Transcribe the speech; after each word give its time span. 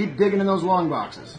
Keep 0.00 0.16
digging 0.16 0.40
in 0.40 0.46
those 0.46 0.62
long 0.62 0.88
boxes. 0.88 1.36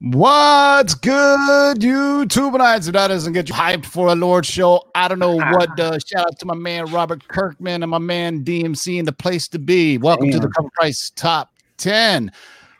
What's 0.00 0.94
good, 0.94 1.78
YouTubeites? 1.78 2.88
If 2.88 2.92
that 2.92 3.08
doesn't 3.08 3.32
get 3.32 3.48
you 3.48 3.54
hyped 3.54 3.86
for 3.86 4.08
a 4.08 4.14
Lord 4.14 4.44
show, 4.44 4.86
I 4.94 5.08
don't 5.08 5.18
know 5.18 5.40
ah. 5.40 5.52
what 5.52 5.74
does. 5.78 6.04
Shout 6.06 6.26
out 6.26 6.38
to 6.40 6.44
my 6.44 6.54
man 6.54 6.84
Robert 6.92 7.26
Kirkman 7.26 7.82
and 7.82 7.88
my 7.88 7.96
man 7.96 8.44
DMC 8.44 8.98
in 8.98 9.06
the 9.06 9.14
place 9.14 9.48
to 9.48 9.58
be. 9.58 9.96
Welcome 9.96 10.30
to 10.30 10.38
the 10.38 10.50
Cover 10.50 10.68
Price 10.74 11.08
Top 11.16 11.54
10. 11.78 12.30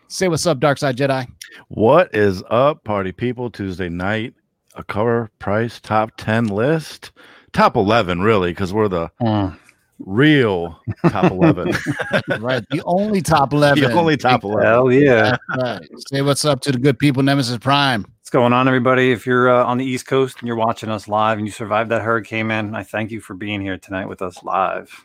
Say 0.09 0.29
what's 0.29 0.47
up, 0.47 0.61
Dark 0.61 0.77
Side 0.77 0.99
Jedi. 0.99 1.27
what 1.69 2.15
is 2.15 2.43
up, 2.51 2.85
party 2.85 3.11
people? 3.11 3.49
Tuesday 3.49 3.89
night, 3.89 4.35
a 4.75 4.85
cover 4.85 5.30
price 5.39 5.80
top 5.80 6.11
10 6.19 6.49
list. 6.49 7.11
Top 7.55 7.74
11, 7.74 8.21
really, 8.21 8.51
because 8.51 8.71
we're 8.71 8.89
the 8.89 9.11
hmm. 9.18 9.57
Real 9.98 10.80
top 11.09 11.30
11. 11.30 11.73
right, 12.40 12.64
the 12.70 12.82
only 12.84 13.23
top 13.23 13.52
11. 13.52 13.82
the 13.82 13.92
only 13.92 14.16
top 14.16 14.45
11. 14.45 14.64
Hell 14.64 14.92
yeah. 14.92 15.37
Right. 15.56 15.80
Say 16.09 16.23
what's 16.23 16.45
up 16.45 16.60
to 16.62 16.73
the 16.73 16.78
good 16.78 16.98
people, 16.98 17.23
Nemesis 17.23 17.59
Prime. 17.59 18.02
What's 18.02 18.30
going 18.30 18.52
on, 18.52 18.68
everybody? 18.68 19.12
If 19.12 19.26
you're 19.26 19.50
uh, 19.50 19.65
on 19.65 19.78
the 19.78 19.84
East 19.84 20.06
Coast 20.06 20.38
and 20.40 20.46
you're 20.46 20.56
watching 20.56 20.88
us 20.88 21.09
live 21.09 21.38
and 21.38 21.46
you 21.46 21.52
survived 21.52 21.90
that 21.90 22.02
hurricane, 22.02 22.46
man, 22.46 22.74
I 22.74 22.82
thank 22.82 23.10
you 23.10 23.20
for 23.20 23.34
being 23.34 23.60
here 23.60 23.78
tonight 23.78 24.06
with 24.06 24.22
us 24.22 24.42
live. 24.42 25.04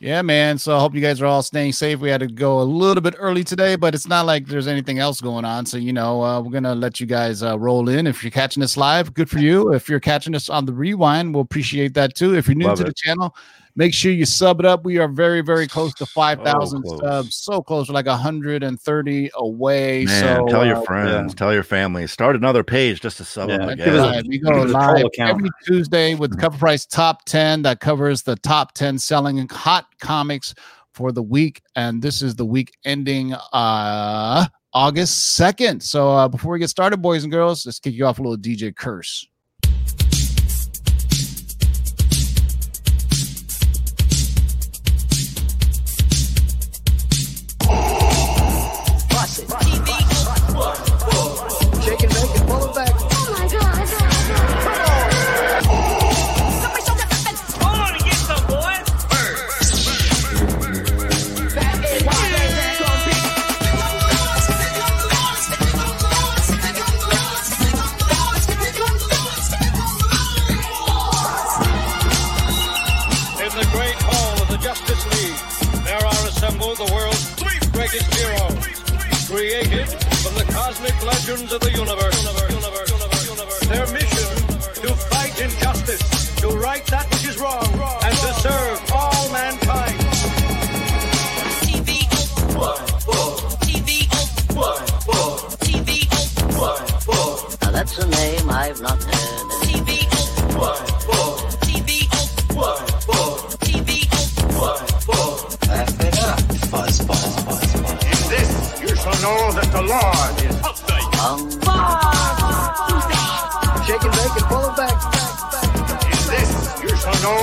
Yeah, 0.00 0.22
man. 0.22 0.56
So 0.56 0.74
I 0.74 0.80
hope 0.80 0.94
you 0.94 1.02
guys 1.02 1.20
are 1.20 1.26
all 1.26 1.42
staying 1.42 1.74
safe. 1.74 2.00
We 2.00 2.08
had 2.08 2.20
to 2.20 2.26
go 2.26 2.62
a 2.62 2.64
little 2.64 3.02
bit 3.02 3.14
early 3.18 3.44
today, 3.44 3.76
but 3.76 3.94
it's 3.94 4.08
not 4.08 4.24
like 4.24 4.46
there's 4.46 4.66
anything 4.66 4.98
else 4.98 5.20
going 5.20 5.44
on. 5.44 5.66
So, 5.66 5.76
you 5.76 5.92
know, 5.92 6.22
uh, 6.22 6.40
we're 6.40 6.50
going 6.50 6.64
to 6.64 6.74
let 6.74 7.00
you 7.00 7.06
guys 7.06 7.42
uh, 7.42 7.58
roll 7.58 7.90
in. 7.90 8.06
If 8.06 8.24
you're 8.24 8.30
catching 8.30 8.62
us 8.62 8.78
live, 8.78 9.12
good 9.12 9.28
for 9.28 9.40
you. 9.40 9.74
If 9.74 9.90
you're 9.90 10.00
catching 10.00 10.34
us 10.34 10.48
on 10.48 10.64
the 10.64 10.72
rewind, 10.72 11.34
we'll 11.34 11.42
appreciate 11.42 11.92
that 11.94 12.14
too. 12.14 12.34
If 12.34 12.46
you're 12.48 12.54
new 12.54 12.68
Love 12.68 12.78
to 12.78 12.84
the 12.84 12.94
channel, 12.94 13.36
make 13.76 13.94
sure 13.94 14.12
you 14.12 14.24
sub 14.24 14.60
it 14.60 14.66
up. 14.66 14.84
We 14.84 14.98
are 14.98 15.08
very, 15.08 15.40
very 15.40 15.66
close 15.66 15.94
to 15.94 16.06
5,000 16.06 16.82
close. 16.82 17.00
subs. 17.00 17.36
So 17.36 17.62
close. 17.62 17.88
We're 17.88 17.94
like 17.94 18.06
130 18.06 19.30
away. 19.34 20.04
Man, 20.04 20.40
so, 20.40 20.46
tell 20.48 20.66
your 20.66 20.76
uh, 20.76 20.82
friends, 20.82 21.34
tell 21.34 21.52
your 21.52 21.62
family. 21.62 22.06
Start 22.06 22.36
another 22.36 22.64
page 22.64 23.00
just 23.00 23.16
to 23.18 23.24
sub 23.24 23.48
Yeah, 23.48 23.58
them 23.58 23.68
give 23.76 23.86
again. 23.86 23.98
Right, 23.98 24.26
we 24.26 24.38
go 24.38 24.62
us 24.62 24.72
live 24.72 25.06
every 25.18 25.50
Tuesday 25.66 26.14
with 26.14 26.38
cover 26.38 26.58
price 26.58 26.86
top 26.86 27.24
10 27.26 27.62
that 27.62 27.80
covers 27.80 28.22
the 28.22 28.36
top 28.36 28.72
10 28.72 28.98
selling 28.98 29.46
hot 29.48 29.86
comics 30.00 30.54
for 30.92 31.12
the 31.12 31.22
week. 31.22 31.62
And 31.76 32.02
this 32.02 32.22
is 32.22 32.34
the 32.34 32.44
week 32.44 32.76
ending 32.84 33.34
uh 33.52 34.46
August 34.72 35.38
2nd. 35.38 35.82
So 35.82 36.10
uh 36.10 36.28
before 36.28 36.52
we 36.52 36.58
get 36.58 36.70
started, 36.70 36.98
boys 36.98 37.22
and 37.24 37.32
girls, 37.32 37.66
let's 37.66 37.78
kick 37.78 37.94
you 37.94 38.06
off 38.06 38.18
a 38.18 38.22
little 38.22 38.38
DJ 38.38 38.74
curse. 38.74 39.26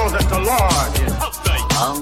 Know 0.07 0.17
that 0.17 0.29
the 0.29 0.39
Lord 0.39 0.99
is 1.03 1.13
um, 1.77 1.97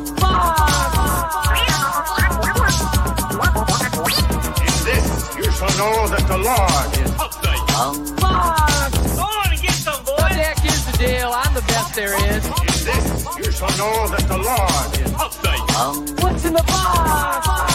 In 4.62 4.74
this, 4.86 5.08
you 5.38 5.52
shall 5.52 5.74
know 5.78 6.08
that 6.14 6.26
the 6.28 6.38
Lord 6.38 6.98
is 7.02 7.12
um, 7.76 7.96
Heck 10.36 10.66
is 10.66 10.86
the 10.86 10.98
deal. 10.98 11.32
I'm 11.34 11.54
the 11.54 11.62
best 11.62 11.96
there 11.96 12.16
is. 12.30 12.46
In 12.46 12.52
this, 12.86 13.26
you 13.38 13.52
shall 13.52 13.78
know 13.78 14.08
that 14.10 14.28
the 14.28 14.38
Lord 14.38 15.00
is 15.00 15.14
um. 15.76 16.06
What's 16.18 16.46
in 16.46 16.54
the 16.54 16.64
box? 16.64 17.75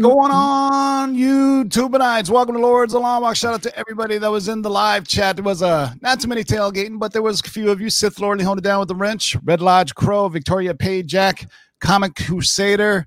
Going 0.00 0.30
on, 0.30 1.14
YouTube 1.14 1.64
YouTubeites? 1.64 2.30
Welcome 2.30 2.54
to 2.54 2.60
Lords 2.60 2.94
Long 2.94 3.20
Walk. 3.20 3.36
Shout 3.36 3.52
out 3.52 3.62
to 3.64 3.78
everybody 3.78 4.16
that 4.16 4.30
was 4.30 4.48
in 4.48 4.62
the 4.62 4.70
live 4.70 5.06
chat. 5.06 5.36
There 5.36 5.44
was 5.44 5.62
uh, 5.62 5.92
not 6.00 6.20
too 6.20 6.28
many 6.28 6.42
tailgating, 6.42 6.98
but 6.98 7.12
there 7.12 7.20
was 7.20 7.40
a 7.40 7.50
few 7.50 7.70
of 7.70 7.82
you. 7.82 7.90
Sith 7.90 8.18
Lord 8.18 8.40
holding 8.40 8.62
it 8.62 8.64
down 8.64 8.80
with 8.80 8.88
the 8.88 8.94
wrench. 8.94 9.36
Red 9.44 9.60
Lodge 9.60 9.94
Crow, 9.94 10.28
Victoria 10.28 10.74
Pay 10.74 11.02
Jack, 11.02 11.46
Comic 11.82 12.14
Crusader, 12.14 13.06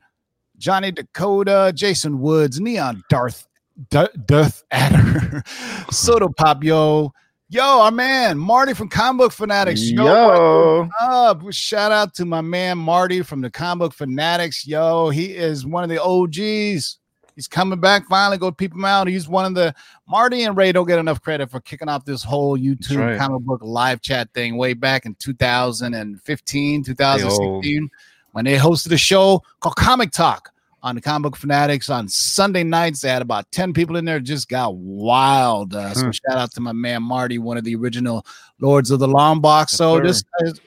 Johnny 0.57 0.91
Dakota, 0.91 1.73
Jason 1.75 2.19
Woods, 2.19 2.59
Neon 2.59 3.03
Darth, 3.09 3.47
D- 3.89 4.05
Darth 4.25 4.63
Adder, 4.69 5.41
Soto 5.91 6.29
Yo, 6.61 7.11
Yo, 7.53 7.61
our 7.81 7.91
man 7.91 8.35
Marty 8.39 8.73
from 8.73 8.89
Comic 8.89 9.19
Book 9.19 9.31
Fanatics. 9.31 9.91
Yo, 9.91 10.03
Yo. 10.03 10.89
up. 10.99 11.43
Shout 11.51 11.91
out 11.91 12.15
to 12.15 12.25
my 12.25 12.41
man 12.41 12.79
Marty 12.79 13.21
from 13.21 13.41
the 13.41 13.51
Comic 13.51 13.79
Book 13.79 13.93
Fanatics. 13.93 14.65
Yo, 14.65 15.09
he 15.09 15.25
is 15.35 15.63
one 15.63 15.83
of 15.83 15.89
the 15.91 16.01
OGs. 16.01 16.97
He's 17.35 17.47
coming 17.47 17.79
back 17.79 18.07
finally. 18.09 18.39
Go 18.39 18.51
peep 18.51 18.73
him 18.73 18.85
out. 18.85 19.07
He's 19.07 19.27
one 19.27 19.45
of 19.45 19.53
the 19.53 19.75
Marty 20.07 20.45
and 20.45 20.57
Ray 20.57 20.71
don't 20.71 20.87
get 20.87 20.97
enough 20.97 21.21
credit 21.21 21.51
for 21.51 21.59
kicking 21.59 21.89
off 21.89 22.05
this 22.05 22.23
whole 22.23 22.57
YouTube 22.57 22.97
right. 22.97 23.19
comic 23.19 23.41
book 23.41 23.61
live 23.61 24.01
chat 24.01 24.33
thing 24.33 24.57
way 24.57 24.73
back 24.73 25.05
in 25.05 25.13
2015, 25.19 26.83
2016 26.83 27.89
when 28.31 28.45
they 28.45 28.57
hosted 28.57 28.91
a 28.93 28.97
show 28.97 29.43
called 29.59 29.75
Comic 29.75 30.09
Talk 30.09 30.52
on 30.83 30.95
the 30.95 31.01
Comic 31.01 31.23
Book 31.31 31.35
Fanatics 31.37 31.89
on 31.89 32.07
Sunday 32.09 32.63
nights. 32.63 33.01
They 33.01 33.09
had 33.09 33.21
about 33.21 33.49
10 33.51 33.73
people 33.73 33.95
in 33.95 34.03
there, 34.05 34.19
just 34.19 34.49
got 34.49 34.75
wild. 34.75 35.73
Uh, 35.73 35.93
so 35.93 36.05
Hmm. 36.05 36.11
shout 36.11 36.37
out 36.37 36.51
to 36.53 36.61
my 36.61 36.73
man 36.73 37.01
Marty, 37.01 37.39
one 37.39 37.57
of 37.57 37.63
the 37.63 37.75
original 37.75 38.25
Lords 38.59 38.91
of 38.91 38.99
the 38.99 39.07
Long 39.07 39.39
Box. 39.41 39.71
so 39.73 39.97
sir. 39.97 40.03
this 40.03 40.23
is 40.41 40.59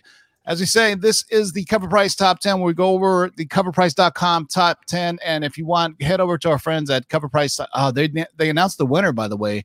as 0.49 0.61
we 0.61 0.67
say, 0.67 0.95
this 0.95 1.25
is 1.29 1.53
the 1.53 1.65
cover 1.65 1.89
price 1.89 2.15
top 2.15 2.39
10 2.39 2.61
where 2.61 2.69
we 2.69 2.73
go 2.73 2.91
over 2.91 3.33
the 3.37 3.45
coverprice.com 3.47 4.47
top 4.47 4.85
10. 4.87 5.19
And 5.25 5.45
if 5.45 5.59
you 5.59 5.67
want, 5.67 6.01
head 6.01 6.21
over 6.21 6.39
to 6.39 6.51
our 6.51 6.59
friends 6.61 6.89
at 6.89 7.09
cover 7.09 7.29
price. 7.29 7.59
Uh, 7.75 7.91
they, 7.91 8.09
they 8.37 8.49
announced 8.49 8.79
the 8.79 8.87
winner, 8.87 9.11
by 9.13 9.27
the 9.27 9.37
way, 9.37 9.65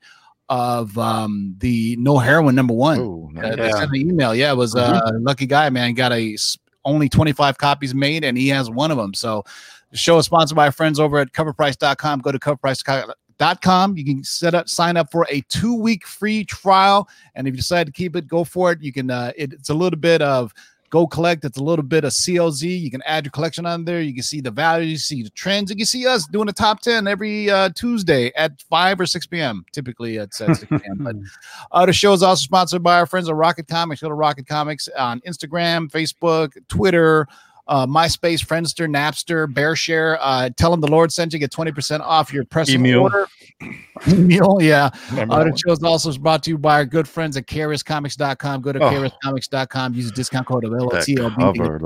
of 0.50 0.98
um, 0.98 1.54
the 1.60 1.96
no 2.00 2.18
heroin 2.18 2.56
number 2.56 2.74
one. 2.74 2.98
Oh, 3.00 3.30
Uh. 3.38 3.56
They 3.56 3.68
Yeah. 3.68 3.72
sent 3.78 3.92
an 3.92 3.96
email. 3.96 4.34
Yeah, 4.34 4.52
it 4.54 4.58
was 4.58 4.74
a 4.74 5.00
lucky 5.20 5.46
guy, 5.46 5.70
man. 5.70 5.94
Got 5.94 6.14
a 6.14 6.36
only 6.84 7.08
25 7.10 7.60
copies 7.60 7.94
made, 7.94 8.24
and 8.24 8.36
he 8.36 8.48
has 8.48 8.68
one 8.72 8.90
of 8.90 8.98
them. 8.98 9.14
So 9.14 9.44
The 9.92 9.98
show 9.98 10.18
is 10.18 10.26
sponsored 10.26 10.56
by 10.56 10.66
our 10.66 10.72
friends 10.72 11.00
over 11.00 11.20
at 11.20 11.34
coverprice.com. 11.34 12.20
Go 12.22 12.32
to 12.32 12.40
coverprice.com. 12.40 13.98
You 13.98 14.06
can 14.06 14.24
set 14.24 14.56
up, 14.56 14.70
sign 14.70 14.98
up 14.98 15.12
for 15.12 15.28
a 15.30 15.42
two 15.42 15.76
week 15.76 16.08
free 16.08 16.46
trial. 16.46 17.10
And 17.36 17.48
if 17.48 17.54
you 17.54 17.58
decide 17.58 17.88
to 17.88 17.94
keep 17.94 18.16
it, 18.16 18.28
go 18.28 18.44
for 18.44 18.72
it. 18.72 18.82
You 18.82 18.94
can, 18.94 19.12
uh, 19.12 19.34
it, 19.36 19.54
it's 19.54 19.70
a 19.70 19.74
little 19.74 20.00
bit 20.00 20.22
of 20.22 20.54
go 20.92 21.08
collect. 21.08 21.44
It's 21.44 21.58
a 21.58 21.64
little 21.64 21.84
bit 21.84 22.04
of 22.04 22.12
CLZ. 22.12 22.80
You 22.80 22.92
can 22.92 23.02
add 23.06 23.26
your 23.26 23.32
collection 23.32 23.66
on 23.66 23.84
there. 23.84 24.02
You 24.02 24.14
can 24.14 24.24
see 24.24 24.42
the 24.42 24.52
values, 24.52 25.06
see 25.06 25.24
the 25.24 25.30
trends. 25.32 25.72
You 25.72 25.78
can 25.78 25.86
see 25.86 26.06
us 26.06 26.28
doing 26.28 26.48
a 26.50 26.54
top 26.54 26.82
10 26.82 27.08
every 27.08 27.50
uh, 27.50 27.70
Tuesday 27.70 28.32
at 28.36 28.62
5 28.70 29.00
or 29.00 29.06
6 29.06 29.26
p.m. 29.26 29.66
Typically 29.72 30.18
it's 30.18 30.40
at 30.40 30.56
6 30.56 30.70
p.m. 30.70 30.98
but 31.00 31.16
uh, 31.72 31.86
the 31.86 31.94
show 31.94 32.14
is 32.14 32.22
also 32.22 32.44
sponsored 32.44 32.84
by 32.84 33.00
our 33.00 33.06
friends 33.06 33.28
at 33.28 33.36
Rocket 33.36 33.68
Comics. 33.68 34.02
Go 34.02 34.10
to 34.10 34.14
Rocket 34.14 34.48
Comics 34.48 34.88
on 34.98 35.22
Instagram, 35.22 35.90
Facebook, 35.90 36.56
Twitter, 36.68 37.28
uh, 37.72 37.88
MySpace, 37.88 38.46
Friendster, 38.46 38.86
Napster, 38.88 39.48
BearShare. 39.52 40.18
Uh, 40.20 40.50
tell 40.58 40.70
them 40.72 40.82
the 40.82 40.88
Lord 40.90 41.12
sent 41.12 41.32
you. 41.34 41.40
Get 41.40 41.52
20% 41.52 42.02
off 42.02 42.32
your 42.34 42.44
press 42.46 42.70
Emu. 42.70 43.00
order. 43.00 43.28
Emu, 44.08 44.62
yeah. 44.62 44.90
Remember 45.12 45.34
Uh, 45.34 45.38
that 45.40 45.44
the 45.46 45.50
one? 45.52 45.58
show 45.58 45.72
is 45.72 45.84
also 45.84 46.12
brought 46.18 46.44
to 46.44 46.50
you 46.50 46.58
by 46.58 46.74
our 46.74 46.86
good 46.86 47.08
friends 47.08 47.38
at 47.38 47.48
KRScomics.com. 47.48 48.62
Go 48.62 48.72
to 48.74 48.80
Oh. 48.80 48.90
KRScomics.com. 48.92 49.94
Use 49.94 50.06
the 50.08 50.12
discount 50.12 50.48
code 50.48 50.64
of 50.66 50.72
That 50.72 50.80
LOTLB. 50.82 51.36
cover, 51.58 51.80
to 51.80 51.86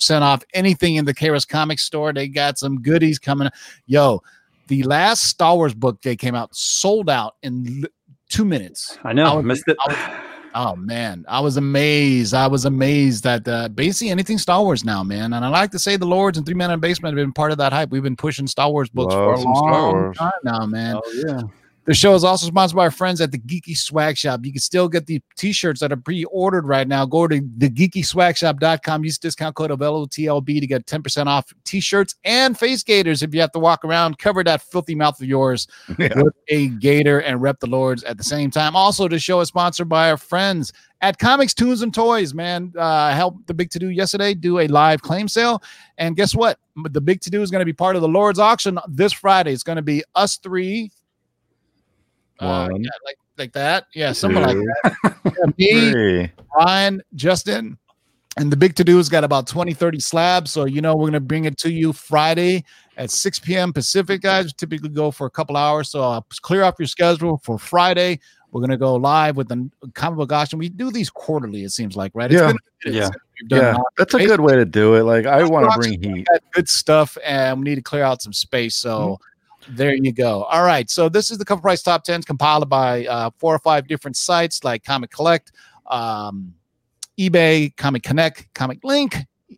15% 0.00 0.20
off 0.22 0.42
anything 0.52 0.96
in 0.96 1.04
the 1.04 1.14
KRS 1.14 1.46
Comics 1.48 1.82
store. 1.84 2.12
They 2.12 2.28
got 2.28 2.58
some 2.58 2.82
goodies 2.82 3.18
coming. 3.18 3.48
Yo, 3.86 4.22
the 4.68 4.82
last 4.82 5.24
Star 5.24 5.56
Wars 5.56 5.74
book 5.74 6.02
they 6.02 6.16
came 6.16 6.34
out 6.34 6.54
sold 6.54 7.08
out 7.08 7.36
in 7.42 7.82
l- 7.84 7.90
two 8.28 8.44
minutes. 8.44 8.98
I 9.04 9.12
know, 9.12 9.36
was- 9.36 9.44
missed 9.46 9.64
it. 9.68 9.76
I 9.86 9.90
was- 9.92 10.30
oh 10.54 10.76
man, 10.76 11.24
I 11.28 11.40
was 11.40 11.56
amazed. 11.56 12.34
I 12.34 12.46
was 12.46 12.64
amazed 12.64 13.24
that 13.24 13.46
uh, 13.46 13.68
basically 13.68 14.10
anything 14.10 14.38
Star 14.38 14.62
Wars 14.62 14.84
now, 14.84 15.02
man. 15.02 15.32
And 15.32 15.44
I 15.44 15.48
like 15.48 15.70
to 15.72 15.78
say 15.78 15.96
the 15.96 16.06
Lords 16.06 16.38
and 16.38 16.46
Three 16.46 16.54
Men 16.54 16.70
in 16.70 16.74
a 16.74 16.78
Basement 16.78 17.16
have 17.16 17.22
been 17.24 17.32
part 17.32 17.52
of 17.52 17.58
that 17.58 17.72
hype. 17.72 17.90
We've 17.90 18.02
been 18.02 18.16
pushing 18.16 18.46
Star 18.46 18.70
Wars 18.70 18.88
books 18.88 19.14
for 19.14 19.34
a 19.34 19.40
long 19.40 20.14
time 20.14 20.32
now, 20.42 20.64
man. 20.66 20.96
Oh 20.96 21.24
yeah. 21.26 21.42
The 21.86 21.92
show 21.92 22.14
is 22.14 22.24
also 22.24 22.46
sponsored 22.46 22.76
by 22.76 22.84
our 22.84 22.90
friends 22.90 23.20
at 23.20 23.30
the 23.30 23.38
Geeky 23.38 23.76
Swag 23.76 24.16
Shop. 24.16 24.40
You 24.42 24.52
can 24.52 24.60
still 24.62 24.88
get 24.88 25.04
the 25.04 25.20
t-shirts 25.36 25.80
that 25.80 25.92
are 25.92 25.98
pre-ordered 25.98 26.66
right 26.66 26.88
now. 26.88 27.04
Go 27.04 27.28
to 27.28 27.38
thegeekyswagshop.com. 27.42 29.04
Use 29.04 29.18
discount 29.18 29.54
code 29.54 29.70
of 29.70 29.80
LOTLB 29.80 30.60
to 30.60 30.66
get 30.66 30.86
10% 30.86 31.26
off 31.26 31.52
t-shirts 31.64 32.14
and 32.24 32.58
face 32.58 32.82
gaiters 32.82 33.22
if 33.22 33.34
you 33.34 33.40
have 33.42 33.52
to 33.52 33.58
walk 33.58 33.84
around, 33.84 34.18
cover 34.18 34.42
that 34.44 34.62
filthy 34.62 34.94
mouth 34.94 35.20
of 35.20 35.26
yours 35.26 35.66
Yeah. 35.98 36.22
with 36.22 36.34
a 36.48 36.68
gator 36.68 37.20
and 37.20 37.42
rep 37.42 37.60
the 37.60 37.66
lords 37.66 38.02
at 38.04 38.16
the 38.16 38.24
same 38.24 38.50
time. 38.50 38.74
Also, 38.74 39.06
the 39.06 39.18
show 39.18 39.40
is 39.40 39.48
sponsored 39.48 39.88
by 39.88 40.08
our 40.10 40.16
friends 40.16 40.72
at 41.02 41.18
Comics, 41.18 41.52
Tunes, 41.52 41.82
and 41.82 41.92
Toys. 41.92 42.32
Man, 42.32 42.72
uh, 42.78 43.12
helped 43.12 43.46
the 43.46 43.52
Big 43.52 43.68
To 43.72 43.78
Do 43.78 43.90
yesterday 43.90 44.32
do 44.32 44.60
a 44.60 44.68
live 44.68 45.02
claim 45.02 45.28
sale, 45.28 45.62
and 45.98 46.16
guess 46.16 46.34
what? 46.34 46.58
The 46.88 47.00
Big 47.02 47.20
To 47.20 47.30
Do 47.30 47.42
is 47.42 47.50
going 47.50 47.60
to 47.60 47.66
be 47.66 47.74
part 47.74 47.94
of 47.94 48.00
the 48.00 48.08
Lord's 48.08 48.38
auction 48.38 48.78
this 48.88 49.12
Friday. 49.12 49.52
It's 49.52 49.62
going 49.62 49.76
to 49.76 49.82
be 49.82 50.02
us 50.14 50.38
three. 50.38 50.90
Uh, 52.40 52.68
yeah, 52.76 52.90
like 53.04 53.16
like 53.38 53.52
that, 53.52 53.86
yeah, 53.94 54.12
something 54.12 54.42
like 54.42 54.56
that. 54.56 55.16
Yeah, 55.24 55.50
me, 55.58 55.90
three. 55.90 56.30
Ryan, 56.56 57.02
Justin, 57.14 57.78
and 58.36 58.50
the 58.50 58.56
big 58.56 58.74
to 58.76 58.84
do 58.84 58.96
has 58.96 59.08
got 59.08 59.24
about 59.24 59.46
20, 59.46 59.74
30 59.74 60.00
slabs. 60.00 60.50
So, 60.50 60.64
you 60.64 60.80
know, 60.80 60.94
we're 60.94 61.04
going 61.04 61.12
to 61.12 61.20
bring 61.20 61.44
it 61.44 61.56
to 61.58 61.70
you 61.70 61.92
Friday 61.92 62.64
at 62.96 63.10
6 63.10 63.38
p.m. 63.40 63.72
Pacific, 63.72 64.22
guys. 64.22 64.46
We 64.46 64.50
typically 64.56 64.88
go 64.88 65.10
for 65.10 65.26
a 65.26 65.30
couple 65.30 65.56
hours. 65.56 65.90
So, 65.90 66.02
uh, 66.02 66.20
clear 66.42 66.64
off 66.64 66.74
your 66.78 66.88
schedule 66.88 67.38
for 67.44 67.58
Friday. 67.58 68.18
We're 68.50 68.60
going 68.60 68.70
to 68.70 68.76
go 68.76 68.94
live 68.94 69.36
with 69.36 69.48
the 69.48 69.68
comic 69.94 70.16
book 70.16 70.32
auction. 70.32 70.58
We 70.58 70.68
do 70.68 70.90
these 70.90 71.10
quarterly, 71.10 71.64
it 71.64 71.70
seems 71.70 71.96
like, 71.96 72.12
right? 72.14 72.30
Yeah. 72.30 72.52
been 72.52 72.56
a 72.84 72.90
minute 72.90 73.02
Yeah. 73.02 73.10
Yeah, 73.50 73.76
that's 73.98 74.14
a 74.14 74.24
good 74.24 74.40
way 74.40 74.54
to 74.54 74.64
do 74.64 74.94
it. 74.94 75.02
Like 75.02 75.26
I 75.26 75.42
want 75.42 75.68
to 75.68 75.76
bring 75.76 76.00
heat. 76.00 76.26
good 76.52 76.68
stuff 76.68 77.18
and 77.24 77.58
we 77.58 77.64
need 77.64 77.74
to 77.74 77.82
clear 77.82 78.04
out 78.04 78.22
some 78.22 78.32
space. 78.32 78.76
So 78.76 79.18
there 79.68 79.94
you 79.94 80.12
go. 80.12 80.44
All 80.44 80.64
right. 80.64 80.88
So 80.90 81.08
this 81.08 81.30
is 81.30 81.38
the 81.38 81.44
cover 81.44 81.60
price 81.60 81.82
top 81.82 82.04
10s 82.04 82.24
compiled 82.26 82.68
by 82.68 83.06
uh, 83.06 83.30
four 83.38 83.54
or 83.54 83.58
five 83.58 83.86
different 83.86 84.16
sites 84.16 84.64
like 84.64 84.84
Comic 84.84 85.10
Collect, 85.10 85.52
um, 85.86 86.54
eBay, 87.18 87.74
Comic 87.76 88.02
Connect, 88.02 88.52
Comic 88.54 88.78
Link, 88.84 89.16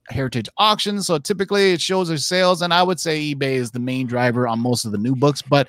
Heritage 0.08 0.48
Auctions. 0.58 1.06
So 1.06 1.18
typically 1.18 1.72
it 1.72 1.80
shows 1.80 2.08
their 2.08 2.18
sales, 2.18 2.62
and 2.62 2.72
I 2.72 2.82
would 2.82 3.00
say 3.00 3.34
eBay 3.34 3.54
is 3.54 3.70
the 3.70 3.80
main 3.80 4.06
driver 4.06 4.46
on 4.46 4.60
most 4.60 4.84
of 4.84 4.92
the 4.92 4.98
new 4.98 5.14
books. 5.16 5.42
But 5.42 5.68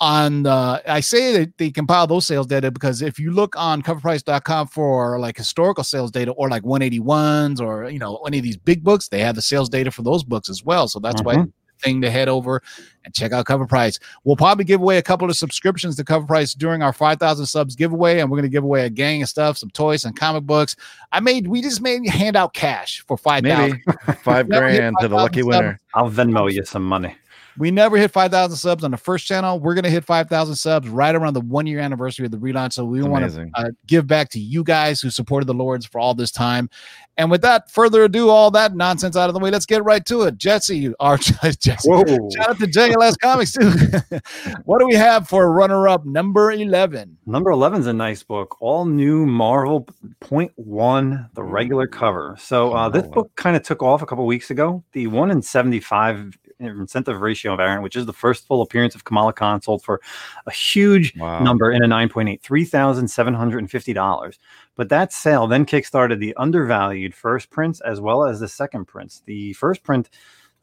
on 0.00 0.46
uh, 0.46 0.80
I 0.86 1.00
say 1.00 1.32
that 1.38 1.58
they 1.58 1.70
compile 1.70 2.06
those 2.06 2.26
sales 2.26 2.46
data 2.46 2.70
because 2.70 3.02
if 3.02 3.18
you 3.18 3.32
look 3.32 3.56
on 3.56 3.82
coverprice.com 3.82 4.68
for 4.68 5.18
like 5.18 5.36
historical 5.36 5.82
sales 5.82 6.10
data 6.10 6.30
or 6.32 6.48
like 6.48 6.62
181s 6.62 7.60
or 7.60 7.90
you 7.90 7.98
know 7.98 8.16
any 8.26 8.38
of 8.38 8.44
these 8.44 8.56
big 8.56 8.84
books, 8.84 9.08
they 9.08 9.20
have 9.20 9.34
the 9.34 9.42
sales 9.42 9.68
data 9.68 9.90
for 9.90 10.02
those 10.02 10.22
books 10.22 10.48
as 10.48 10.64
well. 10.64 10.86
So 10.88 11.00
that's 11.00 11.20
why 11.22 11.34
Mhm. 11.36 11.52
Thing 11.80 12.00
to 12.02 12.10
head 12.10 12.28
over 12.28 12.62
and 13.04 13.14
check 13.14 13.32
out 13.32 13.46
Cover 13.46 13.66
Price. 13.66 13.98
We'll 14.24 14.36
probably 14.36 14.64
give 14.64 14.80
away 14.80 14.98
a 14.98 15.02
couple 15.02 15.28
of 15.28 15.36
subscriptions 15.36 15.96
to 15.96 16.04
Cover 16.04 16.26
Price 16.26 16.54
during 16.54 16.82
our 16.82 16.92
5,000 16.92 17.46
subs 17.46 17.74
giveaway, 17.74 18.20
and 18.20 18.30
we're 18.30 18.36
going 18.36 18.50
to 18.50 18.54
give 18.54 18.64
away 18.64 18.84
a 18.84 18.90
gang 18.90 19.22
of 19.22 19.28
stuff, 19.28 19.58
some 19.58 19.70
toys 19.70 20.04
and 20.04 20.16
comic 20.16 20.44
books. 20.44 20.76
I 21.12 21.20
made, 21.20 21.48
we 21.48 21.62
just 21.62 21.80
made 21.80 22.06
hand 22.08 22.36
out 22.36 22.54
cash 22.54 23.04
for 23.06 23.16
5,000. 23.16 23.70
Maybe 23.70 23.82
five 24.22 24.48
Never 24.48 24.68
hit 24.68 24.78
grand 24.78 24.96
to 25.00 25.08
the 25.08 25.16
5,000 25.16 25.22
lucky 25.22 25.40
subs. 25.40 25.46
winner. 25.46 25.80
I'll 25.94 26.10
Venmo 26.10 26.52
you 26.52 26.64
some 26.64 26.84
money. 26.84 27.16
We 27.58 27.72
never 27.72 27.96
hit 27.96 28.12
5,000 28.12 28.56
subs 28.56 28.84
on 28.84 28.92
the 28.92 28.96
first 28.96 29.26
channel. 29.26 29.58
We're 29.58 29.74
going 29.74 29.84
to 29.84 29.90
hit 29.90 30.04
5,000 30.04 30.54
subs 30.54 30.88
right 30.88 31.14
around 31.14 31.34
the 31.34 31.40
one 31.40 31.66
year 31.66 31.80
anniversary 31.80 32.24
of 32.24 32.30
the 32.30 32.38
relaunch. 32.38 32.74
So 32.74 32.84
we 32.84 33.02
want 33.02 33.30
to 33.30 33.50
uh, 33.54 33.70
give 33.86 34.06
back 34.06 34.30
to 34.30 34.38
you 34.38 34.62
guys 34.62 35.00
who 35.00 35.10
supported 35.10 35.46
the 35.46 35.54
Lords 35.54 35.84
for 35.84 35.98
all 35.98 36.14
this 36.14 36.30
time. 36.30 36.70
And 37.16 37.32
with 37.32 37.42
that, 37.42 37.68
further 37.68 38.04
ado, 38.04 38.28
all 38.28 38.52
that 38.52 38.76
nonsense 38.76 39.16
out 39.16 39.28
of 39.28 39.34
the 39.34 39.40
way, 39.40 39.50
let's 39.50 39.66
get 39.66 39.82
right 39.82 40.04
to 40.06 40.22
it. 40.22 40.38
Jesse, 40.38 40.94
our 41.00 41.16
Jesse, 41.18 41.90
Whoa. 41.90 42.04
shout 42.36 42.50
out 42.50 42.58
to 42.60 42.66
JLS 42.66 43.18
Comics 43.18 43.52
too. 43.52 44.18
what 44.64 44.78
do 44.78 44.86
we 44.86 44.94
have 44.94 45.28
for 45.28 45.52
runner 45.52 45.88
up 45.88 46.06
number 46.06 46.52
11? 46.52 47.18
Number 47.26 47.50
11 47.50 47.80
is 47.80 47.86
a 47.88 47.92
nice 47.92 48.22
book. 48.22 48.56
All 48.60 48.84
new 48.84 49.26
Marvel 49.26 49.88
Point 50.20 50.52
One, 50.54 51.28
the 51.34 51.42
regular 51.42 51.88
cover. 51.88 52.36
So 52.38 52.72
uh, 52.72 52.88
this 52.88 53.08
book 53.08 53.32
kind 53.34 53.56
of 53.56 53.64
took 53.64 53.82
off 53.82 54.00
a 54.00 54.06
couple 54.06 54.24
weeks 54.24 54.52
ago. 54.52 54.84
The 54.92 55.08
one 55.08 55.32
in 55.32 55.42
75 55.42 56.38
incentive 56.60 57.20
ratio 57.20 57.52
of 57.52 57.58
variant, 57.58 57.82
which 57.82 57.96
is 57.96 58.06
the 58.06 58.12
first 58.12 58.46
full 58.46 58.62
appearance 58.62 58.94
of 58.94 59.04
Kamala 59.04 59.32
Khan, 59.32 59.60
sold 59.62 59.82
for 59.82 60.00
a 60.46 60.50
huge 60.52 61.14
Wow. 61.16 61.42
number 61.42 61.70
in 61.72 61.82
a 61.82 61.86
9.8, 61.88 62.42
$3,750. 62.42 64.38
But 64.76 64.88
that 64.88 65.12
sale 65.12 65.46
then 65.46 65.66
kickstarted 65.66 66.18
the 66.20 66.34
undervalued 66.36 67.14
first 67.14 67.50
prints 67.50 67.80
as 67.80 68.00
well 68.00 68.24
as 68.24 68.40
the 68.40 68.48
second 68.48 68.86
prints. 68.86 69.22
The 69.26 69.52
first 69.54 69.82
print, 69.82 70.10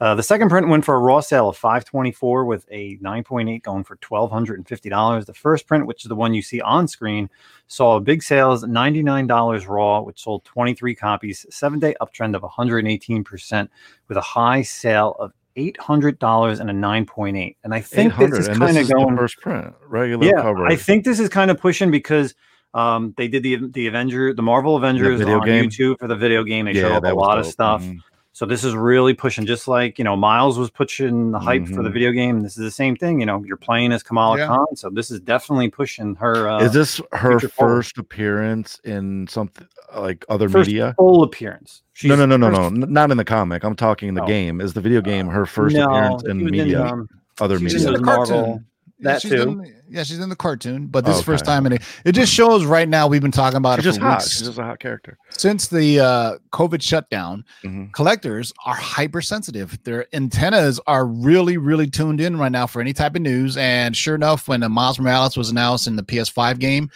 uh, 0.01 0.13
the 0.15 0.23
second 0.23 0.49
print 0.49 0.67
went 0.67 0.83
for 0.83 0.95
a 0.95 0.99
raw 0.99 1.21
sale 1.21 1.47
of 1.49 1.55
524 1.57 2.43
with 2.45 2.65
a 2.69 2.97
9.8 2.97 3.63
going 3.63 3.83
for 3.85 3.95
$1,250. 3.97 5.25
The 5.25 5.33
first 5.33 5.67
print, 5.67 5.85
which 5.87 6.03
is 6.03 6.09
the 6.09 6.15
one 6.15 6.33
you 6.33 6.41
see 6.41 6.59
on 6.61 6.87
screen, 6.87 7.29
saw 7.67 7.95
a 7.95 8.01
big 8.01 8.21
sales, 8.21 8.63
$99 8.65 9.67
raw, 9.67 10.01
which 10.01 10.21
sold 10.23 10.43
23 10.43 10.95
copies, 10.95 11.45
seven 11.49 11.79
day 11.79 11.95
uptrend 12.01 12.35
of 12.35 12.41
118% 12.43 13.69
with 14.09 14.17
a 14.17 14.21
high 14.21 14.61
sale 14.61 15.15
of 15.19 15.31
$800 15.55 16.59
and 16.59 16.69
a 16.69 16.73
9.8. 16.73 17.55
And 17.63 17.73
I 17.73 17.81
think 17.81 18.15
this 18.17 18.33
is 18.33 18.57
kind 18.57 18.77
of 18.77 18.89
going 18.89 19.15
first 19.15 19.39
print, 19.39 19.73
regular 19.87 20.25
yeah, 20.25 20.41
cover. 20.41 20.67
I 20.67 20.75
think 20.75 21.05
this 21.05 21.19
is 21.19 21.29
kind 21.29 21.49
of 21.49 21.59
pushing 21.59 21.91
because 21.91 22.35
um, 22.73 23.13
they 23.17 23.27
did 23.27 23.43
the 23.43 23.57
the 23.71 23.87
Avenger, 23.87 24.33
the 24.33 24.41
Marvel 24.41 24.75
Avengers 24.75 25.19
video 25.19 25.39
on 25.39 25.45
game? 25.45 25.69
YouTube 25.69 25.97
for 25.99 26.07
the 26.07 26.15
video 26.15 26.43
game. 26.43 26.65
They 26.65 26.73
showed 26.73 26.91
up 26.91 27.03
a 27.03 27.15
lot 27.15 27.39
of 27.39 27.45
dope. 27.45 27.53
stuff. 27.53 27.81
Mhm. 27.81 27.99
So 28.35 28.45
this 28.45 28.65
is 28.65 28.75
really 28.75 29.13
pushing, 29.13 29.45
just 29.45 29.65
like 29.65 29.97
you 29.97 30.03
know, 30.03 30.17
Miles 30.17 30.59
was 30.59 30.69
pushing 30.69 31.31
the 31.31 31.39
hype 31.39 31.65
for 31.67 31.81
the 31.81 31.89
Mhm. 31.89 31.93
video 31.93 32.11
game. 32.11 32.41
This 32.41 32.57
is 32.57 32.65
the 32.65 32.69
same 32.69 32.97
thing. 32.97 33.21
You 33.21 33.25
know, 33.25 33.41
you're 33.45 33.55
playing 33.55 33.93
as 33.93 34.03
Kamala 34.03 34.37
Yeah. 34.39 34.47
Khan, 34.47 34.75
so 34.75 34.89
this 34.89 35.09
is 35.09 35.21
definitely 35.21 35.69
pushing 35.69 36.15
her. 36.15 36.49
Uh, 36.49 36.59
is 36.61 36.73
this 36.73 36.99
her 37.13 37.39
future 37.39 37.47
forward. 37.47 37.75
first 37.75 37.97
appearance 37.97 38.81
in 38.83 39.25
something 39.29 39.65
like 39.95 40.25
other 40.27 40.49
first 40.49 40.67
media? 40.67 40.93
full 40.97 41.23
appearance? 41.23 41.81
No, 41.85 41.89
She's 41.93 42.09
no, 42.09 42.25
no, 42.25 42.35
no, 42.35 42.47
first- 42.53 42.71
no, 42.73 42.85
not 42.87 43.09
in 43.09 43.15
the 43.15 43.23
comic. 43.23 43.63
I'm 43.63 43.73
talking 43.77 44.09
in 44.09 44.15
the 44.15 44.23
Oh. 44.23 44.27
game. 44.27 44.59
Is 44.59 44.73
the 44.73 44.81
video 44.81 44.99
game 44.99 45.27
her 45.29 45.45
first 45.45 45.73
no, 45.73 45.85
appearance 45.85 46.23
in 46.25 46.43
was 46.43 46.51
media? 46.51 46.83
um, 46.83 47.07
other 47.39 47.57
media. 47.57 47.87
in 47.87 47.93
the 47.93 48.01
Marvel. 48.01 48.61
That 48.99 49.21
she's 49.21 49.31
too. 49.31 49.41
in- 49.41 49.75
yeah, 49.89 50.03
she's 50.03 50.19
in 50.19 50.29
the 50.29 50.35
cartoon, 50.37 50.87
but 50.87 51.03
this 51.05 51.15
is 51.15 51.19
the 51.21 51.25
first 51.25 51.43
time 51.45 51.65
in 51.65 51.73
it. 51.73 51.81
It 52.05 52.13
just 52.13 52.33
shows 52.33 52.65
right 52.65 52.87
now 52.87 53.07
we've 53.07 53.21
been 53.21 53.29
talking 53.31 53.57
about 53.57 53.75
She's 53.79 53.85
it 53.85 53.89
just 53.89 53.99
hot. 53.99 54.17
weeks. 54.19 54.31
She's 54.37 54.47
just 54.47 54.57
a 54.57 54.63
hot 54.63 54.79
character. 54.79 55.17
since 55.29 55.67
the 55.67 55.99
uh, 55.99 56.37
COVID 56.53 56.81
shutdown, 56.81 57.43
Mhm. 57.63 57.91
collectors 57.91 58.53
are 58.65 58.73
hypersensitive. 58.75 59.77
Their 59.83 60.07
antennas 60.13 60.79
are 60.87 61.05
really, 61.05 61.57
really 61.57 61.87
tuned 61.87 62.19
in 62.21 62.37
right 62.37 62.51
now 62.51 62.67
for 62.67 62.81
any 62.81 62.93
type 62.93 63.15
of 63.15 63.21
news. 63.21 63.57
And 63.57 63.95
sure 63.95 64.15
enough, 64.15 64.47
when 64.47 64.61
the 64.61 64.69
Miles 64.69 64.99
Morales 64.99 65.37
was 65.37 65.49
announced 65.49 65.87
in 65.87 65.95
the 65.97 66.03
PS5 66.03 66.59
game, 66.59 66.89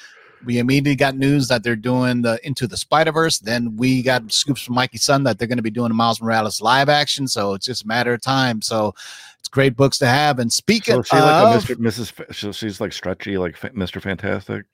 we 0.45 0.57
immediately 0.57 0.95
got 0.95 1.17
news 1.17 1.49
that 1.49 1.63
they're 1.63 1.75
doing 1.75 2.21
the 2.21 2.39
Into 2.47 2.65
the 2.65 2.77
Spider 2.77 3.11
Verse. 3.11 3.39
Then 3.39 3.75
we 3.75 4.01
got 4.01 4.31
scoops 4.31 4.61
from 4.61 4.75
Mikey 4.75 4.97
Sutton 4.97 5.23
that 5.25 5.37
they're 5.37 5.49
going 5.49 5.57
to 5.57 5.61
be 5.63 5.69
doing 5.69 5.89
the 5.89 5.95
Miles 5.95 6.21
Morales 6.21 6.61
live 6.61 6.87
action. 6.87 7.27
So 7.27 7.53
it's 7.55 7.65
just 7.65 7.83
a 7.83 7.87
matter 7.87 8.13
of 8.13 8.21
time. 8.21 8.61
So 8.61 8.95
it's 9.39 9.47
great 9.49 9.75
books 9.75 9.97
to 9.99 10.07
have. 10.07 10.39
And 10.39 10.51
speaking 10.51 10.95
So 10.95 11.01
she 11.03 11.15
like 11.15 11.23
a 11.25 11.55
of, 11.57 11.63
Mr. 11.63 11.75
Mrs. 11.75 12.11
Fa- 12.11 12.33
so 12.33 12.51
she's 12.51 12.79
like 12.81 12.93
stretchy, 12.93 13.37
like 13.37 13.55
Fa- 13.57 13.71
Mr. 13.71 14.01
Fantastic. 14.01 14.65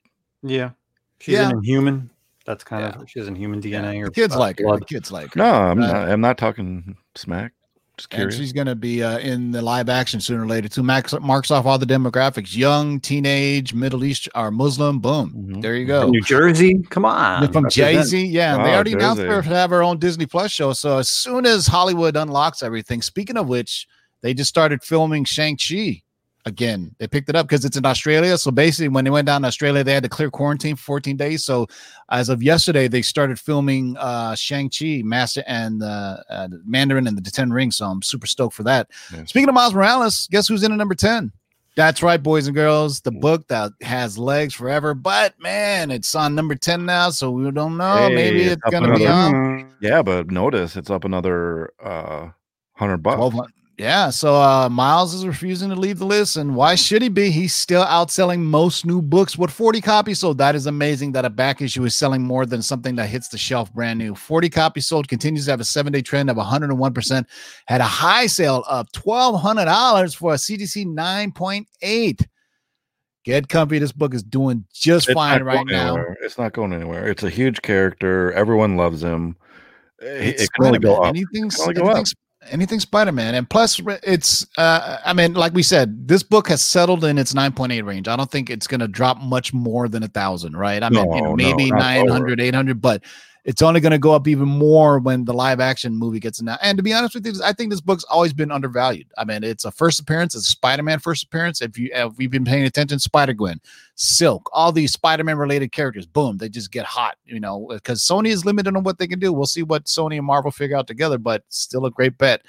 yeah, 0.42 0.70
she's 1.20 1.34
Yeah. 1.34 1.48
an 1.50 1.56
Inhuman. 1.58 2.10
That's 2.46 2.62
kind 2.62 2.84
of 2.84 3.08
she's 3.08 3.22
has 3.22 3.28
Inhuman 3.28 3.60
DNA 3.60 4.00
or 4.02 4.06
the 4.06 4.10
kids 4.12 4.34
uh, 4.36 4.38
like 4.38 4.58
her. 4.60 4.78
The 4.78 4.84
kids 4.84 5.10
like 5.10 5.34
her. 5.34 5.38
No, 5.38 5.52
I'm 5.52 5.82
Uh, 5.82 5.86
not. 5.92 6.08
I'm 6.08 6.20
not 6.20 6.38
talking 6.38 6.96
smack. 7.16 7.52
Just 7.96 8.12
And 8.12 8.18
curious. 8.18 8.36
she's 8.36 8.52
going 8.52 8.66
to 8.66 8.74
be 8.76 9.02
uh, 9.02 9.18
in 9.20 9.50
the 9.52 9.62
live 9.62 9.88
action 9.88 10.20
sooner 10.20 10.42
or 10.42 10.46
later 10.46 10.68
too. 10.68 10.82
Max 10.82 11.14
marks 11.18 11.50
off 11.50 11.64
all 11.64 11.78
the 11.78 11.86
demographics: 11.86 12.54
young, 12.54 13.00
teenage, 13.00 13.72
Middle 13.72 14.04
East, 14.04 14.28
or 14.34 14.50
Muslim. 14.50 14.98
Boom, 15.00 15.32
Mhm. 15.32 15.62
there 15.62 15.74
you 15.76 15.86
go. 15.86 16.06
New 16.08 16.20
Jersey, 16.20 16.84
come 16.90 17.06
on. 17.06 17.40
They're 17.40 17.50
from 17.52 17.64
represent. 17.64 17.96
Jay 17.96 18.02
Z, 18.02 18.26
yeah. 18.26 18.54
and 18.56 18.64
they 18.66 18.70
Oh, 18.70 18.74
already 18.74 18.92
announced 18.92 19.22
Jersey. 19.22 19.34
her 19.34 19.42
to 19.42 19.48
have 19.48 19.70
her 19.70 19.82
own 19.82 19.98
Disney 19.98 20.26
Plus 20.26 20.52
show. 20.52 20.74
So 20.74 20.98
as 20.98 21.08
soon 21.08 21.46
as 21.46 21.66
Hollywood 21.66 22.16
unlocks 22.16 22.62
everything, 22.62 23.00
speaking 23.00 23.38
of 23.38 23.48
which, 23.48 23.88
they 24.26 24.34
just 24.34 24.48
started 24.48 24.82
filming 24.82 25.24
Shang 25.24 25.56
Chi 25.56 26.02
again. 26.46 26.92
They 26.98 27.06
picked 27.06 27.28
it 27.28 27.36
up 27.36 27.46
because 27.46 27.64
it's 27.64 27.76
in 27.76 27.86
Australia. 27.86 28.36
So 28.38 28.50
basically, 28.50 28.88
when 28.88 29.04
they 29.04 29.10
went 29.10 29.26
down 29.26 29.42
to 29.42 29.46
Australia, 29.46 29.84
they 29.84 29.94
had 29.94 30.02
to 30.02 30.08
clear 30.08 30.32
quarantine 30.32 30.74
for 30.74 30.82
14 30.82 31.16
days. 31.16 31.44
So 31.44 31.68
as 32.10 32.28
of 32.28 32.42
yesterday, 32.42 32.88
they 32.88 33.02
started 33.02 33.38
filming 33.38 33.96
uh 33.98 34.34
Shang 34.34 34.68
Chi, 34.68 35.02
Master 35.04 35.44
and 35.46 35.80
uh, 35.80 36.16
uh, 36.28 36.48
Mandarin 36.64 37.06
and 37.06 37.16
the 37.16 37.30
Ten 37.30 37.52
Rings. 37.52 37.76
So 37.76 37.86
I'm 37.86 38.02
super 38.02 38.26
stoked 38.26 38.56
for 38.56 38.64
that. 38.64 38.88
Yes. 39.12 39.28
Speaking 39.28 39.48
of 39.48 39.54
Miles 39.54 39.74
Morales, 39.74 40.26
guess 40.32 40.48
who's 40.48 40.64
in 40.64 40.72
at 40.72 40.76
number 40.78 40.96
10? 40.96 41.30
That's 41.76 42.02
right, 42.02 42.20
boys 42.20 42.48
and 42.48 42.56
girls. 42.56 43.02
The 43.02 43.12
book 43.12 43.46
that 43.46 43.70
has 43.82 44.18
legs 44.18 44.54
forever, 44.54 44.92
but 44.94 45.38
man, 45.38 45.92
it's 45.92 46.14
on 46.16 46.34
number 46.34 46.56
10 46.56 46.84
now, 46.84 47.10
so 47.10 47.30
we 47.30 47.48
don't 47.52 47.76
know. 47.76 48.08
Hey, 48.08 48.14
Maybe 48.14 48.42
it's 48.44 48.54
it's 48.64 48.70
gonna 48.72 48.96
be 48.96 49.04
another- 49.04 49.36
on 49.36 49.72
Yeah, 49.80 50.02
but 50.02 50.32
notice 50.32 50.74
it's 50.76 50.90
up 50.90 51.04
another 51.04 51.70
uh 51.80 52.30
hundred 52.72 52.98
bucks. 52.98 53.16
12. 53.16 53.34
Yeah, 53.78 54.08
so 54.08 54.34
uh 54.36 54.70
Miles 54.70 55.12
is 55.12 55.26
refusing 55.26 55.68
to 55.68 55.74
leave 55.74 55.98
the 55.98 56.06
list, 56.06 56.38
and 56.38 56.54
why 56.56 56.76
should 56.76 57.02
he 57.02 57.10
be? 57.10 57.30
He's 57.30 57.54
still 57.54 57.84
outselling 57.84 58.40
most 58.40 58.86
new 58.86 59.02
books 59.02 59.36
with 59.36 59.50
40 59.50 59.82
copies. 59.82 60.18
So 60.18 60.32
that 60.32 60.54
is 60.54 60.64
amazing 60.66 61.12
that 61.12 61.26
a 61.26 61.30
back 61.30 61.60
issue 61.60 61.84
is 61.84 61.94
selling 61.94 62.22
more 62.22 62.46
than 62.46 62.62
something 62.62 62.96
that 62.96 63.10
hits 63.10 63.28
the 63.28 63.36
shelf 63.36 63.70
brand 63.74 63.98
new. 63.98 64.14
40 64.14 64.48
copies 64.48 64.86
sold 64.86 65.08
continues 65.08 65.44
to 65.44 65.50
have 65.50 65.60
a 65.60 65.64
seven-day 65.64 66.00
trend 66.00 66.30
of 66.30 66.38
101%. 66.38 67.26
Had 67.66 67.82
a 67.82 67.84
high 67.84 68.26
sale 68.26 68.64
of 68.66 68.90
$1,200 68.92 70.16
for 70.16 70.32
a 70.32 70.36
CDC 70.36 70.86
9.8. 70.86 72.26
Get 73.26 73.48
comfy. 73.48 73.78
This 73.78 73.92
book 73.92 74.14
is 74.14 74.22
doing 74.22 74.64
just 74.72 75.08
It's 75.08 75.14
fine 75.14 75.42
right 75.42 75.66
now. 75.66 75.96
anywhere. 75.96 76.16
It's 76.22 76.38
not 76.38 76.54
going 76.54 76.72
anywhere. 76.72 77.08
It's 77.08 77.24
a 77.24 77.30
huge 77.30 77.60
character. 77.60 78.32
Everyone 78.32 78.78
loves 78.78 79.02
him. 79.02 79.36
It, 80.00 80.28
It's 80.28 80.42
it 80.44 80.52
can 80.54 80.64
only 80.64 80.78
go 80.78 80.96
up. 81.02 81.08
Anything, 81.08 81.50
can 81.50 81.60
only 81.60 81.74
go 81.74 81.88
up. 81.88 82.06
Anything, 82.50 82.80
Spider-Man, 82.80 83.34
and 83.34 83.48
plus 83.48 83.80
it's. 84.02 84.46
Uh, 84.56 84.98
I 85.04 85.12
mean, 85.12 85.34
like 85.34 85.52
we 85.54 85.62
said, 85.62 86.08
this 86.08 86.22
book 86.22 86.48
has 86.48 86.62
settled 86.62 87.04
in 87.04 87.18
its 87.18 87.32
9.8 87.32 87.84
range. 87.84 88.08
I 88.08 88.16
don't 88.16 88.30
think 88.30 88.50
it's 88.50 88.66
going 88.66 88.80
to 88.80 88.88
drop 88.88 89.20
much 89.20 89.52
more 89.52 89.88
than 89.88 90.02
a 90.02 90.08
thousand, 90.08 90.56
right? 90.56 90.82
I 90.82 90.88
mean, 90.88 91.12
you 91.12 91.22
know, 91.22 91.36
maybe 91.36 91.70
not 91.70 91.78
900, 91.78 92.40
800, 92.40 92.80
but 92.80 93.02
it's 93.46 93.62
only 93.62 93.80
going 93.80 93.92
to 93.92 93.98
go 93.98 94.12
up 94.12 94.26
even 94.26 94.48
more 94.48 94.98
when 94.98 95.24
the 95.24 95.32
live 95.32 95.60
action 95.60 95.94
movie 95.94 96.18
gets 96.18 96.40
announced. 96.40 96.64
And 96.64 96.76
to 96.76 96.82
be 96.82 96.92
honest 96.92 97.14
with 97.14 97.24
you, 97.24 97.32
I 97.44 97.52
think 97.52 97.70
this 97.70 97.80
book's 97.80 98.02
always 98.04 98.32
been 98.32 98.50
undervalued. 98.50 99.06
I 99.16 99.24
mean, 99.24 99.44
it's 99.44 99.64
a 99.64 99.70
first 99.70 100.00
appearance, 100.00 100.34
it's 100.34 100.48
a 100.48 100.50
Spider-Man 100.50 100.98
first 100.98 101.22
appearance. 101.22 101.62
If 101.62 101.78
you 101.78 101.88
if 101.94 102.12
you've 102.18 102.32
been 102.32 102.44
paying 102.44 102.64
attention, 102.64 102.98
Spider-Gwen, 102.98 103.60
Silk, 103.94 104.50
all 104.52 104.72
these 104.72 104.92
Spider-Man 104.92 105.38
related 105.38 105.70
characters, 105.70 106.06
boom, 106.06 106.38
they 106.38 106.48
just 106.48 106.72
get 106.72 106.84
hot, 106.86 107.16
you 107.24 107.38
know, 107.38 107.68
because 107.70 108.02
Sony 108.02 108.30
is 108.30 108.44
limited 108.44 108.76
on 108.76 108.82
what 108.82 108.98
they 108.98 109.06
can 109.06 109.20
do. 109.20 109.32
We'll 109.32 109.46
see 109.46 109.62
what 109.62 109.84
Sony 109.84 110.16
and 110.16 110.26
Marvel 110.26 110.50
figure 110.50 110.76
out 110.76 110.88
together, 110.88 111.16
but 111.16 111.44
still 111.48 111.86
a 111.86 111.90
great 111.90 112.18
bet. 112.18 112.42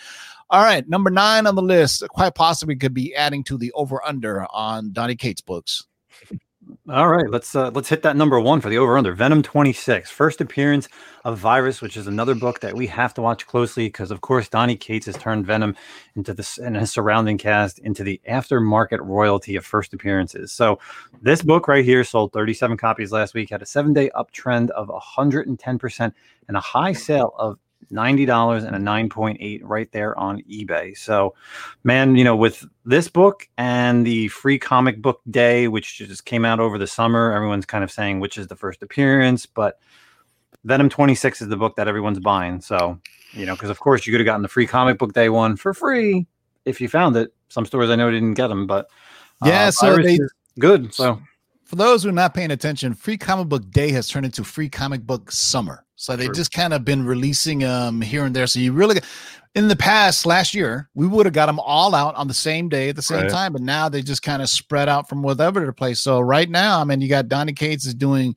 All 0.49 0.63
right, 0.63 0.87
number 0.89 1.11
nine 1.11 1.45
on 1.45 1.53
the 1.53 1.61
list, 1.61 2.07
quite 2.09 2.33
possibly 2.33 2.75
could 2.75 2.95
be 2.95 3.13
adding 3.13 3.43
to 3.43 3.57
the 3.57 3.71
over/under 3.73 4.47
on 4.51 4.93
Donny 4.93 5.15
Cates 5.15 5.41
books. 5.41 5.85
All 6.89 7.07
right, 7.09 7.29
let's 7.29 7.55
uh, 7.55 7.71
let's 7.73 7.89
hit 7.89 8.01
that 8.03 8.15
number 8.15 8.39
one 8.39 8.61
for 8.61 8.69
the 8.69 8.77
over 8.77 8.97
under. 8.97 9.13
Venom 9.13 9.41
26, 9.41 10.09
first 10.09 10.41
appearance 10.41 10.87
of 11.23 11.37
Virus, 11.37 11.81
which 11.81 11.95
is 11.95 12.07
another 12.07 12.35
book 12.35 12.59
that 12.61 12.75
we 12.75 12.87
have 12.87 13.13
to 13.13 13.21
watch 13.21 13.45
closely 13.45 13.87
because, 13.87 14.11
of 14.11 14.21
course, 14.21 14.49
Donny 14.49 14.75
Cates 14.75 15.05
has 15.05 15.17
turned 15.17 15.45
Venom 15.45 15.75
into 16.15 16.33
this 16.33 16.57
and 16.57 16.75
his 16.75 16.91
surrounding 16.91 17.37
cast 17.37 17.79
into 17.79 18.03
the 18.03 18.19
aftermarket 18.29 18.99
royalty 19.01 19.55
of 19.55 19.65
first 19.65 19.93
appearances. 19.93 20.51
So, 20.51 20.79
this 21.21 21.41
book 21.41 21.67
right 21.67 21.85
here 21.85 22.03
sold 22.03 22.33
37 22.33 22.77
copies 22.77 23.11
last 23.11 23.33
week, 23.33 23.49
had 23.49 23.61
a 23.61 23.65
seven 23.65 23.93
day 23.93 24.09
uptrend 24.15 24.69
of 24.71 24.87
110% 24.87 26.13
and 26.47 26.57
a 26.57 26.61
high 26.61 26.93
sale 26.93 27.33
of 27.37 27.59
$90 27.91 28.65
and 28.65 28.75
a 28.75 28.79
9.8 28.79 29.61
right 29.63 29.91
there 29.91 30.17
on 30.17 30.41
eBay. 30.43 30.97
So, 30.97 31.33
man, 31.83 32.15
you 32.15 32.23
know, 32.23 32.35
with 32.35 32.65
this 32.85 33.07
book 33.07 33.47
and 33.57 34.05
the 34.05 34.27
free 34.29 34.59
comic 34.59 35.01
book 35.01 35.21
day, 35.29 35.67
which 35.67 35.97
just 35.97 36.25
came 36.25 36.45
out 36.45 36.59
over 36.59 36.77
the 36.77 36.87
summer, 36.87 37.31
everyone's 37.33 37.65
kind 37.65 37.83
of 37.83 37.91
saying 37.91 38.19
which 38.19 38.37
is 38.37 38.47
the 38.47 38.55
first 38.55 38.83
appearance, 38.83 39.45
but 39.45 39.79
Venom 40.65 40.89
26 40.89 41.41
is 41.41 41.47
the 41.47 41.55
book 41.57 41.75
that 41.77 41.87
everyone's 41.87 42.19
buying. 42.19 42.59
So, 42.61 42.99
you 43.31 43.45
know, 43.45 43.53
because 43.55 43.69
of 43.69 43.79
course 43.79 44.05
you 44.05 44.11
could 44.13 44.19
have 44.19 44.25
gotten 44.25 44.41
the 44.41 44.47
free 44.49 44.67
comic 44.67 44.97
book 44.97 45.13
day 45.13 45.29
one 45.29 45.55
for 45.55 45.73
free 45.73 46.27
if 46.65 46.81
you 46.81 46.89
found 46.89 47.15
it. 47.15 47.33
Some 47.49 47.65
stores 47.65 47.89
I 47.89 47.95
know 47.95 48.11
didn't 48.11 48.33
get 48.33 48.47
them, 48.47 48.67
but 48.67 48.89
Yeah, 49.45 49.67
uh, 49.67 49.71
so 49.71 49.91
Virus 49.91 50.05
they- 50.05 50.19
good. 50.59 50.93
So, 50.93 51.21
For 51.63 51.75
those 51.77 52.03
who 52.03 52.09
are 52.09 52.13
not 52.13 52.33
paying 52.33 52.51
attention, 52.51 52.93
Free 52.93 53.17
Comic 53.17 53.47
Book 53.47 53.69
Day 53.71 53.91
has 53.91 54.07
turned 54.07 54.25
into 54.25 54.43
Free 54.43 54.69
Comic 54.69 55.01
Book 55.05 55.31
Summer. 55.31 55.85
So 55.99 56.15
they've 56.15 56.27
True. 56.27 56.35
just 56.35 56.51
kind 56.51 56.73
of 56.73 56.85
been 56.85 57.03
releasing 57.05 57.59
them 57.59 58.01
here 58.01 58.23
and 58.23 58.35
there. 58.35 58.45
So 58.45 58.59
you 58.59 58.71
really, 58.71 59.01
in 59.55 59.67
the 59.67 59.75
past 59.75 60.27
last 60.27 60.53
year, 60.53 60.89
we 60.93 61.07
would 61.07 61.25
have 61.25 61.33
got 61.33 61.47
them 61.47 61.59
all 61.59 61.95
out 61.95 62.13
on 62.15 62.27
the 62.27 62.35
same 62.35 62.69
day 62.69 62.89
at 62.89 62.95
the 62.95 63.01
same 63.01 63.21
Right. 63.21 63.31
time, 63.31 63.51
but 63.53 63.63
now 63.63 63.89
they 63.89 64.03
just 64.03 64.21
kind 64.21 64.43
of 64.43 64.49
spread 64.49 64.87
out 64.87 65.09
from 65.09 65.23
whatever 65.23 65.65
to 65.65 65.73
place. 65.73 65.99
So 65.99 66.19
right 66.19 66.49
now, 66.49 66.79
I 66.79 66.83
mean, 66.83 67.01
you 67.01 67.09
got 67.09 67.27
Donny 67.27 67.51
Cates 67.51 67.87
is 67.87 67.95
doing 67.95 68.35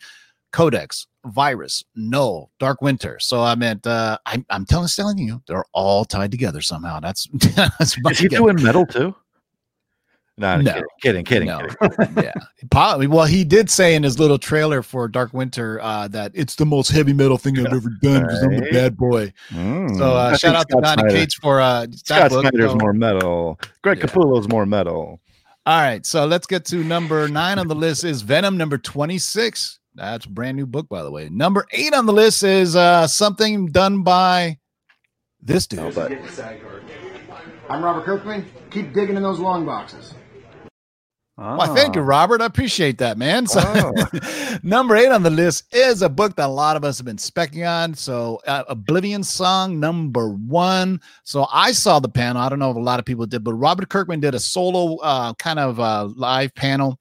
Codex, 0.53 1.07
Virus, 1.27 1.85
No, 1.95 2.49
Dark 2.59 2.81
Winter. 2.81 3.19
So 3.21 3.43
I 3.43 3.55
meant, 3.55 3.87
uh, 3.87 4.17
I'm 4.25 4.45
I'm 4.49 4.65
telling 4.65 4.89
telling 4.89 5.19
you, 5.19 5.43
they're 5.47 5.67
all 5.75 6.07
tied 6.07 6.31
together 6.31 6.63
somehow. 6.63 6.99
That's 6.99 7.29
that's 7.79 7.99
Is 8.09 8.19
he 8.21 8.29
guess. 8.29 8.39
doing 8.39 8.61
metal 8.63 8.87
too? 8.87 9.15
No, 10.41 10.61
No. 10.61 10.83
kidding, 11.03 11.25
kidding, 11.25 11.49
No. 11.49 11.59
kidding. 11.81 12.15
yeah, 12.25 12.33
probably. 12.71 13.07
Well, 13.07 13.27
he 13.27 13.45
did 13.45 13.69
say 13.71 13.95
in 13.95 14.03
his 14.03 14.19
little 14.19 14.39
trailer 14.39 14.83
for 14.83 15.07
Dark 15.07 15.33
Winter 15.35 15.79
uh, 15.83 16.09
that 16.09 16.33
it's 16.35 16.55
the 16.57 16.67
most 16.67 16.91
heavy 16.91 17.13
metal 17.13 17.37
thing 17.37 17.59
I've 17.59 17.67
ever 17.67 17.91
done 18.03 18.23
because 18.23 18.43
I'm 18.43 18.57
the 18.57 18.69
bad 18.73 18.97
boy. 18.97 19.33
Mm. 19.51 19.97
So 19.99 20.15
uh, 20.15 20.37
shout 20.37 20.55
out 20.57 20.67
to 20.69 20.73
Scott 20.73 20.83
Donnie 20.83 21.01
Snyder- 21.03 21.15
Cates 21.15 21.35
for 21.35 21.61
uh, 21.61 21.87
that 21.87 21.99
Scott 21.99 22.31
book. 22.31 22.41
Snyder's 22.41 22.71
So- 22.71 22.77
more 22.79 22.93
metal. 22.93 23.61
Greg 23.83 23.99
Yeah. 23.99 24.05
Capullo's 24.07 24.49
more 24.49 24.67
metal. 24.67 25.21
All 25.67 25.79
right, 25.81 26.05
so 26.07 26.25
let's 26.25 26.47
get 26.47 26.65
to 26.67 26.83
number 26.83 27.29
nine 27.29 27.59
on 27.59 27.69
the 27.69 27.75
list 27.75 28.03
is 28.03 28.23
Venom 28.23 28.57
number 28.57 28.79
twenty 28.79 29.19
six. 29.19 29.79
That's 29.95 30.25
a 30.25 30.31
brand 30.31 30.57
new 30.57 30.65
book, 30.67 30.89
by 30.89 31.03
the 31.03 31.11
way. 31.11 31.29
Number 31.29 31.67
eight 31.73 31.93
on 31.93 32.07
the 32.07 32.13
list 32.15 32.43
is 32.43 32.75
uh, 32.77 33.07
something 33.07 33.67
done 33.67 34.03
by 34.03 34.59
this 35.43 35.67
dude. 35.67 35.81
I'm 37.69 37.85
Robert 37.85 38.05
Kirkman. 38.05 38.47
Keep 38.71 38.95
digging 38.95 39.17
in 39.17 39.23
those 39.23 39.39
long 39.39 39.65
boxes. 39.67 40.15
Why, 41.41 41.69
thank 41.75 41.95
you, 41.97 42.03
Ah. 42.03 42.05
Robert. 42.05 42.43
I 42.43 42.45
appreciate 42.45 42.99
that, 42.99 43.17
man. 43.17 43.47
So, 43.47 43.61
number 44.63 44.95
eight 44.95 45.09
on 45.09 45.23
the 45.23 45.31
list 45.31 45.75
is 45.75 46.03
a 46.03 46.09
book 46.09 46.37
that 46.37 46.47
a 46.47 46.53
lot 46.53 46.77
of 46.77 46.85
us 46.85 46.99
have 46.99 47.07
been 47.07 47.17
specking 47.17 47.67
on. 47.67 47.95
So, 47.95 48.41
uh, 48.47 48.65
Oblivion 48.69 49.23
Song 49.25 49.81
number 49.81 50.29
one. 50.29 51.01
So, 51.25 51.47
I 51.51 51.73
saw 51.73 51.99
the 51.99 52.11
panel. 52.11 52.43
I 52.43 52.51
don't 52.51 52.59
know 52.59 52.71
if 52.71 52.77
a 52.77 52.81
lot 52.81 52.99
of 52.99 53.07
people 53.07 53.25
did, 53.25 53.43
but 53.43 53.55
Robert 53.55 53.89
Kirkman 53.89 54.21
did 54.21 54.35
a 54.35 54.39
solo 54.41 54.97
uh, 54.99 55.33
kind 55.35 55.59
of 55.59 55.81
uh, 55.81 56.09
live 56.15 56.55
panel 56.55 56.99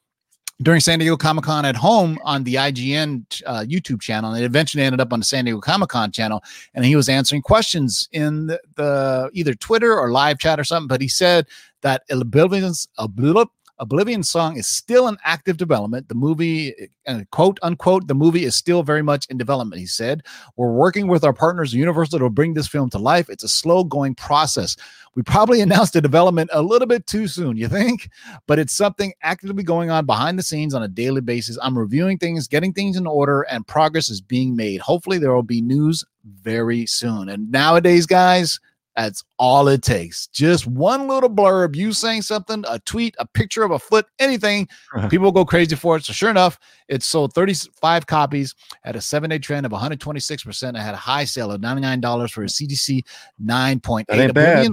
during 0.61 0.79
San 0.81 0.99
Diego 0.99 1.15
Comic 1.17 1.43
Con 1.45 1.65
at 1.65 1.75
home 1.75 2.17
on 2.23 2.43
the 2.43 2.55
IGN 2.55 3.23
uh, 3.45 3.61
YouTube 3.67 4.01
channel. 4.01 4.31
And 4.33 4.41
it 4.43 4.45
eventually 4.45 4.83
ended 4.83 4.99
up 5.01 5.11
on 5.13 5.19
the 5.19 5.25
San 5.25 5.45
Diego 5.45 5.59
Comic 5.59 5.89
Con 5.89 6.11
channel. 6.11 6.41
And 6.73 6.83
he 6.85 6.95
was 6.95 7.07
answering 7.09 7.41
questions 7.41 8.07
in 8.11 8.47
the, 8.47 8.59
the 8.75 9.29
either 9.33 9.53
Twitter 9.53 9.97
or 9.97 10.11
live 10.11 10.37
chat 10.39 10.59
or 10.59 10.63
something. 10.65 10.87
But 10.89 11.01
he 11.01 11.07
said 11.07 11.45
that 11.81 12.03
Oblivion's 12.11 12.89
Obliv- 12.99 13.47
Oblivion 13.79 14.23
Song 14.23 14.57
is 14.57 14.67
still 14.67 15.07
in 15.07 15.17
active 15.23 15.57
development. 15.57 16.07
The 16.09 16.15
movie, 16.15 16.73
uh, 17.07 17.21
quote 17.31 17.57
unquote, 17.61 18.07
the 18.07 18.15
movie 18.15 18.43
is 18.43 18.55
still 18.55 18.83
very 18.83 19.01
much 19.01 19.25
in 19.29 19.37
development. 19.37 19.79
He 19.79 19.85
said, 19.85 20.23
We're 20.57 20.73
working 20.73 21.07
with 21.07 21.23
our 21.23 21.33
partners, 21.33 21.73
Universal, 21.73 22.19
to 22.19 22.29
bring 22.29 22.53
this 22.53 22.67
film 22.67 22.89
to 22.91 22.97
life. 22.97 23.29
It's 23.29 23.43
a 23.43 23.49
slow 23.49 23.83
going 23.83 24.15
process. 24.15 24.75
We 25.15 25.23
probably 25.23 25.61
announced 25.61 25.93
the 25.93 26.01
development 26.01 26.49
a 26.53 26.61
little 26.61 26.87
bit 26.87 27.07
too 27.07 27.27
soon, 27.27 27.57
you 27.57 27.67
think? 27.67 28.09
But 28.47 28.59
it's 28.59 28.75
something 28.75 29.13
actively 29.23 29.63
going 29.63 29.89
on 29.89 30.05
behind 30.05 30.37
the 30.37 30.43
scenes 30.43 30.73
on 30.73 30.83
a 30.83 30.87
daily 30.87 31.21
basis. 31.21 31.57
I'm 31.61 31.77
reviewing 31.77 32.17
things, 32.17 32.47
getting 32.47 32.73
things 32.73 32.97
in 32.97 33.07
order, 33.07 33.43
and 33.43 33.65
progress 33.65 34.09
is 34.09 34.21
being 34.21 34.55
made. 34.55 34.81
Hopefully, 34.81 35.17
there 35.17 35.33
will 35.33 35.43
be 35.43 35.61
news 35.61 36.05
very 36.25 36.85
soon. 36.85 37.29
And 37.29 37.51
nowadays, 37.51 38.05
guys, 38.05 38.59
that's 38.99 39.23
all 39.37 39.67
it 39.69 39.81
takes. 39.81 40.27
Just 40.27 40.67
one 40.67 41.07
little 41.07 41.29
blurb, 41.29 41.75
you 41.75 41.93
saying 41.93 42.23
something, 42.23 42.65
a 42.67 42.79
tweet, 42.79 43.15
a 43.17 43.25
picture 43.25 43.63
of 43.63 43.71
a 43.71 43.79
foot, 43.79 44.05
anything. 44.19 44.67
People 45.09 45.31
go 45.31 45.45
crazy 45.45 45.75
for 45.75 45.95
it. 45.95 46.03
So 46.03 46.11
sure 46.11 46.29
enough, 46.29 46.59
it 46.89 47.01
sold 47.01 47.33
35 47.33 48.07
copies 48.07 48.55
at 48.83 48.95
a 48.95 49.01
seven-day 49.01 49.39
trend 49.39 49.65
of 49.65 49.71
126%. 49.71 50.77
I 50.77 50.81
had 50.81 50.93
a 50.93 50.97
high 50.97 51.23
sale 51.23 51.51
of 51.51 51.61
$99 51.61 52.31
for 52.31 52.43
a 52.43 52.47
CDC 52.47 53.03
9.8. 53.41 54.05
That 54.07 54.19
ain't 54.19 54.33
bad. 54.33 54.67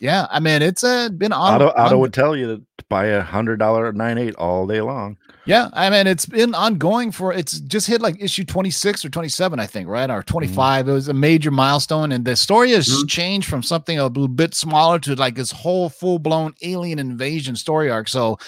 Yeah, 0.00 0.26
I 0.30 0.38
mean 0.40 0.60
it's 0.60 0.84
uh, 0.84 1.08
been 1.08 1.32
on. 1.32 1.54
Otto, 1.54 1.72
on- 1.76 1.98
would 2.00 2.12
tell 2.12 2.36
you 2.36 2.46
to 2.56 2.84
buy 2.90 3.06
a 3.06 3.22
hundred 3.22 3.58
dollar 3.58 3.90
nine 3.92 4.18
eight 4.18 4.34
all 4.34 4.66
day 4.66 4.80
long. 4.82 5.16
Yeah, 5.46 5.68
I 5.74 5.90
mean 5.90 6.06
it's 6.06 6.24
been 6.26 6.54
ongoing 6.54 7.12
for 7.12 7.32
it's 7.32 7.60
just 7.60 7.86
hit 7.86 8.00
like 8.00 8.16
issue 8.22 8.44
26 8.44 9.04
or 9.04 9.10
27, 9.10 9.60
I 9.60 9.66
think, 9.66 9.88
right? 9.88 10.10
Or 10.10 10.22
25. 10.22 10.88
It 10.88 10.92
was 10.92 11.08
a 11.08 11.12
major 11.14 11.50
milestone, 11.50 12.12
and 12.12 12.24
the 12.24 12.34
story 12.34 12.70
has 12.72 12.88
Mhm. 12.88 13.08
changed 13.08 13.48
from 13.48 13.62
something 13.62 13.98
a 13.98 14.06
little 14.06 14.26
bit 14.28 14.54
smaller 14.54 14.98
to 15.00 15.14
like 15.14 15.34
this 15.34 15.50
whole 15.50 15.90
full-blown 15.90 16.54
alien 16.62 16.98
invasion 16.98 17.56
story 17.56 17.90
arc. 17.90 18.08
So 18.08 18.38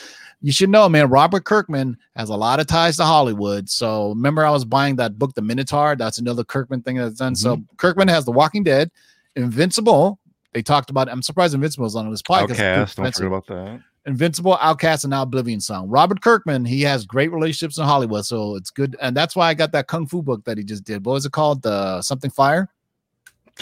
you 0.41 0.53
should 0.53 0.71
know, 0.71 0.89
man, 0.89 1.09
Robert 1.09 1.45
Kirkman 1.45 1.97
has 2.15 2.29
a 2.29 2.35
lot 2.37 2.61
of 2.61 2.67
ties 2.67 2.97
to 2.99 3.05
Hollywood. 3.05 3.69
So 3.69 4.11
remember, 4.11 4.45
I 4.45 4.51
was 4.51 4.65
buying 4.65 4.97
that 4.97 5.19
book, 5.19 5.35
The 5.35 5.43
Minotaur. 5.43 5.97
That's 5.97 6.19
another 6.19 6.45
Kirkman 6.45 6.83
thing 6.83 6.97
that's 6.97 7.19
done. 7.19 7.35
So 7.35 7.63
Kirkman 7.79 8.09
has 8.09 8.25
The 8.27 8.33
Walking 8.33 8.63
Dead, 8.63 8.91
Invincible. 9.35 10.19
They 10.53 10.63
talked 10.63 10.89
about. 10.89 11.11
I'm 11.11 11.23
surprised 11.23 11.55
Invincible 11.55 11.85
was 11.85 11.97
on 11.97 12.11
this 12.11 12.23
podcast. 12.23 12.59
Outcast. 12.61 12.97
Don't 12.97 13.15
forget 13.15 13.27
about 13.27 13.47
that. 13.49 13.81
Invincible, 14.07 14.57
Outcast, 14.61 15.05
and 15.05 15.11
now 15.11 15.23
Oblivion 15.23 15.61
Song. 15.61 15.89
Robert 15.89 16.21
Kirkman, 16.21 16.65
he 16.65 16.83
has 16.83 17.05
great 17.05 17.33
relationships 17.33 17.79
in 17.79 17.85
Hollywood, 17.85 18.25
so 18.25 18.55
it's 18.57 18.71
good, 18.71 18.97
and 19.03 19.17
that's 19.17 19.35
why 19.35 19.49
I 19.49 19.55
got 19.55 19.73
that 19.73 19.89
kung 19.89 20.07
fu 20.07 20.23
book 20.23 20.45
that 20.45 20.57
he 20.59 20.65
just 20.65 20.85
did. 20.85 21.05
What 21.05 21.15
was 21.15 21.27
it 21.27 21.33
called? 21.33 21.63
The 21.63 22.01
something 22.03 22.31
fire? 22.31 22.69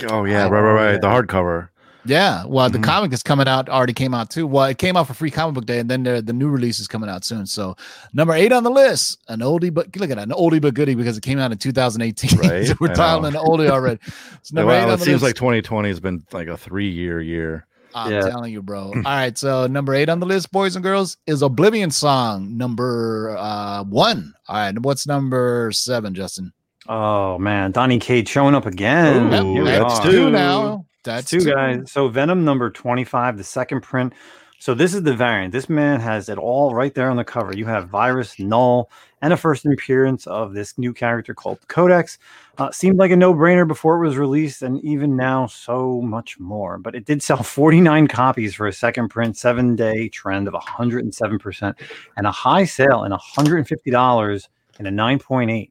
Oh 0.08 0.24
yeah, 0.24 0.42
right, 0.48 0.60
right, 0.60 0.72
right. 0.92 1.00
The 1.00 1.06
hardcover. 1.06 1.68
Yeah. 2.06 2.44
Well, 2.44 2.68
the 2.68 2.78
Mhm. 2.78 2.82
comic 2.84 3.12
is 3.14 3.22
coming 3.22 3.48
out. 3.48 3.70
Already 3.70 3.94
came 3.94 4.12
out 4.12 4.28
too. 4.28 4.46
Well, 4.46 4.66
it 4.66 4.76
came 4.76 4.94
out 4.94 5.06
for 5.06 5.14
free 5.14 5.30
comic 5.30 5.54
book 5.54 5.64
day, 5.64 5.78
and 5.78 5.88
then 5.88 6.02
the, 6.02 6.20
the 6.20 6.34
new 6.34 6.48
release 6.50 6.78
is 6.78 6.86
coming 6.86 7.08
out 7.08 7.24
soon. 7.24 7.46
So 7.46 7.76
number 8.12 8.34
eight 8.34 8.52
on 8.52 8.62
the 8.62 8.70
list, 8.70 9.22
an 9.28 9.40
oldie 9.40 9.72
but 9.72 9.96
look 9.96 10.10
at 10.10 10.16
that, 10.16 10.24
an 10.28 10.34
oldie 10.34 10.60
but 10.60 10.74
goodie 10.74 10.94
because 10.96 11.16
it 11.16 11.22
came 11.22 11.38
out 11.38 11.50
in 11.50 11.56
2018. 11.56 12.38
Right, 12.40 12.66
so 12.66 12.74
we're 12.78 12.90
I 12.90 12.94
dialing 12.94 13.34
an 13.34 13.40
oldie 13.40 13.70
already. 13.70 14.00
So 14.42 14.52
number 14.56 14.72
eight 14.72 14.80
Well, 14.80 14.88
on 14.88 14.94
it 14.94 14.96
the 14.98 15.04
seems 15.06 15.22
list. 15.22 15.30
like 15.30 15.36
2020 15.36 15.88
has 15.88 16.00
been 16.00 16.22
like 16.32 16.48
a 16.48 16.58
three-year 16.58 17.22
year. 17.22 17.66
I'm 17.94 18.12
Yeah. 18.12 18.20
telling 18.28 18.52
you, 18.52 18.62
bro. 18.62 18.92
All 18.94 19.02
right, 19.02 19.36
so 19.38 19.66
number 19.66 19.94
eight 19.94 20.08
on 20.08 20.20
the 20.20 20.26
list, 20.26 20.50
boys 20.52 20.76
and 20.76 20.82
girls, 20.82 21.16
is 21.26 21.42
Oblivion 21.42 21.90
Song. 21.90 22.56
Number 22.56 23.36
uh 23.38 23.84
one. 23.84 24.34
All 24.48 24.56
right, 24.56 24.78
what's 24.78 25.06
number 25.06 25.70
seven, 25.72 26.14
Justin? 26.14 26.52
Oh 26.88 27.38
man, 27.38 27.70
Donny 27.72 27.98
Cates 27.98 28.30
showing 28.30 28.54
up 28.54 28.66
again. 28.66 29.32
Ooh, 29.32 29.54
Here 29.54 29.64
that's 29.64 30.00
are. 30.00 30.02
two. 30.04 30.10
two 30.10 30.30
now. 30.30 30.84
That's 31.04 31.30
two 31.30 31.40
guys. 31.40 31.92
So 31.92 32.08
Venom 32.08 32.44
number 32.44 32.70
25, 32.70 33.36
the 33.36 33.44
second 33.44 33.82
print. 33.82 34.14
So 34.58 34.72
this 34.72 34.94
is 34.94 35.02
the 35.02 35.14
variant. 35.14 35.52
This 35.52 35.68
man 35.68 36.00
has 36.00 36.30
it 36.30 36.38
all 36.38 36.74
right 36.74 36.94
there 36.94 37.10
on 37.10 37.16
the 37.18 37.24
cover. 37.24 37.54
You 37.54 37.66
have 37.66 37.90
Virus, 37.90 38.38
Knull, 38.38 38.90
and 39.20 39.30
a 39.32 39.36
first 39.36 39.66
appearance 39.66 40.26
of 40.26 40.54
this 40.54 40.78
new 40.78 40.94
character 40.94 41.34
called 41.34 41.58
Codex. 41.68 42.16
Uh, 42.56 42.70
seemed 42.70 42.98
like 42.98 43.10
a 43.10 43.16
no-brainer 43.16 43.66
before 43.66 43.96
it 44.02 44.06
was 44.06 44.16
released, 44.16 44.62
and 44.62 44.80
even 44.84 45.16
now, 45.16 45.44
so 45.46 46.00
much 46.00 46.38
more. 46.38 46.78
But 46.78 46.94
it 46.94 47.04
did 47.04 47.20
sell 47.22 47.42
49 47.42 48.06
copies 48.06 48.54
for 48.54 48.68
a 48.68 48.72
second 48.72 49.08
print, 49.08 49.36
seven-day 49.36 50.08
trend 50.10 50.46
of 50.46 50.54
107%, 50.54 51.74
and 52.16 52.26
a 52.26 52.30
high 52.30 52.64
sale 52.64 53.02
and 53.02 53.12
$150 53.12 54.48
and 54.78 54.86
a 54.86 54.90
9.8. 54.90 55.70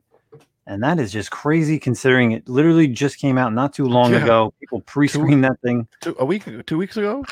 And 0.65 0.81
that 0.83 0.99
is 0.99 1.11
just 1.11 1.29
crazy 1.31 1.77
considering 1.79 2.31
it 2.31 2.47
literally 2.47 2.87
just 2.87 3.17
came 3.17 3.37
out 3.37 3.53
not 3.53 3.73
too 3.73 3.85
long 3.85 4.11
Yeah. 4.11 4.23
ago. 4.23 4.53
People 4.59 4.81
pre-screened 4.81 5.43
that 5.43 5.59
thing. 5.61 5.87
Two, 6.01 6.15
a 6.19 6.25
week, 6.25 6.43
two 6.65 6.77
weeks 6.77 6.95
ago, 6.97 7.25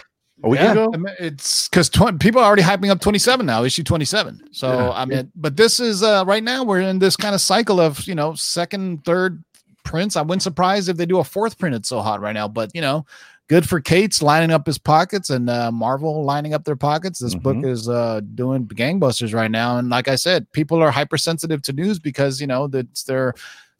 a 0.43 0.49
week 0.49 0.59
yeah, 0.59 0.71
ago. 0.71 0.91
I 0.93 0.97
mean, 0.97 1.13
it's 1.19 1.67
because 1.67 1.89
tw- 1.89 2.19
people 2.19 2.41
are 2.41 2.45
already 2.45 2.63
hyping 2.63 2.89
up 2.89 2.99
27 3.01 3.45
now, 3.45 3.63
issue 3.63 3.83
27. 3.83 4.41
So 4.51 4.67
Yeah. 4.67 4.91
I 4.91 5.05
mean, 5.05 5.31
but 5.35 5.55
this 5.57 5.79
is 5.79 6.03
uh 6.03 6.23
right 6.25 6.43
now 6.43 6.63
we're 6.63 6.81
in 6.81 6.99
this 6.99 7.15
kind 7.15 7.35
of 7.35 7.41
cycle 7.41 7.79
of 7.79 8.07
you 8.07 8.15
know 8.15 8.33
second, 8.33 9.03
third 9.05 9.43
prints. 9.83 10.15
I 10.15 10.21
wouldn't 10.21 10.43
surprise 10.43 10.87
if 10.87 10.97
they 10.97 11.05
do 11.05 11.19
a 11.19 11.23
fourth 11.23 11.57
print. 11.59 11.75
It's 11.75 11.89
so 11.89 12.01
hot 12.01 12.21
right 12.21 12.33
now, 12.33 12.47
but 12.47 12.71
you 12.73 12.81
know, 12.81 13.05
good 13.47 13.67
for 13.67 13.79
Cates' 13.81 14.21
lining 14.21 14.51
up 14.51 14.65
his 14.65 14.77
pockets 14.77 15.29
and 15.29 15.49
uh, 15.49 15.71
Marvel 15.71 16.23
lining 16.23 16.53
up 16.53 16.63
their 16.63 16.75
pockets. 16.75 17.19
This 17.19 17.35
book 17.35 17.57
Mhm. 17.57 17.67
is 17.69 17.89
uh 17.89 18.21
doing 18.35 18.65
gangbusters 18.67 19.33
right 19.33 19.51
now, 19.51 19.77
and 19.77 19.89
like 19.89 20.07
I 20.07 20.15
said, 20.15 20.51
people 20.53 20.81
are 20.81 20.91
hypersensitive 20.91 21.61
to 21.63 21.73
news 21.73 21.99
because 21.99 22.39
you 22.41 22.47
know 22.47 22.67
that's 22.67 23.03
they're 23.03 23.33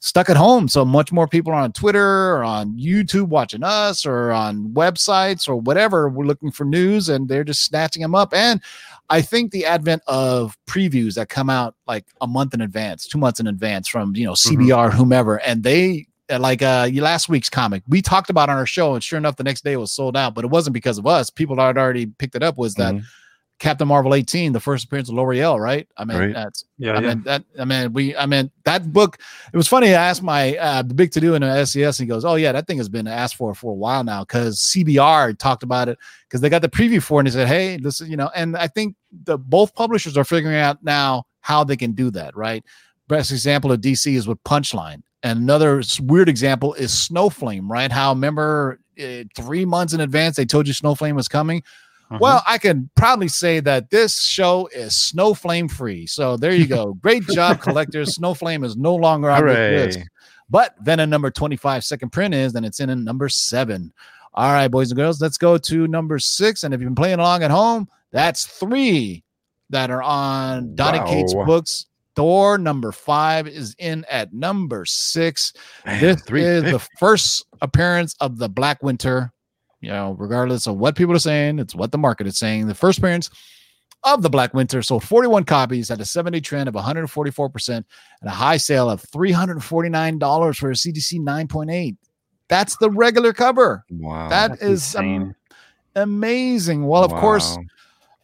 stuck 0.04 0.28
at 0.28 0.36
home. 0.36 0.66
So 0.66 0.84
much 0.84 1.12
more 1.12 1.28
people 1.28 1.52
are 1.52 1.62
on 1.62 1.70
Twitter 1.72 2.34
or 2.34 2.42
on 2.42 2.72
YouTube 2.76 3.28
watching 3.28 3.62
us 3.62 4.04
or 4.04 4.32
on 4.32 4.70
websites 4.70 5.48
or 5.48 5.54
whatever. 5.54 6.08
We're 6.08 6.24
looking 6.24 6.50
for 6.50 6.64
news 6.64 7.08
and 7.08 7.28
they're 7.28 7.44
just 7.44 7.64
snatching 7.64 8.02
them 8.02 8.12
up. 8.12 8.34
And 8.34 8.60
I 9.10 9.22
think 9.22 9.52
the 9.52 9.64
advent 9.64 10.02
of 10.08 10.58
previews 10.66 11.14
that 11.14 11.28
come 11.28 11.48
out 11.48 11.76
like 11.86 12.04
a 12.20 12.26
month 12.26 12.52
in 12.52 12.60
advance, 12.62 13.06
two 13.06 13.16
months 13.18 13.38
in 13.38 13.46
advance 13.46 13.86
from, 13.86 14.16
you 14.16 14.26
know, 14.26 14.32
CBR, 14.32 14.92
whomever, 14.92 15.36
and 15.40 15.62
they, 15.62 16.08
uh, 16.30 16.38
like 16.40 16.62
uh 16.62 16.88
last 16.94 17.28
week's 17.28 17.50
comic 17.50 17.82
we 17.88 18.00
talked 18.00 18.30
about 18.30 18.48
on 18.48 18.56
our 18.56 18.64
show 18.64 18.94
and 18.94 19.02
sure 19.02 19.18
enough 19.18 19.34
the 19.36 19.42
next 19.44 19.64
day 19.64 19.72
it 19.72 19.76
was 19.76 19.90
sold 19.92 20.16
out 20.16 20.34
but 20.36 20.44
it 20.44 20.50
wasn't 20.50 20.72
because 20.72 20.96
of 20.96 21.04
us 21.04 21.30
people 21.30 21.56
had 21.56 21.76
already 21.76 22.06
picked 22.06 22.36
it 22.36 22.44
up 22.44 22.56
was 22.56 22.74
that 22.76 22.94
Mhm. 22.94 23.02
Captain 23.62 23.86
marvel 23.86 24.12
18 24.12 24.52
the 24.52 24.58
first 24.58 24.86
appearance 24.86 25.08
of 25.08 25.14
Lauri-Ell 25.14 25.60
right 25.60 25.86
i 25.96 26.04
mean 26.04 26.18
Right. 26.18 26.34
that's 26.34 26.64
Yeah, 26.78 26.94
I 26.98 27.00
yeah. 27.00 27.08
mean 27.14 27.22
that. 27.22 27.44
I 27.60 27.64
mean 27.64 27.92
we. 27.92 28.16
I 28.16 28.26
mean 28.26 28.50
that 28.64 28.92
book. 28.92 29.18
It 29.52 29.56
was 29.56 29.68
funny. 29.68 29.90
I 29.90 30.02
asked 30.10 30.22
my 30.22 30.56
uh, 30.56 30.82
the 30.82 30.94
big 30.94 31.12
to 31.12 31.20
do 31.20 31.34
in 31.36 31.42
the 31.42 31.64
SES. 31.64 32.00
And 32.00 32.06
he 32.08 32.10
goes, 32.12 32.24
"Oh 32.24 32.34
yeah, 32.34 32.50
that 32.50 32.66
thing 32.66 32.78
has 32.78 32.88
been 32.88 33.06
asked 33.06 33.36
for 33.36 33.54
for 33.54 33.70
a 33.70 33.74
while 33.84 34.02
now 34.02 34.24
because 34.24 34.58
CBR 34.58 35.38
talked 35.38 35.62
about 35.62 35.88
it 35.88 35.96
because 36.28 36.40
they 36.40 36.48
got 36.50 36.62
the 36.62 36.68
preview 36.68 37.00
for 37.00 37.18
it 37.18 37.20
and 37.20 37.26
they 37.28 37.30
said, 37.32 37.46
hey, 37.46 37.76
this 37.76 38.00
is 38.00 38.08
you 38.08 38.16
know." 38.16 38.30
And 38.34 38.56
I 38.56 38.66
think 38.66 38.96
the 39.24 39.38
both 39.38 39.74
publishers 39.76 40.16
are 40.18 40.24
figuring 40.24 40.56
out 40.56 40.82
now 40.82 41.22
how 41.40 41.62
they 41.62 41.76
can 41.76 41.92
do 41.92 42.10
that. 42.10 42.36
Right. 42.36 42.64
Best 43.06 43.30
example 43.30 43.70
of 43.70 43.80
DC 43.80 44.12
is 44.12 44.26
with 44.26 44.42
Punchline, 44.42 45.02
and 45.22 45.38
another 45.38 45.82
weird 46.00 46.28
example 46.28 46.74
is 46.74 46.90
Snowflame. 46.90 47.68
Right. 47.70 47.92
How 47.92 48.10
remember 48.12 48.80
uh, 49.00 49.22
three 49.36 49.64
months 49.64 49.92
in 49.94 50.00
advance 50.00 50.34
they 50.34 50.46
told 50.46 50.66
you 50.66 50.74
Snowflame 50.74 51.14
was 51.14 51.28
coming. 51.28 51.62
Mhm. 52.12 52.20
Well, 52.20 52.42
I 52.46 52.58
can 52.58 52.90
proudly 52.94 53.28
say 53.28 53.60
that 53.60 53.90
this 53.90 54.22
show 54.24 54.68
is 54.74 54.92
Snowflame 54.94 55.70
free. 55.70 56.06
So 56.06 56.36
there 56.36 56.52
you 56.52 56.66
go. 56.66 56.94
Great 57.02 57.26
job, 57.28 57.60
collectors. 57.60 58.16
Snowflame 58.18 58.64
is 58.64 58.76
no 58.76 58.94
longer 58.94 59.30
on 59.30 59.40
Hooray. 59.42 59.76
list. 59.86 59.98
But 60.50 60.74
Venom 60.82 61.08
number 61.10 61.30
25 61.30 61.82
second 61.84 62.10
print 62.10 62.34
is, 62.34 62.54
and 62.54 62.66
it's 62.66 62.80
in 62.80 62.90
at 62.90 62.98
number 62.98 63.28
seven. 63.28 63.92
All 64.34 64.52
right, 64.52 64.68
boys 64.68 64.90
and 64.90 64.96
girls, 64.98 65.20
let's 65.20 65.38
go 65.38 65.56
to 65.58 65.86
number 65.88 66.18
six. 66.18 66.62
And 66.64 66.72
if 66.74 66.80
you've 66.80 66.88
been 66.88 66.94
playing 66.94 67.18
along 67.18 67.42
at 67.42 67.50
home, 67.50 67.88
that's 68.12 68.44
three 68.46 69.24
that 69.70 69.90
are 69.90 70.02
on 70.02 70.74
Donny 70.74 70.98
Cates 71.06 71.34
Wow. 71.34 71.44
books. 71.46 71.86
Thor 72.14 72.58
number 72.58 72.92
five 72.92 73.48
is 73.48 73.74
in 73.78 74.04
at 74.10 74.34
number 74.34 74.84
six. 74.84 75.54
Man, 75.86 75.98
This 76.00 76.20
three 76.22 76.42
is 76.42 76.62
the 76.64 76.78
first 76.98 77.46
appearance 77.62 78.14
of 78.20 78.36
the 78.36 78.50
Black 78.50 78.82
Winter. 78.82 79.32
You 79.82 79.90
know, 79.90 80.16
regardless 80.18 80.66
of 80.66 80.76
what 80.76 80.94
people 80.96 81.14
are 81.14 81.18
saying, 81.18 81.58
it's 81.58 81.74
what 81.74 81.90
the 81.92 81.98
market 81.98 82.26
is 82.26 82.38
saying. 82.38 82.68
The 82.68 82.74
first 82.74 82.98
appearance 82.98 83.28
of 84.04 84.22
the 84.22 84.30
Black 84.30 84.54
Winter 84.54 84.80
sold 84.80 85.04
41 85.04 85.44
copies 85.44 85.90
at 85.90 86.00
a 86.00 86.04
70 86.04 86.40
trend 86.40 86.68
of 86.68 86.74
144% 86.74 87.68
and 87.68 87.84
a 88.22 88.30
high 88.30 88.56
sale 88.56 88.88
of 88.88 89.02
$349 89.02 90.56
for 90.56 90.70
a 90.70 90.74
CDC 90.74 91.20
9.8. 91.20 91.96
That's 92.48 92.76
the 92.76 92.90
regular 92.90 93.32
cover. 93.32 93.84
Wow. 93.90 94.28
That 94.28 94.50
That's 94.50 94.62
is 94.62 94.96
am- 94.96 95.34
amazing. 95.96 96.86
Well, 96.86 97.04
of 97.04 97.12
course, 97.12 97.56
Wow. 97.56 97.64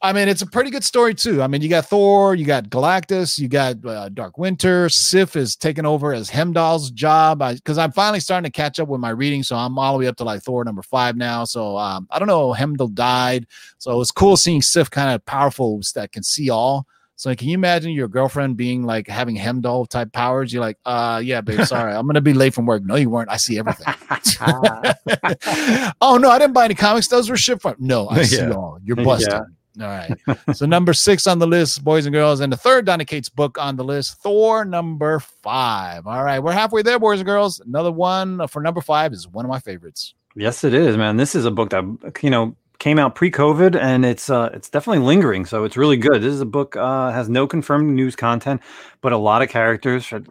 I 0.01 0.13
mean, 0.13 0.29
it's 0.29 0.43
a 0.43 0.47
pretty 0.47 0.71
good 0.71 0.85
story 0.85 1.13
too. 1.13 1.43
I 1.43 1.49
mean, 1.49 1.61
you 1.61 1.69
got 1.69 1.87
Thor, 1.87 2.37
you 2.37 2.45
got 2.45 2.71
Galactus, 2.71 3.37
you 3.39 3.49
got 3.49 3.85
uh, 3.85 4.09
Dark 4.11 4.39
Winter. 4.39 4.89
Sif 4.89 5.35
is 5.35 5.57
taking 5.57 5.85
over 5.85 6.15
as 6.15 6.31
Heimdall's 6.31 6.93
job 6.93 7.41
because 7.41 7.79
I'm 7.79 7.91
finally 7.91 8.21
starting 8.21 8.49
to 8.49 8.55
catch 8.55 8.79
up 8.79 8.87
with 8.89 9.01
my 9.01 9.11
reading. 9.11 9.43
So 9.43 9.57
I'm 9.57 9.77
all 9.77 9.95
the 9.95 9.99
way 9.99 10.07
up 10.07 10.17
to 10.19 10.25
like 10.25 10.43
Thor 10.43 10.65
number 10.65 10.83
five 10.83 11.17
now. 11.17 11.45
So 11.45 11.77
um, 11.77 12.07
I 12.11 12.21
don't 12.21 12.29
know. 12.29 12.53
Heimdall 12.53 12.89
died, 12.89 13.47
so 13.79 14.01
it's 14.01 14.13
cool 14.13 14.37
seeing 14.37 14.63
Sif 14.63 14.89
kind 14.89 15.13
of 15.13 15.25
powerful 15.27 15.81
that 15.95 16.13
can 16.13 16.23
see 16.23 16.49
all. 16.49 16.87
So 17.17 17.35
can 17.35 17.49
you 17.49 17.55
imagine 17.55 17.91
your 17.91 18.07
girlfriend 18.07 18.57
being 18.57 18.85
like 18.85 19.09
having 19.09 19.37
Hemdall 19.37 19.89
type 19.89 20.13
powers? 20.13 20.53
You're 20.53 20.63
like, 20.63 20.79
uh, 20.85 21.21
yeah, 21.25 21.41
babe, 21.41 21.63
sorry, 21.63 21.93
I'm 21.93 22.07
gonna 22.07 22.21
be 22.21 22.33
late 22.33 22.55
from 22.55 22.65
work. 22.65 22.85
No, 22.85 22.95
you 22.95 23.11
weren't. 23.11 23.29
I 23.29 23.37
see 23.37 23.59
everything. 23.59 23.87
oh 26.01 26.17
no, 26.17 26.31
I 26.31 26.39
didn't 26.39 26.53
buy 26.53 26.67
any 26.67 26.77
comics. 26.77 27.09
Those 27.09 27.29
were 27.29 27.37
shipped 27.37 27.63
from. 27.63 27.75
No, 27.81 28.09
I 28.09 28.23
see 28.23 28.49
all. 28.53 28.79
You're 28.85 28.95
Yeah. 29.29 29.41
All 29.81 29.88
right. 29.88 30.12
so 30.55 30.67
number 30.67 30.93
six 30.93 31.27
on 31.27 31.38
the 31.38 31.47
list, 31.47 31.85
boys 31.85 32.07
and 32.07 32.12
girls, 32.12 32.41
and 32.41 32.53
the 32.53 32.57
third 32.57 32.85
Donny 32.85 33.05
Cates 33.05 33.29
book 33.29 33.59
on 33.59 33.77
the 33.77 33.85
list, 33.85 34.21
Thor 34.23 34.64
number 34.64 35.21
five. 35.21 36.07
All 36.07 36.25
right, 36.25 36.41
we're 36.41 36.53
halfway 36.53 36.83
there, 36.83 36.99
boys 36.99 37.21
and 37.21 37.27
girls. 37.27 37.61
Another 37.61 37.93
one 37.93 38.47
for 38.49 38.62
number 38.62 38.81
five 38.81 39.12
is 39.12 39.29
one 39.29 39.45
of 39.45 39.49
my 39.49 39.61
favorites. 39.61 40.14
Yes, 40.35 40.64
it 40.64 40.75
is, 40.75 40.97
man. 40.97 41.17
This 41.17 41.35
is 41.35 41.45
a 41.45 41.51
book 41.51 41.71
that 41.71 42.19
you 42.23 42.31
know 42.31 42.57
came 42.79 42.99
out 42.99 43.17
pre-COVID, 43.17 43.77
and 43.77 44.05
it's 44.05 44.31
uh, 44.31 44.51
it's 44.53 44.71
definitely 44.71 45.05
lingering. 45.05 45.45
So 45.45 45.64
it's 45.64 45.77
really 45.77 45.97
good. 45.97 46.23
This 46.23 46.33
is 46.33 46.41
a 46.41 46.47
book 46.47 46.77
uh, 46.77 47.11
has 47.11 47.29
no 47.29 47.47
confirmed 47.47 47.93
news 47.95 48.14
content, 48.14 48.61
but 49.01 49.12
a 49.12 49.17
lot 49.17 49.43
of 49.43 49.49
characters. 49.49 50.12
a 50.12 50.23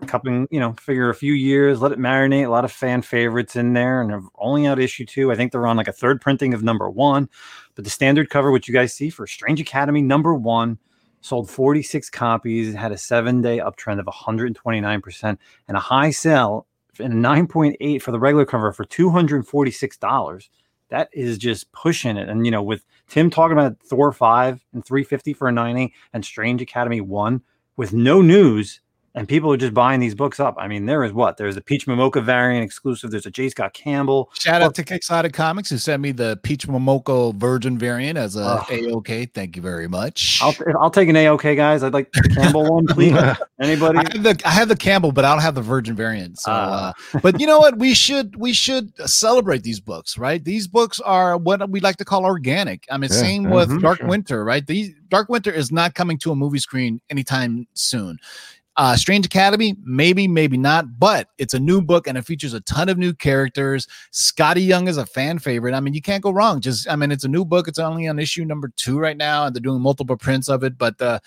you 0.50 0.60
know, 0.60 0.74
figure 0.80 1.10
a 1.10 1.16
few 1.16 1.34
years, 1.34 1.82
let 1.82 1.92
it 1.92 2.00
marinate. 2.00 2.46
A 2.46 2.50
lot 2.50 2.66
of 2.66 2.72
fan 2.72 3.02
favorites 3.02 3.56
in 3.56 3.74
there, 3.74 4.02
and 4.02 4.10
they're 4.10 4.24
only 4.38 4.66
out 4.66 4.80
issue 4.80 5.06
two. 5.06 5.32
I 5.32 5.36
think 5.36 5.52
they're 5.52 5.68
on 5.68 5.78
like 5.78 5.90
a 5.90 5.94
third 5.94 6.22
printing 6.22 6.54
of 6.54 6.64
number 6.64 6.90
one. 6.90 7.30
But 7.76 7.84
the 7.84 7.92
standard 7.92 8.30
cover, 8.30 8.52
which 8.52 8.68
you 8.68 8.74
guys 8.74 8.94
see 8.94 9.10
for 9.10 9.28
Strange 9.28 9.60
Academy 9.60 10.02
number 10.02 10.34
one, 10.34 10.80
sold 11.22 11.50
46 11.50 12.10
copies. 12.10 12.74
Had 12.74 12.94
a 12.94 12.98
seven-day 12.98 13.60
uptrend 13.60 14.00
of 14.00 14.06
129% 14.06 15.38
and 15.68 15.78
a 15.78 15.80
high 15.80 16.12
sell 16.12 16.66
and 17.00 17.14
a 17.14 17.30
9.8 17.30 18.02
for 18.02 18.12
the 18.12 18.20
regular 18.20 18.46
cover 18.46 18.72
for 18.72 18.86
$246 18.86 20.50
that 20.89 21.10
is 21.13 21.38
just 21.38 21.71
pushing 21.71 22.17
it. 22.17 22.30
And 22.30 22.45
you 22.45 22.52
know 22.52 22.63
with 22.63 22.86
tim 23.08 23.30
talking 23.30 23.58
about 23.58 23.80
thor 23.80 24.12
5 24.12 24.65
and 24.73 24.86
350 24.86 25.34
for 25.34 25.47
a 25.47 25.52
9.8 25.52 25.91
and 26.13 26.26
strange 26.26 26.62
academy 26.62 27.02
1 27.02 27.41
with 27.76 27.93
no 27.93 28.21
news 28.21 28.82
and 29.18 29.28
people 29.28 29.52
are 29.52 29.58
just 29.58 29.74
buying 29.74 30.00
these 30.00 30.14
books 30.14 30.40
up. 30.40 30.56
I 30.60 30.68
mean, 30.68 30.86
there 30.86 31.04
is 31.04 31.12
what? 31.12 31.38
There's 31.38 31.58
a 31.58 31.62
Peach 31.62 31.88
Momoko 31.88 32.24
variant 32.24 32.64
exclusive. 32.64 33.10
There's 33.10 33.26
a 33.26 33.32
J. 33.32 33.50
Scott 33.50 33.74
Campbell. 33.74 34.30
Shout 34.38 34.62
out 34.62 34.76
to 34.76 34.84
Kickstarter 34.84 35.34
Comics 35.34 35.70
who 35.72 35.78
sent 35.80 36.02
me 36.04 36.12
the 36.12 36.40
Peach 36.44 36.68
Momoko 36.68 37.34
Virgin 37.36 37.78
variant 37.80 38.18
as 38.18 38.36
a 38.36 38.42
Ugh. 38.44 38.66
AOK. 38.68 39.34
Thank 39.34 39.56
you 39.56 39.62
very 39.64 39.88
much. 39.88 40.40
I'll, 40.42 40.56
I'll 40.80 40.92
take 40.92 41.10
an 41.10 41.16
AOK, 41.16 41.56
guys. 41.56 41.82
I'd 41.84 41.94
like 41.94 42.12
the 42.12 42.30
Campbell 42.30 42.72
one, 42.72 42.86
please. 42.90 43.18
Anybody? 43.60 43.98
I 43.98 44.04
have 44.14 44.24
the 44.24 44.42
I 44.46 44.50
have 44.52 44.68
the 44.68 44.76
Campbell, 44.76 45.12
but 45.12 45.26
I 45.26 45.32
don't 45.34 45.42
have 45.42 45.56
the 45.56 45.62
Virgin 45.62 45.96
variant. 45.96 46.40
So, 46.40 46.52
Ah. 46.52 46.94
uh, 47.14 47.20
but 47.22 47.40
you 47.42 47.48
know 47.48 47.58
what? 47.60 47.80
We 47.80 47.96
should 47.96 48.36
we 48.36 48.54
should 48.54 48.94
celebrate 49.10 49.64
these 49.64 49.80
books, 49.80 50.18
right? 50.18 50.44
These 50.44 50.68
books 50.68 51.00
are 51.00 51.38
what 51.38 51.68
we 51.70 51.80
like 51.80 51.98
to 51.98 52.06
call 52.06 52.24
organic. 52.24 52.86
I 52.92 52.98
mean, 52.98 53.10
Yeah, 53.12 53.18
same 53.18 53.44
yeah, 53.46 53.56
with 53.56 53.82
Dark 53.82 53.98
sure. 54.00 54.08
Winter, 54.08 54.44
right? 54.46 54.66
These 54.66 54.92
Dark 55.10 55.28
Winter 55.30 55.52
is 55.52 55.72
not 55.72 55.96
coming 55.96 56.18
to 56.20 56.32
a 56.32 56.36
movie 56.36 56.60
screen 56.60 57.02
anytime 57.10 57.66
soon. 57.74 58.20
Uh, 58.78 58.96
Strange 58.96 59.26
Academy, 59.26 59.76
maybe, 59.84 60.28
maybe 60.28 60.56
not, 60.56 61.00
but 61.00 61.30
it's 61.40 61.56
a 61.56 61.60
new 61.60 61.82
book 61.82 62.06
and 62.06 62.16
it 62.16 62.22
features 62.22 62.54
a 62.54 62.62
ton 62.62 62.90
of 62.90 62.98
new 63.00 63.12
characters. 63.12 63.88
Skottie 64.13 64.66
Young 64.66 64.88
is 64.88 64.98
a 64.98 65.06
fan 65.06 65.40
favorite. 65.40 65.74
I 65.74 65.80
mean, 65.80 65.96
you 65.96 66.02
can't 66.02 66.22
go 66.22 66.30
wrong. 66.30 66.62
Just, 66.62 66.88
I 66.88 66.96
mean, 66.96 67.12
it's 67.12 67.24
a 67.24 67.28
new 67.28 67.44
book. 67.44 67.68
It's 67.68 67.80
only 67.80 68.08
on 68.08 68.20
issue 68.20 68.46
number 68.46 68.72
two 68.76 69.00
right 69.00 69.18
now, 69.18 69.46
and 69.46 69.56
they're 69.56 69.62
doing 69.62 69.82
multiple 69.82 70.16
prints 70.16 70.48
of 70.48 70.63
it. 70.63 70.78
But 70.78 71.02
uh, 71.02 71.18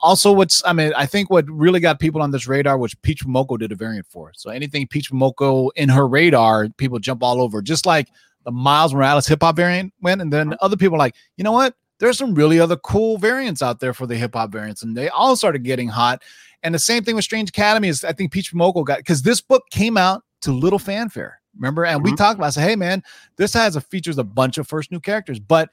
also, 0.00 0.30
what's, 0.30 0.62
I 0.66 0.74
mean, 0.74 0.92
I 0.94 1.06
think 1.06 1.30
what 1.30 1.48
really 1.48 1.80
got 1.80 2.00
people 2.00 2.20
on 2.20 2.32
this 2.32 2.46
radar 2.46 2.76
was 2.76 2.94
Peach 2.96 3.24
Momoko 3.26 3.58
did 3.58 3.72
a 3.72 3.76
variant 3.76 4.06
for. 4.06 4.32
So 4.36 4.50
anything 4.50 4.86
Peach 4.86 5.10
Momoko 5.10 5.70
in 5.76 5.88
her 5.88 6.06
radar, 6.06 6.68
people 6.76 6.98
jump 6.98 7.22
all 7.22 7.40
over. 7.40 7.62
Just 7.62 7.86
like 7.86 8.08
the 8.44 8.50
Miles 8.50 8.92
Morales 8.92 9.26
hip 9.26 9.42
hop 9.42 9.56
variant 9.56 9.94
went, 10.02 10.20
and 10.20 10.30
then 10.30 10.54
other 10.60 10.76
people 10.76 10.96
are 10.96 10.98
like, 10.98 11.14
you 11.38 11.44
know 11.44 11.52
what? 11.52 11.74
There's 12.00 12.18
some 12.18 12.34
really 12.34 12.58
other 12.58 12.76
cool 12.76 13.18
variants 13.18 13.62
out 13.62 13.78
there 13.78 13.94
for 13.94 14.06
the 14.06 14.16
hip 14.16 14.34
hop 14.34 14.50
variants, 14.50 14.82
and 14.82 14.96
they 14.96 15.08
all 15.08 15.36
started 15.36 15.62
getting 15.62 15.88
hot. 15.88 16.22
And 16.62 16.74
the 16.74 16.78
same 16.80 17.04
thing 17.04 17.14
with 17.14 17.24
Strange 17.24 17.50
Academy 17.50 17.88
is 17.88 18.02
I 18.04 18.12
think 18.12 18.32
Peach 18.32 18.52
Momoko 18.52 18.84
got 18.84 18.98
because 18.98 19.22
this 19.22 19.40
book 19.40 19.62
came 19.70 19.96
out 19.96 20.22
to 20.42 20.52
little 20.52 20.78
fanfare. 20.78 21.40
Remember? 21.56 21.84
And 21.84 22.02
we 22.02 22.12
Mhm. 22.12 22.16
talked 22.16 22.38
about 22.38 22.46
I 22.46 22.50
said, 22.50 22.68
hey 22.68 22.76
man, 22.76 23.02
this 23.36 23.52
has 23.54 23.76
a 23.76 23.80
features 23.80 24.18
a 24.18 24.24
bunch 24.24 24.58
of 24.58 24.66
first 24.66 24.90
new 24.90 25.00
characters, 25.00 25.38
but 25.38 25.70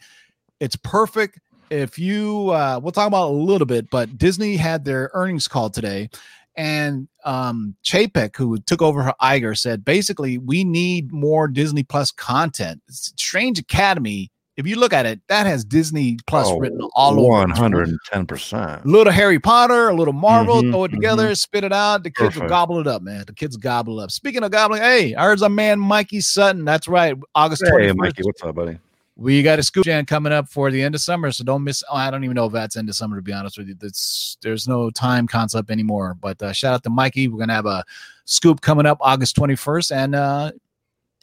it's 0.59 0.75
perfect 0.77 1.39
if 1.69 1.99
you 1.99 2.49
uh 2.49 2.79
we'll 2.81 2.91
talk 2.91 3.07
about 3.07 3.29
a 3.29 3.33
little 3.33 3.67
bit, 3.67 3.89
but 3.89 4.17
Disney 4.17 4.55
had 4.57 4.85
their 4.85 5.09
earnings 5.13 5.47
call 5.47 5.69
today. 5.69 6.09
And 6.55 7.07
um 7.25 7.75
Chapek, 7.85 8.35
who 8.35 8.57
took 8.59 8.81
over 8.81 9.03
her 9.03 9.13
Iger, 9.21 9.57
said 9.57 9.85
basically 9.85 10.37
we 10.37 10.63
need 10.63 11.11
more 11.11 11.47
Disney 11.47 11.83
Plus 11.83 12.11
content. 12.11 12.81
Strange 12.89 13.59
Academy, 13.59 14.31
if 14.57 14.65
you 14.67 14.75
look 14.79 14.91
at 14.91 15.05
it, 15.05 15.21
that 15.27 15.45
has 15.45 15.63
Disney 15.63 16.17
Plus 16.27 16.47
Oh, 16.49 16.57
written 16.57 16.81
all 16.95 17.13
over. 17.19 17.29
One 17.29 17.51
it. 17.51 17.57
hundred 17.57 17.87
and 17.89 17.99
ten 18.11 18.25
percent. 18.25 18.83
A 18.83 18.87
little 18.87 19.13
Harry 19.13 19.39
Potter, 19.39 19.89
a 19.89 19.93
little 19.95 20.13
Marvel, 20.13 20.61
Mhm, 20.63 20.71
throw 20.71 20.83
it 20.85 20.89
together, 20.91 21.33
spit 21.35 21.63
it 21.63 21.71
out. 21.71 22.03
The 22.03 22.09
kids 22.11 22.35
will 22.35 22.49
gobble 22.49 22.79
it 22.79 22.87
up, 22.87 23.01
man. 23.01 23.23
The 23.27 23.33
kids 23.33 23.55
gobble 23.55 23.99
up. 23.99 24.11
Speaking 24.11 24.43
of 24.43 24.51
gobbling, 24.51 24.81
hey, 24.81 25.15
I 25.15 25.23
heard 25.25 25.41
a 25.41 25.49
man 25.49 25.79
Mikey 25.79 26.19
Sutton. 26.21 26.65
That's 26.65 26.87
right. 26.87 27.15
August 27.35 27.63
Hey, 27.65 27.71
21st. 27.71 27.95
Mikey, 27.97 28.23
what's 28.23 28.43
up, 28.43 28.55
buddy? 28.55 28.77
We 29.15 29.41
got 29.41 29.57
a 29.57 29.63
scoop 29.63 29.83
jam 29.85 30.05
coming 30.05 30.31
up 30.31 30.47
for 30.47 30.69
the 30.69 30.81
end 30.83 30.93
of 30.93 31.01
summer, 31.01 31.31
so 31.31 31.43
don't 31.43 31.63
miss. 31.63 31.83
Oh, 31.91 31.95
I 31.95 32.11
don't 32.11 32.23
even 32.23 32.35
know 32.35 32.45
if 32.45 32.53
that's 32.53 32.77
end 32.77 32.87
of 32.87 32.95
summer 32.95 33.15
to 33.15 33.21
be 33.23 33.33
honest 33.33 33.57
with 33.57 33.67
you. 33.67 33.73
That's 33.79 34.37
there's 34.41 34.67
no 34.67 34.91
time 34.91 35.25
concept 35.27 35.71
anymore. 35.71 36.15
But 36.19 36.39
uh, 36.43 36.51
shout 36.53 36.73
out 36.75 36.83
to 36.83 36.91
Mikey. 36.91 37.27
We're 37.27 37.39
gonna 37.39 37.53
have 37.55 37.65
a 37.65 37.83
scoop 38.25 38.61
coming 38.61 38.85
up 38.85 38.97
August 39.01 39.35
21st, 39.35 39.95
and 39.95 40.13
uh, 40.15 40.51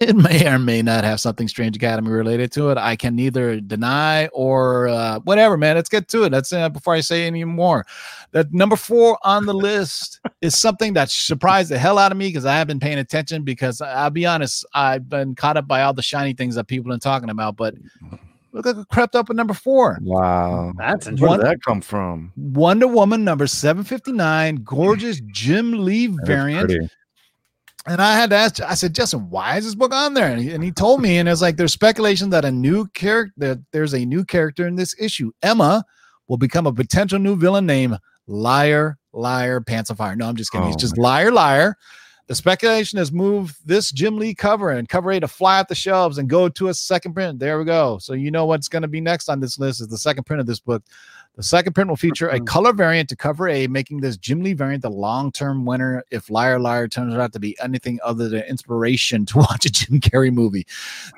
it 0.01 0.17
may 0.17 0.47
or 0.49 0.59
may 0.59 0.83
not 0.83 1.05
have 1.05 1.21
something 1.21 1.47
Strange 1.47 1.77
Academy 1.77 2.11
related 2.11 2.51
to 2.53 2.71
it. 2.71 2.79
I 2.79 2.97
can 2.97 3.15
neither 3.15 3.61
deny 3.61 4.27
or 4.29 4.89
uh, 4.89 5.21
whatever, 5.21 5.57
man. 5.57 5.77
Let's 5.77 5.89
get 5.89 6.09
to 6.09 6.25
it. 6.25 6.31
That's 6.31 6.53
uh, 6.53 6.69
before 6.69 6.95
I 6.95 7.01
say 7.01 7.27
any 7.27 7.45
more. 7.45 7.87
That 8.33 8.53
number 8.53 8.75
four 8.75 9.19
on 9.23 9.47
the 9.47 9.55
list 9.55 10.21
is 10.41 10.59
something 10.59 10.95
that 10.95 11.11
surprised 11.11 11.71
the 11.71 11.79
hell 11.79 11.99
out 11.99 12.11
of 12.11 12.19
me 12.19 12.29
because 12.29 12.45
I 12.45 12.55
have 12.57 12.67
been 12.67 12.81
paying 12.81 12.99
attention. 12.99 13.45
Because 13.45 13.81
I'll 13.81 14.11
be 14.11 14.27
honest, 14.27 14.67
I've 14.75 15.09
been 15.09 15.37
caught 15.37 15.57
up 15.57 15.69
by 15.69 15.83
all 15.83 15.95
the 15.95 16.03
shiny 16.03 16.35
things 16.35 16.57
that 16.57 16.67
people 16.67 16.93
are 16.93 16.99
talking 16.99 17.31
about. 17.31 17.57
But 17.57 17.75
look 18.53 18.67
like 18.67 18.77
it 18.77 18.89
crept 18.89 19.15
up 19.15 19.31
at 19.31 19.37
number 19.37 19.55
four. 19.55 19.99
Wow. 20.03 20.73
That's 20.77 21.07
Where 21.07 21.13
interesting. 21.13 21.39
did 21.39 21.47
that 21.47 21.63
come 21.63 21.81
from? 21.81 22.33
Wonder 22.37 22.89
Woman 22.89 23.23
number 23.23 23.47
759, 23.47 24.57
gorgeous 24.65 25.21
Jim 25.31 25.85
Lee 25.85 26.09
variant. 26.25 26.69
pretty. 26.69 26.89
And 27.87 28.01
I 28.01 28.15
had 28.15 28.31
to 28.31 28.37
ask, 28.37 28.61
I 28.63 28.75
said, 28.75 28.95
Justin, 28.95 29.29
why 29.29 29.59
is 29.59 29.65
this 29.65 29.75
book 29.75 29.93
on 29.93 30.15
there? 30.15 30.29
And 30.29 30.41
he, 30.41 30.53
and 30.53 30.65
he 30.65 30.73
told 30.73 31.03
me, 31.03 31.19
and 31.19 31.29
it's 31.29 31.43
like 31.43 31.57
there's 31.57 31.73
speculation 31.73 32.31
that 32.31 32.45
a 32.45 32.51
new 32.51 32.87
character, 32.89 33.35
that 33.39 33.59
there's 33.73 33.95
a 33.95 34.07
new 34.07 34.25
character 34.25 34.67
in 34.67 34.77
this 34.77 34.95
issue. 34.99 35.33
Emma 35.43 35.85
will 36.29 36.39
become 36.39 36.67
a 36.67 36.73
potential 36.73 37.19
new 37.19 37.37
villain 37.37 37.67
named 37.67 37.99
Liar, 38.27 38.97
Liar, 39.13 39.61
Pants 39.61 39.91
of 39.91 39.99
Fire. 39.99 40.17
No, 40.17 40.27
I'm 40.27 40.37
just 40.37 40.51
kidding. 40.51 40.67
He's 40.67 40.77
Oh, 40.77 40.79
just 40.79 40.97
Liar, 40.97 41.31
Liar. 41.31 41.77
The 42.27 42.35
speculation 42.35 42.99
has 42.99 43.13
moved 43.13 43.57
this 43.67 43.93
Jim 43.93 44.17
Lee 44.17 44.35
cover 44.35 44.71
and 44.71 44.89
cover 44.89 45.13
A 45.13 45.21
to 45.21 45.29
fly 45.29 45.61
off 45.61 45.69
the 45.69 45.75
shelves 45.75 46.17
and 46.17 46.27
go 46.27 46.49
to 46.49 46.69
a 46.69 46.75
second 46.75 47.13
print. 47.13 47.39
There 47.39 47.59
we 47.59 47.67
go. 47.67 47.99
So 47.99 48.15
you 48.15 48.31
know 48.31 48.47
what's 48.47 48.69
going 48.69 48.81
to 48.81 48.89
be 48.89 49.03
next 49.03 49.29
on 49.29 49.41
this 49.41 49.59
list 49.59 49.83
is 49.83 49.89
the 49.89 49.99
second 49.99 50.25
print 50.25 50.41
of 50.41 50.47
this 50.47 50.59
book. 50.61 50.83
The 51.37 51.43
second 51.43 51.73
print 51.73 51.89
will 51.91 51.97
feature 51.97 52.29
a 52.29 52.39
color 52.41 52.73
variant 52.73 53.09
to 53.09 53.17
cover 53.17 53.49
A, 53.49 53.67
making 53.67 54.01
this 54.01 54.17
Jim 54.17 54.41
Lee 54.43 54.53
variant 54.53 54.83
the 54.83 54.91
long-term 54.91 55.65
winner 55.65 56.05
if 56.13 56.31
Liar 56.31 56.61
Liar 56.61 56.87
turns 56.87 57.13
out 57.15 57.33
to 57.33 57.41
be 57.41 57.57
anything 57.61 57.99
other 58.05 58.29
than 58.29 58.43
inspiration 58.43 59.27
to 59.27 59.39
watch 59.39 59.67
a 59.67 59.71
Jim 59.71 60.01
Carrey 60.01 60.33
movie. 60.33 60.65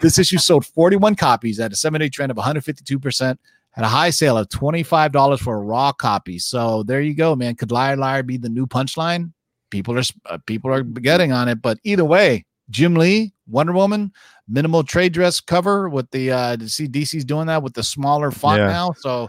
This 0.00 0.18
issue 0.18 0.38
sold 0.38 0.64
41 0.64 1.16
copies 1.16 1.60
at 1.60 1.70
a 1.72 1.76
seven-day 1.76 2.08
trend 2.08 2.30
of 2.30 2.38
152%. 2.38 3.36
Had 3.72 3.84
a 3.84 3.88
high 3.88 4.08
sale 4.08 4.38
of 4.38 4.48
$25 4.48 5.38
for 5.38 5.56
a 5.56 5.60
raw 5.60 5.92
copy. 5.92 6.38
So 6.38 6.82
there 6.84 7.02
you 7.02 7.12
go, 7.12 7.36
man. 7.36 7.54
Could 7.54 7.70
Liar 7.70 7.96
Liar 7.96 8.22
be 8.22 8.38
the 8.38 8.48
new 8.48 8.66
punchline? 8.66 9.32
People 9.68 9.98
are 9.98 10.02
uh, 10.30 10.38
people 10.46 10.72
are 10.72 10.82
getting 10.82 11.32
on 11.32 11.48
it, 11.48 11.60
but 11.60 11.78
either 11.84 12.04
way, 12.04 12.46
Jim 12.70 12.94
Lee, 12.94 13.34
Wonder 13.48 13.72
Woman, 13.74 14.12
minimal 14.48 14.82
trade 14.82 15.12
dress 15.12 15.40
cover 15.40 15.88
with 15.90 16.10
the 16.10 16.30
uh 16.32 16.56
see 16.66 16.88
DC's 16.88 17.24
doing 17.24 17.48
that 17.48 17.62
with 17.62 17.74
the 17.74 17.82
smaller 17.82 18.30
font 18.30 18.60
Yeah. 18.60 18.68
now. 18.68 18.92
So 18.98 19.28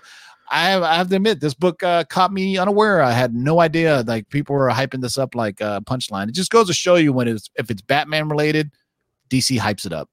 I 0.49 0.69
have, 0.69 0.83
I 0.83 0.95
have 0.95 1.09
to 1.09 1.17
admit 1.17 1.41
this 1.41 1.53
book 1.53 1.83
uh, 1.83 2.03
caught 2.05 2.31
me 2.31 2.57
unaware. 2.57 3.01
I 3.01 3.11
had 3.11 3.33
no 3.33 3.59
idea 3.59 4.03
like 4.07 4.29
people 4.29 4.55
were 4.55 4.69
hyping 4.69 5.01
this 5.01 5.17
up 5.17 5.35
like 5.35 5.61
uh, 5.61 5.81
punchline. 5.81 6.29
It 6.29 6.35
just 6.35 6.51
goes 6.51 6.67
to 6.67 6.73
show 6.73 6.95
you 6.95 7.11
when 7.11 7.27
it's 7.27 7.49
if 7.55 7.69
it's 7.69 7.81
Batman 7.81 8.29
related, 8.29 8.71
DC 9.29 9.57
hypes 9.57 9.85
it 9.85 9.93
up. 9.93 10.09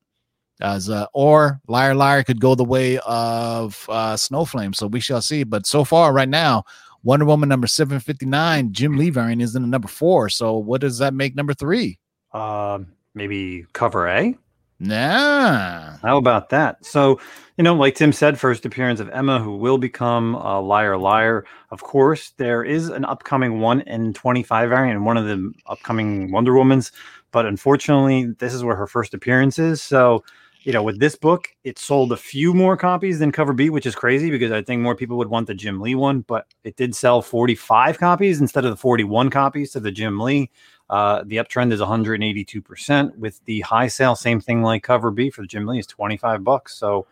As 0.61 0.89
uh, 0.89 1.07
or 1.13 1.61
Liar 1.67 1.95
Liar 1.95 2.23
could 2.23 2.41
go 2.41 2.55
the 2.55 2.65
way 2.65 2.99
of 3.07 3.87
uh, 3.89 4.15
Snowflame. 4.15 4.75
So 4.75 4.87
we 4.87 5.01
shall 5.01 5.21
see. 5.21 5.45
But 5.45 5.67
so 5.67 5.85
far, 5.85 6.13
right 6.13 6.29
now, 6.29 6.65
Wonder 7.03 7.27
Woman 7.27 7.49
number 7.49 7.67
759, 7.67 8.73
Jim 8.73 8.97
Lee 8.97 9.11
variant 9.11 9.43
is 9.43 9.55
in 9.55 9.63
the 9.63 9.69
number 9.69 9.89
four. 9.89 10.29
So 10.29 10.57
what 10.57 10.81
does 10.81 10.99
that 10.99 11.13
make 11.13 11.35
number 11.35 11.55
three? 11.55 11.99
Um, 12.33 12.87
maybe 13.15 13.67
cover 13.73 14.09
A. 14.09 14.37
Nah. 14.81 15.97
How 16.03 16.19
about 16.19 16.49
that? 16.51 16.85
So, 16.85 17.21
you 17.57 17.65
know, 17.65 17.75
like 17.75 17.95
Tim 17.95 18.13
said, 18.13 18.39
first 18.39 18.67
appearance 18.67 19.01
of 19.01 19.09
Emma, 19.11 19.39
who 19.39 19.57
will 19.57 19.79
become 19.79 20.35
a 20.35 20.61
liar 20.61 20.99
liar. 20.99 21.45
Of 21.71 21.83
course, 21.83 22.31
there 22.37 22.65
is 22.65 22.89
an 22.89 23.05
upcoming 23.05 23.61
one 23.61 23.83
in 23.83 24.13
25 24.13 24.69
variant 24.69 25.03
one 25.03 25.17
of 25.17 25.27
the 25.27 25.53
upcoming 25.67 26.33
Wonder 26.33 26.53
Womans, 26.53 26.91
but 27.31 27.47
unfortunately, 27.47 28.27
this 28.39 28.53
is 28.53 28.65
where 28.65 28.77
her 28.77 28.89
first 28.89 29.15
appearance 29.15 29.59
is. 29.59 29.81
So, 29.81 30.25
you 30.65 30.73
know, 30.73 30.83
with 30.83 30.99
this 30.99 31.15
book, 31.15 31.49
it 31.63 31.79
sold 31.79 32.11
a 32.11 32.17
few 32.17 32.55
more 32.55 32.77
copies 32.77 33.19
than 33.19 33.31
cover 33.31 33.53
B, 33.53 33.71
which 33.71 33.87
is 33.87 33.95
crazy 33.95 34.31
because 34.31 34.51
I 34.51 34.63
think 34.63 34.81
more 34.83 34.97
people 34.97 35.19
would 35.19 35.29
want 35.29 35.47
the 35.47 35.55
Jim 35.55 35.81
Lee 35.81 35.95
one, 35.95 36.23
but 36.23 36.47
it 36.65 36.77
did 36.77 36.95
sell 36.97 37.23
45 37.23 37.99
copies 37.99 38.41
instead 38.41 38.65
of 38.65 38.71
the 38.71 38.77
41 38.77 39.31
copies 39.31 39.73
to 39.73 39.81
the 39.81 39.93
Jim 39.93 40.19
Lee. 40.19 40.51
Uh, 40.91 41.23
the 41.25 41.37
uptrend 41.37 41.73
is 41.73 41.81
182% 41.81 43.17
with 43.17 43.45
the 43.47 43.61
high 43.63 43.89
sale. 43.89 44.15
Same 44.15 44.41
thing 44.41 44.63
like 44.63 44.83
cover 44.83 45.11
B 45.11 45.31
for 45.31 45.41
the 45.41 45.47
Jim 45.47 45.67
Lee 45.67 45.79
is 45.79 45.87
25 45.87 46.45
bucks. 46.45 46.75
So, 46.77 47.07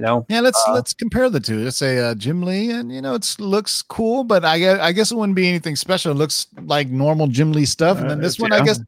you 0.00 0.06
know, 0.06 0.24
Yeah, 0.28 0.40
let's 0.40 0.62
Uh, 0.66 0.72
let's 0.72 0.94
compare 0.94 1.28
the 1.30 1.40
two. 1.40 1.58
Let's 1.64 1.76
say 1.76 1.98
uh, 1.98 2.14
Jim 2.14 2.42
Lee, 2.42 2.70
and 2.70 2.90
you 2.92 3.00
know, 3.02 3.14
it 3.14 3.36
looks 3.38 3.82
cool, 3.82 4.24
but 4.24 4.44
I 4.44 4.58
guess 4.58 4.78
I 4.80 4.92
guess 4.92 5.10
it 5.12 5.16
wouldn't 5.16 5.36
be 5.36 5.48
anything 5.48 5.76
special. 5.76 6.12
It 6.12 6.16
looks 6.16 6.46
like 6.62 6.88
normal 6.88 7.26
Jim 7.26 7.52
Lee 7.52 7.64
stuff, 7.66 7.98
and 7.98 8.08
then 8.10 8.18
Uh, 8.18 8.22
this 8.22 8.38
one, 8.38 8.52
I 8.52 8.64
guess, 8.64 8.80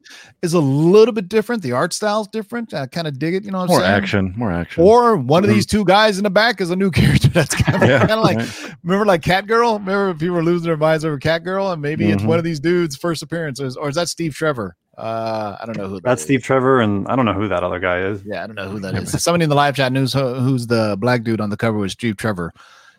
is 0.42 0.54
a 0.54 0.60
little 0.60 1.12
bit 1.12 1.28
different. 1.28 1.62
The 1.62 1.72
art 1.72 1.92
style's 1.92 2.28
different. 2.28 2.72
I 2.74 2.86
kind 2.86 3.06
of 3.06 3.18
dig 3.18 3.34
it. 3.34 3.44
You 3.44 3.50
know, 3.50 3.64
More 3.66 3.76
I'm 3.78 3.82
saying? 3.82 3.94
action. 4.02 4.34
More 4.36 4.50
action. 4.52 4.82
Or 4.82 5.16
one 5.16 5.44
of 5.44 5.50
Mhm. 5.50 5.54
these 5.54 5.66
two 5.66 5.84
guys 5.84 6.18
in 6.18 6.24
the 6.24 6.30
back 6.30 6.60
is 6.60 6.70
a 6.70 6.76
new 6.76 6.90
character. 7.00 7.28
That's 7.28 7.54
kind 7.54 7.82
of, 7.82 7.88
Yeah, 7.88 7.98
kind 8.00 8.12
of 8.12 8.24
like 8.24 8.38
right. 8.38 8.74
remember 8.82 9.06
like 9.06 9.22
Catgirl. 9.22 9.78
Remember 9.78 10.14
people 10.14 10.36
were 10.36 10.42
losing 10.44 10.66
their 10.66 10.76
minds 10.76 11.04
over 11.04 11.18
Catgirl, 11.18 11.72
and 11.72 11.82
maybe 11.82 12.10
it's 12.10 12.22
Mhm. 12.22 12.26
one 12.26 12.38
of 12.38 12.44
these 12.44 12.60
dudes' 12.60 12.96
first 12.96 13.22
appearances, 13.22 13.76
or 13.76 13.88
is 13.88 13.94
that 13.96 14.08
Steve 14.08 14.34
Trevor? 14.34 14.76
Uh, 15.02 15.56
I 15.60 15.66
don't 15.66 15.76
know 15.76 15.88
who 15.88 15.94
that 15.96 16.04
that's 16.04 16.20
is. 16.20 16.26
Steve 16.26 16.42
Trevor, 16.44 16.80
and 16.80 17.08
I 17.08 17.16
don't 17.16 17.26
know 17.26 17.32
who 17.32 17.48
that 17.48 17.64
other 17.64 17.80
guy 17.80 17.98
is. 18.02 18.22
Yeah, 18.24 18.44
I 18.44 18.46
don't 18.46 18.54
know 18.54 18.68
who 18.68 18.78
that 18.78 18.94
is. 18.94 19.20
Somebody 19.20 19.42
in 19.42 19.50
the 19.50 19.56
live 19.56 19.74
chat 19.74 19.92
knows 19.92 20.12
who, 20.12 20.34
who's 20.34 20.68
the 20.68 20.96
black 21.00 21.24
dude 21.24 21.40
on 21.40 21.50
the 21.50 21.56
cover 21.56 21.76
was 21.76 21.90
Steve 21.90 22.16
Trevor. 22.16 22.52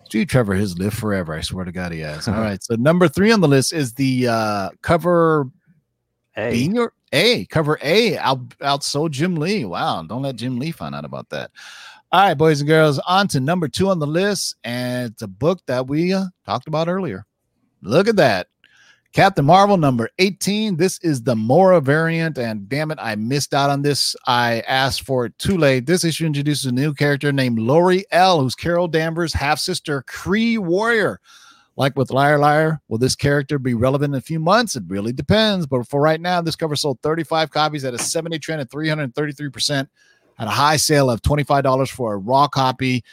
Steve 0.04 0.28
Trevor 0.28 0.54
has 0.54 0.78
lived 0.78 0.98
forever. 0.98 1.34
I 1.34 1.40
swear 1.40 1.64
to 1.64 1.72
God, 1.72 1.94
he 1.94 2.02
has. 2.02 2.28
All 2.28 2.34
right. 2.34 2.62
So 2.62 2.76
number 2.76 3.08
three 3.08 3.32
on 3.32 3.40
the 3.40 3.48
list 3.48 3.72
is 3.72 3.94
the 3.94 4.28
uh 4.28 4.70
cover 4.82 5.50
Hey, 6.34 6.68
B 6.68 6.78
or 6.78 6.92
A. 7.14 7.46
Cover 7.46 7.80
A 7.82 8.18
out 8.18 8.50
outsold 8.60 9.12
Jim 9.12 9.36
Lee. 9.36 9.64
Wow. 9.64 10.04
Don't 10.04 10.24
let 10.24 10.36
Jim 10.36 10.60
Lee 10.60 10.72
find 10.72 10.94
out 10.94 11.06
about 11.06 11.30
that. 11.30 11.52
All 12.12 12.20
right, 12.22 12.34
boys 12.34 12.60
and 12.60 12.68
girls, 12.68 13.00
on 13.00 13.28
to 13.30 13.40
number 13.40 13.68
two 13.68 13.90
on 13.90 14.00
the 14.00 14.08
list. 14.08 14.56
And 14.64 15.12
it's 15.12 15.22
a 15.22 15.28
book 15.28 15.62
that 15.68 15.88
we 15.88 16.14
uh, 16.14 16.26
talked 16.46 16.68
about 16.68 16.90
earlier. 16.90 17.26
Look 17.82 18.08
at 18.08 18.18
that. 18.18 18.48
Captain 19.14 19.46
Marvel 19.46 19.78
number 19.78 20.10
18. 20.18 20.76
This 20.76 20.98
is 21.04 21.22
the 21.22 21.36
Mora 21.36 21.80
variant, 21.80 22.40
and 22.40 22.68
damn 22.68 22.90
it, 22.90 22.98
I 23.00 23.14
missed 23.14 23.54
out 23.54 23.70
on 23.70 23.84
this. 23.84 24.16
I 24.26 24.62
asked 24.62 25.04
for 25.04 25.28
it 25.28 25.38
too 25.38 25.56
late. 25.56 25.86
This 25.86 26.04
issue 26.04 26.26
introduces 26.26 26.66
a 26.66 26.72
new 26.72 26.96
character 26.96 27.32
named 27.32 27.60
Lauri-Ell, 27.60 28.42
who's 28.42 28.56
Carol 28.56 28.88
Danvers' 28.88 29.32
half 29.32 29.60
sister, 29.60 30.04
Kree 30.10 30.58
Warrior. 30.58 31.20
Like 31.76 31.96
with 31.96 32.10
Liar 32.10 32.40
Liar, 32.40 32.82
will 32.88 32.98
this 32.98 33.16
character 33.16 33.60
be 33.60 33.76
relevant 33.76 34.16
in 34.16 34.18
a 34.18 34.22
few 34.22 34.40
months? 34.40 34.76
It 34.76 34.84
really 34.88 35.14
depends. 35.14 35.68
But 35.68 35.88
for 35.88 36.02
right 36.02 36.20
now, 36.20 36.42
this 36.42 36.56
cover 36.56 36.76
sold 36.76 37.00
35 37.04 37.52
copies 37.52 37.86
at 37.86 37.94
a 37.94 38.00
70 38.00 38.40
trend 38.40 38.62
at 38.62 38.72
333% 38.72 39.88
at 40.40 40.48
a 40.48 40.50
high 40.50 40.78
sale 40.78 41.12
of 41.12 41.22
$25 41.22 41.90
for 41.92 42.14
a 42.14 42.18
raw 42.18 42.48
copy. 42.48 43.04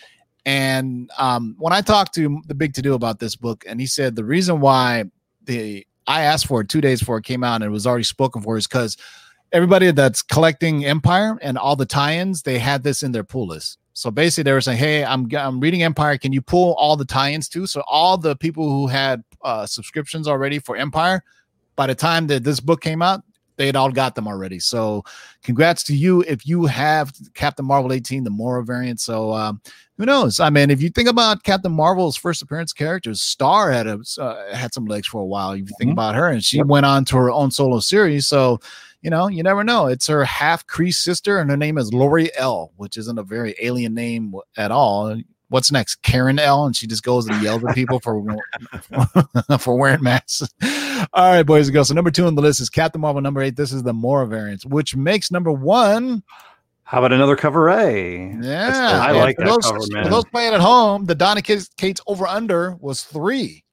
And 0.46 1.10
um, 1.18 1.56
when 1.58 1.74
I 1.74 1.82
talked 1.82 2.14
to 2.14 2.40
the 2.46 2.54
big 2.54 2.72
to 2.74 2.82
do 2.82 2.94
about 2.94 3.18
this 3.18 3.36
book, 3.36 3.64
and 3.66 3.78
he 3.78 3.86
said 3.86 4.16
the 4.16 4.24
reason 4.24 4.60
why 4.60 5.04
the 5.44 5.86
I 6.10 6.22
asked 6.22 6.48
for 6.48 6.60
it 6.60 6.68
two 6.68 6.80
days 6.80 6.98
before 6.98 7.18
it 7.18 7.24
came 7.24 7.44
out 7.44 7.56
and 7.56 7.64
it 7.64 7.68
was 7.68 7.86
already 7.86 8.02
spoken 8.02 8.42
for 8.42 8.56
is 8.56 8.66
because 8.66 8.96
everybody 9.52 9.92
that's 9.92 10.22
collecting 10.22 10.84
Empire 10.84 11.38
and 11.40 11.56
all 11.56 11.76
the 11.76 11.86
tie-ins, 11.86 12.42
they 12.42 12.58
had 12.58 12.82
this 12.82 13.04
in 13.04 13.12
their 13.12 13.22
pull 13.22 13.46
list. 13.46 13.78
So 13.92 14.10
basically, 14.10 14.44
they 14.44 14.52
were 14.52 14.60
saying, 14.60 14.78
"Hey, 14.78 15.04
I'm 15.04 15.28
I'm 15.36 15.60
reading 15.60 15.82
Empire. 15.84 16.18
Can 16.18 16.32
you 16.32 16.42
pull 16.42 16.74
all 16.74 16.96
the 16.96 17.04
tie-ins 17.04 17.48
too?" 17.48 17.66
So 17.66 17.82
all 17.86 18.18
the 18.18 18.34
people 18.34 18.68
who 18.68 18.88
had 18.88 19.22
uh, 19.44 19.66
subscriptions 19.66 20.26
already 20.26 20.58
for 20.58 20.76
Empire, 20.76 21.22
by 21.76 21.86
the 21.86 21.94
time 21.94 22.26
that 22.28 22.42
this 22.42 22.60
book 22.60 22.80
came 22.80 23.02
out, 23.02 23.22
they 23.60 23.66
had 23.66 23.76
all 23.76 23.90
got 23.92 24.14
them 24.14 24.26
already. 24.26 24.58
So 24.58 25.04
congrats 25.44 25.82
to 25.84 25.94
you 25.94 26.22
if 26.22 26.46
you 26.46 26.64
have 26.64 27.12
Captain 27.34 27.66
Marvel 27.66 27.92
18, 27.92 28.24
the 28.24 28.30
Mora 28.30 28.64
variant. 28.64 29.00
So 29.00 29.34
um, 29.34 29.60
who 29.98 30.06
knows? 30.06 30.40
I 30.40 30.48
mean, 30.48 30.70
if 30.70 30.80
you 30.80 30.88
think 30.88 31.10
about 31.10 31.42
Captain 31.42 31.70
Marvel's 31.70 32.16
first 32.16 32.40
appearance 32.40 32.72
characters, 32.72 33.20
Star 33.20 33.70
had 33.70 33.86
a 33.86 34.00
uh, 34.18 34.54
had 34.56 34.72
some 34.72 34.86
legs 34.86 35.06
for 35.08 35.20
a 35.20 35.26
while. 35.26 35.52
If 35.52 35.58
you 35.60 35.74
think 35.78 35.90
Mhm. 35.90 35.92
about 35.92 36.14
her, 36.14 36.28
and 36.30 36.42
she 36.42 36.62
went 36.62 36.86
on 36.86 37.04
to 37.06 37.16
her 37.18 37.30
own 37.30 37.50
solo 37.50 37.80
series. 37.80 38.26
So 38.26 38.60
you 39.02 39.10
know, 39.10 39.28
you 39.28 39.42
never 39.42 39.62
know. 39.62 39.86
It's 39.88 40.06
her 40.06 40.24
half 40.24 40.66
Kree 40.66 40.92
sister, 40.94 41.38
and 41.38 41.50
her 41.50 41.56
name 41.56 41.76
is 41.78 41.92
Lauri-Ell, 41.92 42.72
which 42.76 42.96
isn't 42.96 43.18
a 43.18 43.22
very 43.22 43.54
alien 43.60 43.92
name 43.94 44.34
at 44.56 44.70
all. 44.70 45.20
What's 45.48 45.72
next? 45.72 45.96
Karen 46.02 46.38
L, 46.38 46.64
and 46.66 46.76
she 46.76 46.86
just 46.86 47.02
goes 47.02 47.26
and 47.26 47.42
yells 47.42 47.62
at 47.64 47.74
people 47.74 47.98
for 48.00 48.22
for 49.58 49.76
wearing 49.76 50.02
masks. 50.02 50.42
All 51.12 51.30
right, 51.32 51.42
boys 51.42 51.68
and 51.68 51.74
girls. 51.74 51.88
So 51.88 51.94
number 51.94 52.10
two 52.10 52.26
on 52.26 52.34
the 52.34 52.42
list 52.42 52.60
is 52.60 52.70
Captain 52.70 53.00
Marvel. 53.00 53.20
Number 53.20 53.42
eight. 53.42 53.56
This 53.56 53.72
is 53.72 53.82
the 53.82 53.92
Mora 53.92 54.26
variant, 54.26 54.64
which 54.64 54.96
makes 54.96 55.30
number 55.30 55.52
one. 55.52 56.22
How 56.84 56.98
about 56.98 57.12
another 57.12 57.36
cover 57.36 57.68
A? 57.68 58.36
Yeah, 58.40 59.00
I 59.00 59.10
and 59.10 59.18
like 59.18 59.36
that 59.36 59.46
those, 59.46 59.64
cover, 59.64 59.80
For 59.80 60.10
those 60.10 60.24
playing 60.26 60.54
at 60.54 60.60
home, 60.60 61.04
the 61.04 61.14
Donny 61.14 61.40
Cates 61.42 61.70
Cates 61.76 62.00
over 62.06 62.26
under 62.26 62.76
was 62.80 63.04
three. 63.04 63.64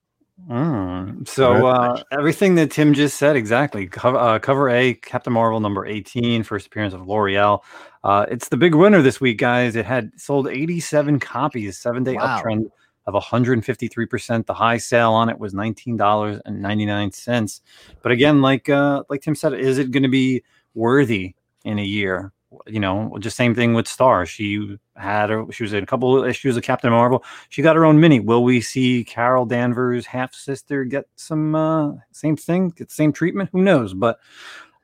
Mm. 0.48 1.28
So 1.28 1.66
uh, 1.66 2.02
everything 2.12 2.56
that 2.56 2.70
Tim 2.70 2.94
just 2.94 3.18
said 3.18 3.36
exactly. 3.36 3.88
Cover, 3.88 4.18
uh, 4.18 4.40
cover 4.40 4.70
A, 4.70 4.94
Captain 4.94 5.34
Marvel 5.34 5.60
number 5.60 5.86
18, 5.86 6.44
first 6.44 6.68
appearance 6.68 6.94
of 6.94 7.08
Lauri-Ell. 7.08 7.63
Uh, 8.04 8.28
it's 8.30 8.50
the 8.50 8.58
big 8.58 8.76
winner 8.76 9.02
this 9.02 9.20
week, 9.20 9.40
guys. 9.40 9.76
It 9.76 9.86
had 9.86 10.12
sold 10.16 10.48
87 10.48 11.20
copies, 11.20 11.78
seven 11.80 12.04
day 12.04 12.13
Wow. 12.13 12.40
uptrend 12.40 12.70
of 13.08 13.15
153%. 13.15 14.46
The 14.46 14.54
high 14.54 14.78
sale 14.78 15.13
on 15.13 15.30
it 15.30 15.39
was 15.39 15.54
$19.99. 15.54 17.62
But 18.04 18.12
again, 18.12 18.41
like 18.41 18.70
uh, 18.70 19.04
like 19.10 19.22
Tim 19.22 19.34
said, 19.34 19.54
is 19.54 19.78
it 19.78 19.91
going 19.91 20.04
to 20.04 20.10
be 20.10 20.43
worthy 20.76 21.36
in 21.63 21.80
a 21.80 21.84
year? 21.84 22.34
You 22.65 22.80
know, 22.80 23.17
just 23.20 23.36
same 23.36 23.56
thing 23.56 23.74
with 23.74 23.88
Star. 23.88 24.26
She 24.26 24.78
had 24.96 25.30
her, 25.30 25.46
she 25.52 25.63
was 25.63 25.74
in 25.74 25.84
a 25.84 25.88
couple 25.88 26.22
of 26.22 26.30
issues 26.30 26.56
of 26.56 26.63
Captain 26.63 26.91
Marvel. 26.91 27.24
She 27.50 27.62
got 27.62 27.76
her 27.76 27.86
own 27.86 28.00
mini. 28.00 28.22
Will 28.22 28.43
we 28.43 28.62
see 28.62 29.04
Carol 29.04 29.46
Danvers' 29.46 30.06
half 30.06 30.34
sister 30.34 30.86
get 30.86 31.06
some 31.15 31.56
uh, 31.56 31.91
same 32.12 32.38
thing, 32.38 32.70
get 32.70 32.91
same 32.91 33.12
treatment? 33.12 33.50
Who 33.52 33.62
knows? 33.62 33.93
But 33.93 34.20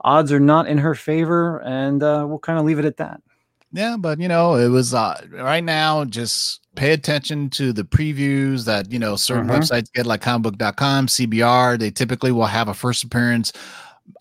odds 0.02 0.32
are 0.32 0.42
not 0.42 0.68
in 0.68 0.78
her 0.80 0.94
favor, 0.94 1.62
and 1.62 2.04
uh, 2.04 2.26
we'll 2.28 2.40
kind 2.40 2.60
of 2.60 2.66
leave 2.66 2.80
it 2.80 2.86
at 2.86 2.98
that. 2.98 3.22
Yeah, 3.74 3.98
but 3.98 4.20
you 4.20 4.28
know, 4.28 4.56
it 4.56 4.68
was 4.70 4.94
uh, 4.94 5.20
right 5.32 5.64
now. 5.64 6.06
Just 6.06 6.62
pay 6.76 6.94
attention 6.94 7.50
to 7.52 7.74
the 7.74 7.84
previews 7.84 8.66
that 8.66 8.92
you 8.92 9.00
know 9.00 9.16
certain 9.16 9.48
Mhm. 9.48 9.58
websites 9.60 9.92
get, 9.94 10.06
like 10.06 10.22
comicbook.com, 10.22 11.08
CBR. 11.08 11.78
They 11.78 11.90
typically 11.90 12.32
will 12.32 12.46
have 12.46 12.68
a 12.68 12.74
first 12.74 13.04
appearance 13.04 13.52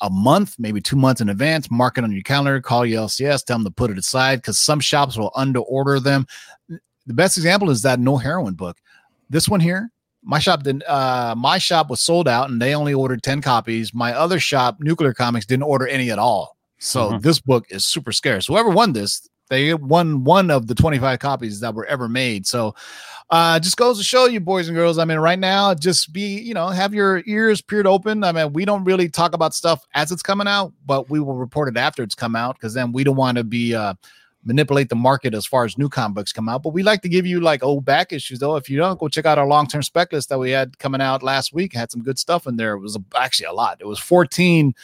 a 0.00 0.08
month, 0.08 0.54
maybe 0.58 0.80
two 0.80 0.96
months 0.96 1.20
in 1.20 1.28
advance. 1.28 1.70
Mark 1.70 1.98
it 1.98 2.04
on 2.04 2.12
your 2.12 2.22
calendar. 2.22 2.60
Call 2.62 2.86
your 2.86 3.02
LCS. 3.02 3.44
Tell 3.44 3.58
them 3.58 3.64
to 3.64 3.70
put 3.70 3.90
it 3.90 3.98
aside 3.98 4.36
because 4.36 4.58
some 4.58 4.80
shops 4.80 5.18
will 5.18 5.32
under 5.34 5.60
order 5.60 6.00
them. 6.00 6.26
The 6.68 7.14
best 7.14 7.36
example 7.36 7.68
is 7.68 7.82
that 7.82 8.00
No 8.00 8.16
Heroin 8.16 8.54
book. 8.54 8.78
This 9.28 9.48
one 9.48 9.60
here, 9.60 9.90
my 10.24 10.38
shop 10.38 10.62
didn't. 10.62 10.84
Uh, 10.88 11.34
my 11.36 11.58
shop 11.58 11.90
was 11.90 12.00
sold 12.00 12.26
out, 12.26 12.48
and 12.48 12.62
they 12.62 12.74
only 12.74 12.94
ordered 12.94 13.22
ten 13.22 13.42
copies. 13.42 13.92
My 13.92 14.14
other 14.14 14.40
shop, 14.40 14.76
Nuclear 14.80 15.12
Comics, 15.12 15.44
didn't 15.44 15.64
order 15.64 15.86
any 15.86 16.10
at 16.10 16.18
all. 16.18 16.56
So 16.78 17.12
Mhm. 17.12 17.22
this 17.22 17.38
book 17.40 17.66
is 17.70 17.86
super 17.86 18.12
scarce. 18.12 18.46
Whoever 18.46 18.68
won 18.70 18.92
this, 18.92 19.28
they 19.48 19.74
won 19.74 20.24
one 20.24 20.50
of 20.50 20.66
the 20.66 20.74
25 20.74 21.18
copies 21.18 21.60
that 21.60 21.74
were 21.74 21.86
ever 21.86 22.08
made. 22.08 22.46
So 22.46 22.74
uh 23.30 23.58
just 23.58 23.76
goes 23.76 23.98
to 23.98 24.04
show 24.04 24.26
you, 24.26 24.40
boys 24.40 24.68
and 24.68 24.76
girls. 24.76 24.98
I 24.98 25.04
mean, 25.04 25.18
right 25.18 25.38
now, 25.38 25.74
just 25.74 26.12
be, 26.12 26.38
you 26.40 26.54
know, 26.54 26.68
have 26.68 26.94
your 26.94 27.22
ears 27.26 27.60
peered 27.60 27.86
open. 27.86 28.24
I 28.24 28.32
mean, 28.32 28.52
we 28.52 28.64
don't 28.64 28.84
really 28.84 29.08
talk 29.08 29.34
about 29.34 29.54
stuff 29.54 29.86
as 29.94 30.12
it's 30.12 30.22
coming 30.22 30.46
out, 30.46 30.72
but 30.86 31.10
we 31.10 31.20
will 31.20 31.34
report 31.34 31.68
it 31.68 31.76
after 31.76 32.02
it's 32.02 32.14
come 32.14 32.36
out 32.36 32.56
because 32.56 32.74
then 32.74 32.92
we 32.92 33.04
don't 33.04 33.16
want 33.16 33.38
to 33.38 33.44
be 33.44 33.74
uh 33.74 33.94
manipulate 34.44 34.88
the 34.88 34.96
market 34.96 35.34
as 35.34 35.46
far 35.46 35.64
as 35.64 35.78
new 35.78 35.88
comic 35.88 36.16
books 36.16 36.32
come 36.32 36.48
out. 36.48 36.62
But 36.62 36.70
we 36.70 36.82
like 36.82 37.02
to 37.02 37.08
give 37.08 37.26
you 37.26 37.40
like 37.40 37.62
old 37.62 37.84
back 37.84 38.12
issues 38.12 38.38
though. 38.38 38.56
If 38.56 38.68
you 38.68 38.76
don't 38.76 38.98
go 38.98 39.08
check 39.08 39.24
out 39.24 39.38
our 39.38 39.46
long-term 39.46 39.82
spec 39.82 40.12
list 40.12 40.28
that 40.30 40.38
we 40.38 40.50
had 40.50 40.78
coming 40.78 41.00
out 41.00 41.22
last 41.22 41.52
week, 41.52 41.74
had 41.74 41.90
some 41.90 42.02
good 42.02 42.18
stuff 42.18 42.46
in 42.46 42.56
there. 42.56 42.74
It 42.74 42.80
was 42.80 42.98
actually 43.16 43.46
a 43.46 43.52
lot. 43.52 43.78
It 43.80 43.86
was 43.86 43.98
14 43.98 44.74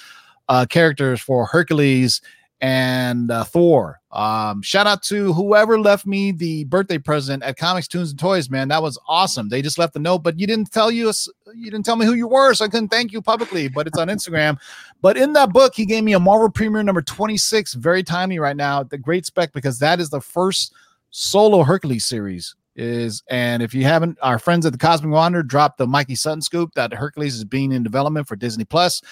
uh 0.48 0.66
characters 0.66 1.20
for 1.20 1.46
Hercules 1.46 2.20
and 2.60 3.30
uh, 3.30 3.44
Thor. 3.44 4.00
Um, 4.10 4.62
shout 4.62 4.86
out 4.86 5.02
to 5.04 5.32
whoever 5.32 5.78
left 5.78 6.06
me 6.06 6.32
the 6.32 6.64
birthday 6.64 6.98
present 6.98 7.42
at 7.42 7.56
Comics, 7.56 7.86
Tunes, 7.86 8.10
and 8.10 8.18
Toys. 8.18 8.50
Man, 8.50 8.68
that 8.68 8.82
was 8.82 8.98
awesome. 9.06 9.48
They 9.48 9.62
just 9.62 9.78
left 9.78 9.94
a 9.96 9.98
note, 9.98 10.20
but 10.20 10.38
you 10.40 10.46
didn't 10.46 10.72
tell 10.72 10.90
you 10.90 11.12
you 11.54 11.70
didn't 11.70 11.84
tell 11.84 11.96
me 11.96 12.06
who 12.06 12.14
you 12.14 12.26
were, 12.26 12.54
so 12.54 12.64
I 12.64 12.68
couldn't 12.68 12.88
thank 12.88 13.12
you 13.12 13.20
publicly. 13.20 13.68
But 13.68 13.86
it's 13.86 13.98
on 13.98 14.08
Instagram. 14.08 14.58
But 15.02 15.16
in 15.16 15.34
that 15.34 15.52
book, 15.52 15.74
he 15.74 15.86
gave 15.86 16.04
me 16.04 16.14
a 16.14 16.20
Marvel 16.20 16.50
Premiere 16.50 16.82
number 16.82 17.02
twenty 17.02 17.36
six. 17.36 17.74
Very 17.74 18.02
timely 18.02 18.38
right 18.38 18.56
now. 18.56 18.82
The 18.82 18.98
great 18.98 19.26
spec 19.26 19.52
because 19.52 19.78
that 19.80 20.00
is 20.00 20.10
the 20.10 20.20
first 20.20 20.72
solo 21.10 21.62
Hercules 21.62 22.06
series. 22.06 22.54
Is 22.80 23.24
and 23.28 23.60
if 23.60 23.74
you 23.74 23.82
haven't, 23.82 24.18
our 24.22 24.38
friends 24.38 24.64
at 24.64 24.70
the 24.70 24.78
Cosmic 24.78 25.10
Wanderer 25.12 25.42
dropped 25.42 25.78
the 25.78 25.86
Mikey 25.86 26.14
Sutton 26.14 26.40
scoop 26.40 26.72
that 26.74 26.94
Hercules 26.94 27.34
is 27.34 27.44
being 27.44 27.72
in 27.72 27.82
development 27.82 28.28
for 28.28 28.36
Disney 28.36 28.64
Plus 28.64 29.02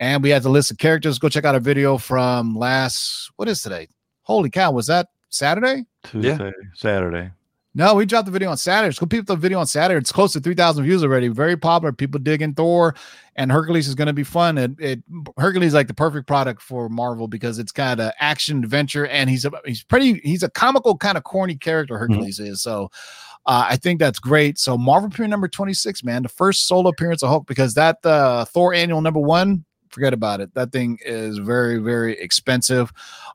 and 0.00 0.22
we 0.22 0.30
had 0.30 0.42
the 0.42 0.50
list 0.50 0.70
of 0.70 0.78
characters. 0.78 1.18
Go 1.18 1.28
check 1.28 1.44
out 1.44 1.54
our 1.54 1.60
video 1.60 1.98
from 1.98 2.56
last. 2.56 3.30
What 3.36 3.48
is 3.48 3.62
today? 3.62 3.86
Holy 4.22 4.50
cow! 4.50 4.72
Was 4.72 4.86
that 4.88 5.08
Saturday? 5.28 5.84
Tuesday, 6.04 6.50
Saturday. 6.74 7.30
No, 7.72 7.94
we 7.94 8.04
dropped 8.04 8.26
the 8.26 8.32
video 8.32 8.50
on 8.50 8.56
Saturday. 8.56 8.96
Go 8.98 9.06
peep 9.06 9.26
the 9.26 9.36
video 9.36 9.60
on 9.60 9.66
Saturday. 9.66 9.98
It's 9.98 10.10
close 10.10 10.32
to 10.32 10.40
three 10.40 10.54
thousand 10.54 10.84
views 10.84 11.04
already. 11.04 11.28
Very 11.28 11.56
popular. 11.56 11.92
People 11.92 12.18
digging 12.18 12.54
Thor, 12.54 12.96
and 13.36 13.52
Hercules 13.52 13.86
is 13.86 13.94
going 13.94 14.06
to 14.06 14.12
be 14.12 14.24
fun. 14.24 14.58
It, 14.58 14.72
it 14.80 15.02
Hercules 15.36 15.68
is 15.68 15.74
like 15.74 15.86
the 15.86 15.94
perfect 15.94 16.26
product 16.26 16.62
for 16.62 16.88
Marvel 16.88 17.28
because 17.28 17.58
it's 17.58 17.70
got 17.70 18.00
an 18.00 18.10
action 18.18 18.64
adventure, 18.64 19.06
and 19.06 19.30
he's 19.30 19.44
a 19.44 19.52
he's 19.64 19.84
pretty 19.84 20.20
he's 20.24 20.42
a 20.42 20.50
comical 20.50 20.96
kind 20.96 21.16
of 21.16 21.24
corny 21.24 21.56
character. 21.56 21.98
Hercules 21.98 22.40
is 22.40 22.62
so. 22.62 22.90
Uh, 23.46 23.64
I 23.70 23.76
think 23.76 23.98
that's 23.98 24.18
great. 24.18 24.58
So 24.58 24.76
Marvel 24.76 25.08
Premiere 25.08 25.30
number 25.30 25.48
26, 25.48 26.04
man, 26.04 26.22
the 26.22 26.28
first 26.28 26.66
solo 26.66 26.90
appearance 26.90 27.22
of 27.22 27.30
Hulk 27.30 27.46
because 27.46 27.72
that 27.72 27.96
uh, 28.04 28.44
Thor 28.44 28.74
annual 28.74 29.00
number 29.00 29.18
one, 29.18 29.64
forget 29.90 30.12
about 30.12 30.40
it. 30.40 30.54
That 30.54 30.72
thing 30.72 30.98
is 31.04 31.38
very, 31.38 31.78
very 31.78 32.18
expensive. 32.18 32.92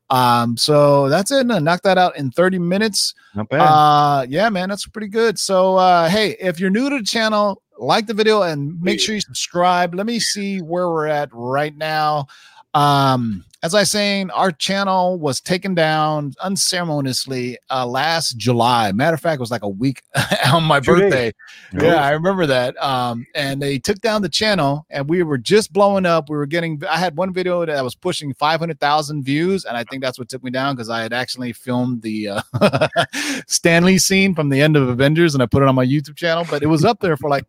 Um, 0.09 0.57
so 0.57 1.09
that's 1.09 1.31
it. 1.31 1.45
No, 1.45 1.59
knock 1.59 1.81
that 1.83 1.97
out 1.97 2.17
in 2.17 2.31
30 2.31 2.59
minutes. 2.59 3.13
Not 3.35 3.49
bad. 3.49 3.61
Uh, 3.61 4.25
yeah, 4.27 4.49
man, 4.49 4.69
that's 4.69 4.87
pretty 4.87 5.07
good. 5.07 5.37
So, 5.39 5.75
uh, 5.77 6.09
hey, 6.09 6.35
if 6.39 6.59
you're 6.59 6.69
new 6.69 6.89
to 6.89 6.97
the 6.97 7.03
channel, 7.03 7.61
like 7.77 8.07
the 8.07 8.13
video 8.13 8.41
and 8.41 8.81
make 8.81 8.99
sure 8.99 9.15
you 9.15 9.21
subscribe. 9.21 9.93
Let 9.93 10.05
me 10.05 10.19
see 10.19 10.61
where 10.61 10.89
we're 10.89 11.07
at 11.07 11.29
right 11.33 11.75
now. 11.75 12.27
Um, 12.73 13.43
as 13.65 13.73
I 13.73 13.81
saying, 13.81 14.29
our 14.29 14.51
channel 14.51 15.17
was 15.17 15.41
taken 15.41 15.73
down 15.73 16.33
unceremoniously 16.43 17.57
uh, 17.71 17.87
last 17.87 18.37
July. 18.37 18.91
Matter 18.91 19.15
of 19.15 19.21
fact, 19.21 19.37
it 19.37 19.39
was 19.39 19.49
like 19.49 19.63
a 19.63 19.67
week 19.69 20.03
on 20.53 20.63
my 20.63 20.79
Two 20.79 20.97
days. 20.97 21.01
birthday. 21.01 21.33
Yeah, 21.73 21.95
I 21.95 22.11
remember 22.11 22.45
that. 22.45 22.77
Um, 22.77 23.25
and 23.33 23.59
they 23.59 23.79
took 23.79 24.01
down 24.01 24.21
the 24.21 24.29
channel, 24.29 24.85
and 24.91 25.09
we 25.09 25.23
were 25.23 25.39
just 25.39 25.73
blowing 25.73 26.05
up. 26.05 26.29
We 26.29 26.37
were 26.37 26.45
getting. 26.45 26.79
I 26.87 26.97
had 26.97 27.17
one 27.17 27.33
video 27.33 27.65
that 27.65 27.83
was 27.83 27.95
pushing 27.95 28.35
five 28.35 28.59
hundred 28.59 28.79
thousand 28.79 29.23
views, 29.23 29.65
and 29.65 29.75
I 29.75 29.83
think 29.83 30.03
that's 30.03 30.19
what 30.19 30.29
took 30.29 30.43
me 30.43 30.51
down 30.51 30.75
because 30.75 30.91
I 30.91 31.01
had 31.01 31.11
actually 31.11 31.51
filmed 31.51 32.03
the 32.03 32.43
uh, 32.61 32.87
Stanley 33.47 33.97
scene 33.97 34.35
from 34.35 34.49
the 34.49 34.61
end 34.61 34.77
of 34.77 34.87
Avengers, 34.87 35.33
and 35.33 35.41
I 35.41 35.47
put 35.47 35.63
it 35.63 35.67
on 35.67 35.73
my 35.73 35.85
YouTube 35.87 36.17
channel. 36.17 36.45
But 36.47 36.61
it 36.61 36.67
was 36.67 36.85
up 36.85 36.99
there 36.99 37.17
for 37.17 37.31
like 37.31 37.45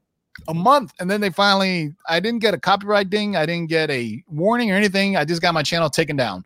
a 0.49 0.55
month, 0.55 0.93
and 1.01 1.11
then 1.11 1.21
they 1.21 1.31
finally. 1.31 1.95
I 2.09 2.21
didn't 2.21 2.41
get 2.41 2.55
a 2.55 2.59
copyright 2.59 3.11
ding. 3.11 3.37
I 3.37 3.47
didn't 3.47 3.69
get 3.69 3.91
a 3.91 4.23
warning 4.29 4.71
or 4.71 4.75
anything. 4.75 5.17
I 5.17 5.25
just 5.25 5.43
got 5.43 5.55
my 5.55 5.63
channel 5.63 5.91
taken 5.91 6.17
down. 6.17 6.45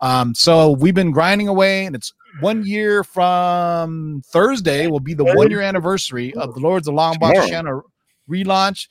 Um, 0.00 0.34
so 0.34 0.72
we've 0.72 0.94
been 0.94 1.10
grinding 1.10 1.48
away, 1.48 1.86
and 1.86 1.94
it's 1.96 2.12
one 2.40 2.64
year 2.64 3.02
from 3.02 4.22
Thursday 4.26 4.86
will 4.86 5.00
be 5.00 5.14
the 5.14 5.24
one 5.24 5.50
year 5.50 5.60
anniversary 5.60 6.32
of 6.34 6.54
the 6.54 6.60
Lords 6.60 6.86
of 6.86 6.94
Long 6.94 7.18
Box 7.18 7.48
channel 7.48 7.82
relaunch. 8.28 8.86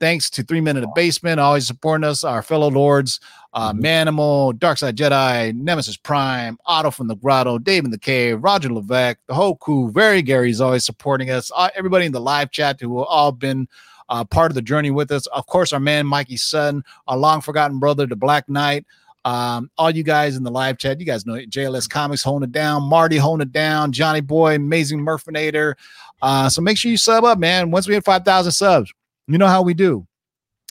Thanks 0.00 0.28
to 0.30 0.42
Three 0.42 0.60
Minute 0.60 0.88
Basement, 0.94 1.38
always 1.38 1.66
supporting 1.66 2.04
us, 2.04 2.24
our 2.24 2.42
fellow 2.42 2.70
lords, 2.70 3.20
uh, 3.52 3.72
Manimal, 3.72 4.52
Darkside 4.54 4.94
Jedi, 4.94 5.54
Nemesis 5.54 5.96
Prime, 5.96 6.58
Otto 6.66 6.90
from 6.90 7.06
the 7.06 7.14
Grotto, 7.14 7.58
Dave 7.58 7.84
in 7.84 7.90
the 7.90 7.98
Cave, 7.98 8.42
Roger 8.42 8.72
Levesque, 8.72 9.18
the 9.26 9.34
whole 9.34 9.54
crew. 9.54 9.90
Very 9.92 10.22
Gary's 10.22 10.60
always 10.60 10.84
supporting 10.84 11.30
us. 11.30 11.52
Uh, 11.54 11.68
everybody 11.76 12.06
in 12.06 12.12
the 12.12 12.20
live 12.20 12.50
chat 12.50 12.80
who 12.80 12.98
have 12.98 13.06
all 13.08 13.30
been 13.30 13.68
uh, 14.08 14.24
part 14.24 14.50
of 14.50 14.54
the 14.54 14.62
journey 14.62 14.90
with 14.90 15.12
us. 15.12 15.26
Of 15.28 15.46
course, 15.46 15.72
our 15.72 15.80
man 15.80 16.06
Mikey 16.06 16.36
Sutton, 16.36 16.82
our 17.06 17.16
long 17.16 17.40
forgotten 17.40 17.78
brother, 17.78 18.06
the 18.06 18.16
Black 18.16 18.48
Knight. 18.48 18.84
Um, 19.24 19.70
all 19.76 19.90
you 19.90 20.02
guys 20.02 20.36
in 20.36 20.44
the 20.44 20.50
live 20.50 20.78
chat, 20.78 20.98
you 20.98 21.04
guys 21.04 21.26
know 21.26 21.34
it. 21.34 21.50
JLS 21.50 21.88
Comics 21.88 22.22
holding 22.22 22.48
it 22.48 22.52
down, 22.52 22.82
Marty 22.82 23.18
holding 23.18 23.46
it 23.46 23.52
down, 23.52 23.92
Johnny 23.92 24.22
Boy, 24.22 24.54
Amazing 24.54 25.00
Murphinator. 25.00 25.74
Uh, 26.22 26.48
so 26.48 26.62
make 26.62 26.78
sure 26.78 26.90
you 26.90 26.96
sub 26.96 27.24
up, 27.24 27.38
man. 27.38 27.70
Once 27.70 27.86
we 27.86 27.94
hit 27.94 28.04
5,000 28.04 28.50
subs, 28.52 28.92
you 29.30 29.38
know 29.38 29.46
how 29.48 29.62
we 29.62 29.74
do. 29.74 30.06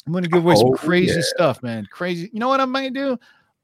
I'm 0.06 0.12
going 0.14 0.24
to 0.24 0.30
give 0.30 0.44
away 0.44 0.56
some 0.56 0.68
Oh, 0.70 0.74
crazy 0.74 1.16
yeah. 1.16 1.22
stuff, 1.26 1.62
man. 1.64 1.88
Crazy. 1.92 2.30
You 2.34 2.40
know 2.40 2.48
what 2.48 2.60
I 2.62 2.66
might 2.66 2.94
do? 2.94 3.18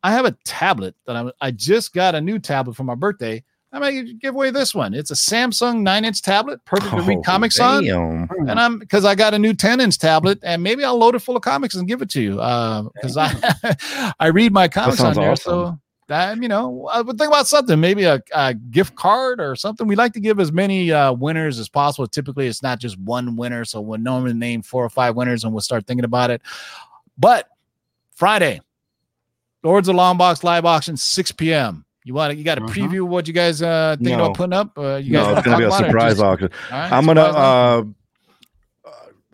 I 0.03 0.11
have 0.11 0.25
a 0.25 0.35
tablet 0.45 0.95
that 1.07 1.15
I'm, 1.15 1.31
I 1.41 1.51
just 1.51 1.93
got 1.93 2.13
a 2.15 2.21
new 2.21 2.37
tablet 2.39 2.75
for 2.75 2.83
my 2.83 2.93
birthday. 2.95 3.43
I 3.71 3.79
might 3.79 4.19
give 4.19 4.35
away 4.35 4.51
this 4.51 4.73
one. 4.75 4.93
It's 4.93 5.11
a 5.11 5.15
Samsung 5.15 5.81
nine 5.81 6.05
inch 6.05 6.21
tablet, 6.21 6.63
perfect 6.65 6.91
to 6.95 7.01
read 7.01 7.17
Oh, 7.17 7.21
comics 7.23 7.59
on. 7.59 7.83
And 8.47 8.57
I'm 8.59 8.79
because 8.79 9.03
I 9.03 9.15
got 9.15 9.33
a 9.33 9.39
new 9.39 9.53
10 9.53 9.81
inch 9.81 9.97
tablet, 9.97 10.39
and 10.43 10.63
maybe 10.63 10.85
I'll 10.85 10.97
load 10.97 11.15
it 11.15 11.19
full 11.19 11.35
of 11.35 11.41
comics 11.41 11.75
and 11.75 11.85
give 11.87 12.01
it 12.01 12.09
to 12.11 12.21
you. 12.21 12.39
Uh, 12.39 12.83
because 12.93 13.17
I 13.17 14.13
I 14.19 14.27
read 14.27 14.53
my 14.53 14.67
comics 14.69 15.01
on 15.01 15.13
there. 15.15 15.31
awesome. 15.31 15.51
So 15.51 15.79
that 16.07 16.41
you 16.41 16.47
know, 16.47 16.87
I 16.93 17.01
would 17.01 17.17
think 17.17 17.29
about 17.29 17.47
something, 17.47 17.79
maybe 17.79 18.03
a, 18.03 18.21
a 18.33 18.53
gift 18.53 18.95
card 18.95 19.39
or 19.41 19.55
something. 19.55 19.87
We 19.87 19.95
like 19.95 20.13
to 20.13 20.19
give 20.19 20.39
as 20.39 20.51
many 20.51 20.91
uh, 20.91 21.13
winners 21.13 21.57
as 21.59 21.67
possible. 21.69 22.07
Typically, 22.07 22.47
it's 22.47 22.61
not 22.61 22.79
just 22.79 22.97
one 22.99 23.35
winner, 23.35 23.65
so 23.65 23.81
we'll 23.81 23.99
normally 23.99 24.33
name 24.33 24.61
four 24.61 24.83
or 24.85 24.89
five 24.89 25.15
winners, 25.15 25.43
and 25.43 25.53
we'll 25.53 25.61
start 25.61 25.87
thinking 25.87 26.05
about 26.05 26.29
it. 26.29 26.41
But 27.17 27.47
Friday, 28.15 28.61
Lords 29.63 29.87
of 29.87 29.95
Long 29.95 30.17
Box 30.17 30.43
live 30.43 30.63
auction, 30.65 30.95
6 30.95 31.31
p.m. 31.33 31.85
You 32.03 32.13
want 32.13 32.31
to, 32.31 32.37
you 32.37 32.43
got 32.43 32.59
a 32.59 32.61
Mhm. 32.61 32.69
preview 32.69 33.03
of 33.05 33.09
what 33.09 33.27
you 33.27 33.33
guys 33.33 33.63
uh 33.63 33.95
thinking 33.97 34.17
No. 34.17 34.25
about 34.25 34.37
putting 34.37 34.53
up? 34.53 34.77
Uh, 34.77 34.97
you 34.97 35.11
guys 35.11 35.25
No, 35.25 35.33
it's 35.37 35.41
gonna 35.45 35.57
be 35.57 35.63
a 35.63 35.69
talk 35.69 35.79
about 35.79 35.81
it 35.81 35.87
or 35.87 35.89
surprise 35.89 36.11
just- 36.13 36.23
auction. 36.23 36.49
right, 36.71 36.91
I'm 36.91 37.05
gonna. 37.07 37.21
Uh, 37.21 37.83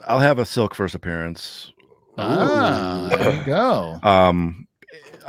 I'll 0.08 0.20
have 0.20 0.40
a 0.40 0.46
silk 0.46 0.74
first 0.74 0.96
appearance. 0.96 1.74
ah, 2.18 3.08
there 3.10 3.36
you 3.36 3.44
go. 3.46 4.00
Um, 4.04 4.68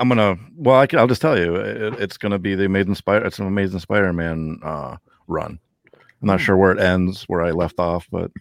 I'm 0.03 0.09
gonna. 0.09 0.37
Well, 0.57 0.81
I 0.81 0.89
can, 0.89 0.99
I'll 0.99 1.07
just 1.07 1.23
tell 1.23 1.39
you, 1.39 1.55
it, 1.55 1.95
it's 2.01 2.17
gonna 2.17 2.41
be 2.41 2.57
the 2.57 2.65
Amazing 2.65 2.97
Spider. 2.97 3.25
It's 3.25 3.39
an 3.39 3.47
Amazing 3.47 3.79
Spider-Man 3.79 4.59
uh, 4.61 4.97
run. 5.29 5.61
I'm 5.95 6.27
not 6.27 6.41
sure 6.41 6.57
where 6.57 6.73
it 6.73 6.81
ends, 6.81 7.23
where 7.29 7.41
I 7.41 7.53
left 7.53 7.79
off, 7.79 8.09
but 8.11 8.33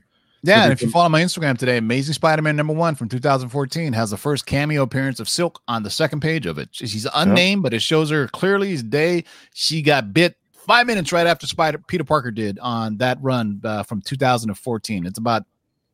Yeah, 0.41 0.63
and 0.63 0.74
if 0.74 0.82
you 0.82 0.89
follow 0.89 1.08
my 1.08 1.21
Instagram 1.21 1.60
today, 1.60 1.78
Amazing 1.78 2.15
Spider-Man 2.15 2.56
number 2.56 2.74
one 2.74 2.95
from 2.95 3.10
2014 3.10 3.93
has 3.93 4.10
the 4.10 4.17
first 4.17 4.47
cameo 4.47 4.82
appearance 4.82 5.19
of 5.19 5.30
Silk 5.30 5.62
on 5.67 5.84
the 5.84 5.91
second 5.91 6.21
page 6.21 6.47
of 6.47 6.58
it. 6.58 6.69
She's 6.71 7.06
unnamed, 7.13 7.62
but 7.62 7.76
it 7.76 7.84
shows 7.84 8.10
her 8.10 8.28
clearly 8.30 8.74
as 8.74 8.82
day. 8.82 9.24
She 9.54 9.84
got 9.84 10.15
bit 10.15 10.36
five 10.52 10.88
minutes 10.88 11.12
right 11.12 11.28
after 11.28 11.45
Spider 11.45 11.78
Peter 11.78 12.04
Parker 12.04 12.32
did 12.32 12.58
on 12.58 12.97
that 12.97 13.19
run 13.21 13.62
uh, 13.63 13.84
from 13.84 14.02
2014. 14.02 15.06
It's 15.06 15.19
about 15.19 15.43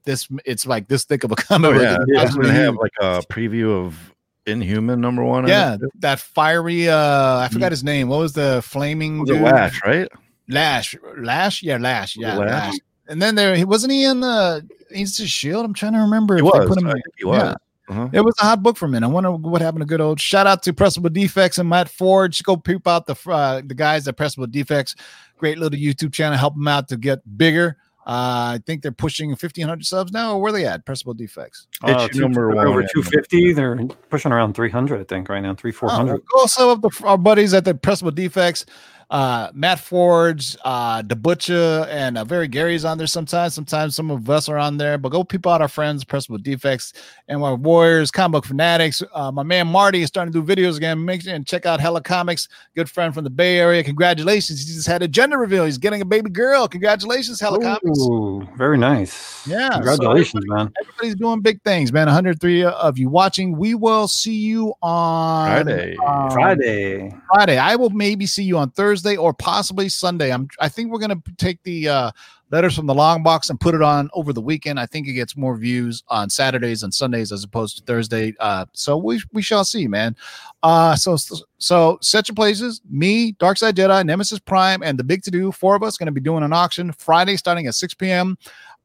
this. 0.05 0.29
It's 0.45 0.65
like 0.65 0.87
this 0.87 1.03
thick 1.03 1.25
of 1.25 1.33
a 1.33 1.35
comic. 1.35 1.75
oh 1.75 1.81
yeah, 1.81 1.97
gonna 2.33 2.53
have 2.53 2.75
like 2.75 2.93
a 3.01 3.21
preview 3.29 3.85
of 3.85 4.13
Inhuman 4.47 5.01
number 5.01 5.23
one. 5.23 5.47
yeah, 5.47 5.77
that 5.99 6.19
fiery. 6.19 6.89
uh 6.89 7.37
I 7.39 7.49
forgot 7.51 7.71
his 7.71 7.83
name. 7.83 8.07
What 8.07 8.19
was 8.19 8.33
the 8.33 8.61
flaming? 8.63 9.19
Was 9.19 9.29
dude? 9.29 9.41
Lash, 9.41 9.79
right? 9.85 10.07
Lash, 10.49 10.95
Lash, 11.17 11.61
yeah, 11.61 11.77
Lash, 11.77 12.15
yeah, 12.17 12.37
Lash? 12.37 12.49
Lash. 12.49 12.73
And 13.09 13.21
then 13.21 13.35
there, 13.35 13.55
he 13.55 13.65
wasn't 13.65 13.91
he 13.93 14.05
in 14.05 14.21
the 14.21 14.65
Agents 14.91 15.19
of 15.19 15.27
Shield? 15.27 15.65
I'm 15.65 15.73
trying 15.73 15.93
to 15.93 15.99
remember 15.99 16.35
He 16.35 16.39
if 16.39 16.45
was. 16.45 16.67
put 16.67 16.77
him 16.77 16.87
in. 16.89 17.01
he 17.17 17.25
was. 17.25 17.41
Yeah. 17.41 17.55
Uh-huh. 17.89 18.09
It 18.11 18.19
was 18.21 18.35
a 18.41 18.43
hot 18.43 18.61
book 18.63 18.75
for 18.75 18.87
me. 18.89 18.99
I 19.01 19.07
wonder 19.07 19.31
what 19.31 19.61
happened 19.61 19.81
to 19.81 19.85
good 19.85 20.01
old. 20.01 20.19
Shout 20.19 20.45
out 20.45 20.61
to 20.63 20.73
Pressable 20.73 21.11
Defects 21.11 21.57
and 21.57 21.69
Matt 21.69 21.87
Ford. 21.89 22.33
Just 22.33 22.43
go 22.43 22.57
peep 22.57 22.85
out 22.85 23.05
the 23.05 23.15
uh, 23.31 23.61
the 23.65 23.73
guys 23.75 24.05
at 24.09 24.17
Pressable 24.17 24.51
Defects. 24.51 24.95
Great 25.37 25.57
little 25.57 25.79
YouTube 25.79 26.11
channel. 26.11 26.37
Help 26.37 26.55
them 26.55 26.67
out 26.67 26.89
to 26.89 26.97
get 26.97 27.19
bigger. 27.37 27.77
Uh, 28.07 28.55
I 28.55 28.59
think 28.65 28.83
they're 28.83 28.93
pushing 28.93 29.29
1,500 29.31 29.85
subs 29.85 30.13
now. 30.13 30.35
Or 30.35 30.41
where 30.41 30.53
they 30.53 30.65
at? 30.65 30.85
Pressable 30.85 31.15
Defects. 31.15 31.67
Issue 31.83 31.93
Uh, 31.93 32.07
two- 32.07 32.21
number 32.21 32.51
over 32.57 32.71
one. 32.71 32.87
250. 32.93 33.51
They're 33.51 33.75
pushing 34.09 34.31
around 34.31 34.53
300, 34.53 35.01
I 35.01 35.03
think, 35.03 35.27
right 35.27 35.41
now. 35.41 35.53
Three, 35.55 35.73
400. 35.73 36.21
Oh, 36.33 36.39
go 36.39 36.45
sub 36.45 36.83
up 36.83 36.89
the, 36.93 37.05
our 37.05 37.17
buddies 37.17 37.53
at 37.53 37.65
the 37.65 37.73
Pressable 37.73 38.15
Defects. 38.15 38.65
Uh, 39.09 39.49
Matt 39.53 39.79
Ford's, 39.79 40.57
uh, 40.65 41.01
the 41.01 41.15
Butcher, 41.15 41.87
and 41.89 42.17
uh, 42.17 42.25
Very 42.25 42.49
Gary's 42.49 42.83
on 42.83 42.97
there 42.97 43.07
sometimes. 43.07 43.53
Sometimes 43.53 43.95
some 43.95 44.11
of 44.11 44.29
us 44.29 44.49
are 44.49 44.57
on 44.57 44.75
there, 44.75 44.97
but 44.97 45.09
go 45.09 45.23
peep 45.23 45.47
out 45.47 45.61
our 45.61 45.69
friends, 45.69 46.03
Pressable 46.03 46.43
Defects, 46.43 46.91
and 47.29 47.41
our 47.41 47.55
Warriors, 47.55 48.11
Comic 48.11 48.33
Book 48.33 48.45
Fanatics. 48.45 49.01
Uh, 49.13 49.31
my 49.31 49.43
man 49.43 49.67
Marty 49.67 50.01
is 50.01 50.09
starting 50.09 50.33
to 50.33 50.41
do 50.43 50.55
videos 50.55 50.75
again. 50.75 51.03
Make 51.05 51.21
sure 51.21 51.33
and 51.33 51.47
check 51.47 51.65
out 51.65 51.79
Hella 51.79 52.01
Comics, 52.01 52.49
good 52.75 52.89
friend 52.89 53.13
from 53.13 53.23
the 53.23 53.29
Bay 53.29 53.59
Area. 53.59 53.81
Congratulations. 53.81 54.67
He 54.67 54.73
just 54.73 54.87
had 54.87 55.01
a 55.01 55.07
gender 55.07 55.37
reveal. 55.37 55.63
He's 55.63 55.77
getting 55.77 56.01
a 56.01 56.05
baby 56.05 56.29
girl. 56.29 56.67
Congratulations, 56.67 57.39
Hella 57.39 57.61
Comics. 57.61 57.99
Ooh, 57.99 58.45
very 58.57 58.77
nice. 58.77 59.47
Yeah, 59.47 59.69
so 59.69 59.75
Congratulations, 59.75 60.43
man. 60.47 60.73
Everybody's 60.81 61.15
doing 61.15 61.39
big 61.39 61.61
things, 61.63 61.93
man. 61.93 62.07
103 62.07 62.65
of 62.65 62.97
you 62.97 63.07
watching. 63.09 63.55
We 63.57 63.73
will 63.73 64.09
see 64.09 64.35
you 64.35 64.73
on 64.81 65.63
Friday. 65.63 65.95
um, 66.05 66.31
Friday. 66.31 67.15
Friday. 67.33 67.57
I 67.57 67.77
will 67.77 67.89
maybe 67.91 68.25
see 68.25 68.43
you 68.43 68.57
on 68.57 68.69
Thursday 68.71 68.96
or 69.05 69.33
possibly 69.33 69.89
Sunday. 69.89 70.31
I'm 70.31 70.47
I 70.59 70.69
think 70.69 70.91
we're 70.91 70.99
gonna 70.99 71.21
take 71.37 71.61
the 71.63 71.89
uh 71.89 72.11
letters 72.49 72.75
from 72.75 72.85
the 72.85 72.95
long 72.95 73.23
box 73.23 73.49
and 73.49 73.59
put 73.59 73.75
it 73.75 73.81
on 73.81 74.09
over 74.13 74.31
the 74.31 74.41
weekend. 74.41 74.79
I 74.79 74.85
think 74.85 75.07
it 75.07 75.13
gets 75.13 75.35
more 75.35 75.57
views 75.57 76.03
on 76.07 76.29
Saturdays 76.29 76.83
and 76.83 76.93
Sundays 76.93 77.31
as 77.31 77.43
opposed 77.43 77.77
to 77.77 77.83
Thursday. 77.83 78.33
Uh 78.39 78.65
so 78.73 78.97
we 78.97 79.21
we 79.33 79.41
shall 79.41 79.65
see, 79.65 79.87
man. 79.87 80.15
Uh 80.63 80.95
so 80.95 81.17
so 81.57 81.97
set 82.01 82.27
your 82.27 82.35
places. 82.35 82.81
Me, 82.89 83.33
Darkside 83.33 83.73
Jedi, 83.73 84.05
Nemesis 84.05 84.39
Prime, 84.39 84.81
and 84.81 84.97
the 84.97 85.03
big 85.03 85.23
to 85.23 85.31
do, 85.31 85.51
four 85.51 85.75
of 85.75 85.83
us 85.83 85.97
gonna 85.97 86.11
be 86.11 86.21
doing 86.21 86.43
an 86.43 86.53
auction 86.53 86.91
Friday 86.93 87.37
starting 87.37 87.67
at 87.67 87.75
6 87.75 87.93
p.m. 87.95 88.37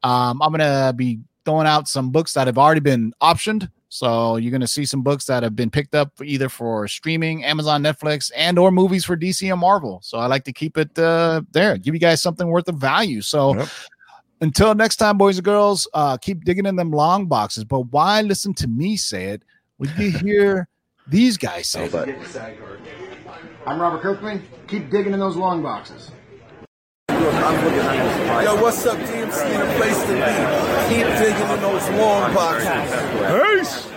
Um, 0.03 0.41
I'm 0.41 0.51
gonna 0.51 0.93
be 0.95 1.19
throwing 1.45 1.67
out 1.67 1.87
some 1.87 2.11
books 2.11 2.33
that 2.33 2.47
have 2.47 2.57
already 2.57 2.79
been 2.79 3.13
optioned. 3.21 3.69
So 3.93 4.37
you're 4.37 4.51
gonna 4.51 4.65
see 4.65 4.85
some 4.85 5.03
books 5.03 5.25
that 5.25 5.43
have 5.43 5.55
been 5.55 5.69
picked 5.69 5.93
up 5.93 6.19
either 6.23 6.49
for 6.49 6.87
streaming, 6.87 7.43
Amazon, 7.43 7.83
Netflix, 7.83 8.31
and 8.35 8.57
or 8.57 8.71
movies 8.71 9.05
for 9.05 9.15
DC 9.15 9.51
and 9.51 9.61
Marvel. 9.61 9.99
So 10.01 10.17
I 10.17 10.25
like 10.25 10.45
to 10.45 10.51
keep 10.51 10.79
it 10.79 10.97
uh, 10.97 11.43
there, 11.51 11.77
give 11.77 11.93
you 11.93 11.99
guys 11.99 12.19
something 12.19 12.47
worth 12.47 12.67
of 12.67 12.77
value. 12.77 13.21
So 13.21 13.55
Yep. 13.55 13.67
until 14.41 14.73
next 14.73 14.95
time, 14.95 15.19
boys 15.19 15.37
and 15.37 15.45
girls, 15.45 15.87
uh, 15.93 16.17
keep 16.17 16.43
digging 16.43 16.65
in 16.65 16.75
them 16.75 16.89
long 16.89 17.27
boxes. 17.27 17.65
But 17.65 17.81
why 17.91 18.21
listen 18.21 18.55
to 18.55 18.67
me 18.67 18.97
say 18.97 19.25
it 19.25 19.43
when 19.77 19.91
you 19.99 20.09
hear 20.25 20.67
these 21.07 21.37
guys 21.37 21.67
say 21.67 21.85
it? 21.85 21.93
I'm 23.67 23.79
Robert 23.79 24.01
Kirkman. 24.01 24.41
Keep 24.65 24.89
digging 24.89 25.13
in 25.13 25.19
those 25.19 25.35
long 25.35 25.61
boxes. 25.61 26.09
Yo, 27.23 28.61
what's 28.61 28.85
up, 28.85 28.97
TMC? 28.97 29.55
In 29.55 29.61
a 29.61 29.65
place 29.77 29.97
to 30.03 30.11
be. 30.11 30.19
Keep 30.89 31.07
digging 31.19 31.49
in 31.51 31.61
those 31.61 31.89
long 31.91 32.33
boxes. 32.33 32.67
Peace. 33.31 33.87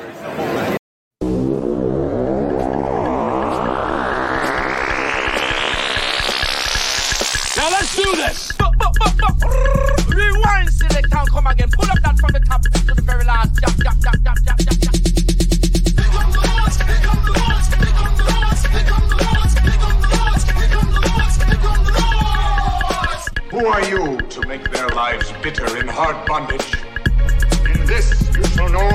Now 7.57 7.69
let's 7.71 7.96
do 7.96 8.15
this. 8.15 8.53
Rewind, 10.09 10.71
select 10.71 11.13
and 11.13 11.29
come 11.29 11.46
again. 11.48 11.69
Pull 11.73 11.90
up 11.90 11.98
that 12.05 12.19
from 12.21 12.31
the 12.33 12.40
top 12.46 12.63
to 12.63 12.94
the 12.94 13.03
very 13.03 13.25
last. 13.25 13.61
Jump, 13.61 13.77
jump, 13.83 14.03
jump, 14.05 14.23
jump, 14.23 14.38
jump, 14.44 14.61
jump, 14.61 14.81
jump. 14.81 15.25
Who 23.57 23.65
are 23.65 23.83
you 23.88 24.19
to 24.19 24.46
make 24.46 24.71
their 24.71 24.87
lives 24.88 25.33
bitter 25.42 25.79
in 25.79 25.88
hard 25.88 26.27
bondage? 26.27 26.75
In 27.65 27.87
this 27.87 28.13
you 28.37 28.44
shall 28.48 28.69
know 28.69 28.86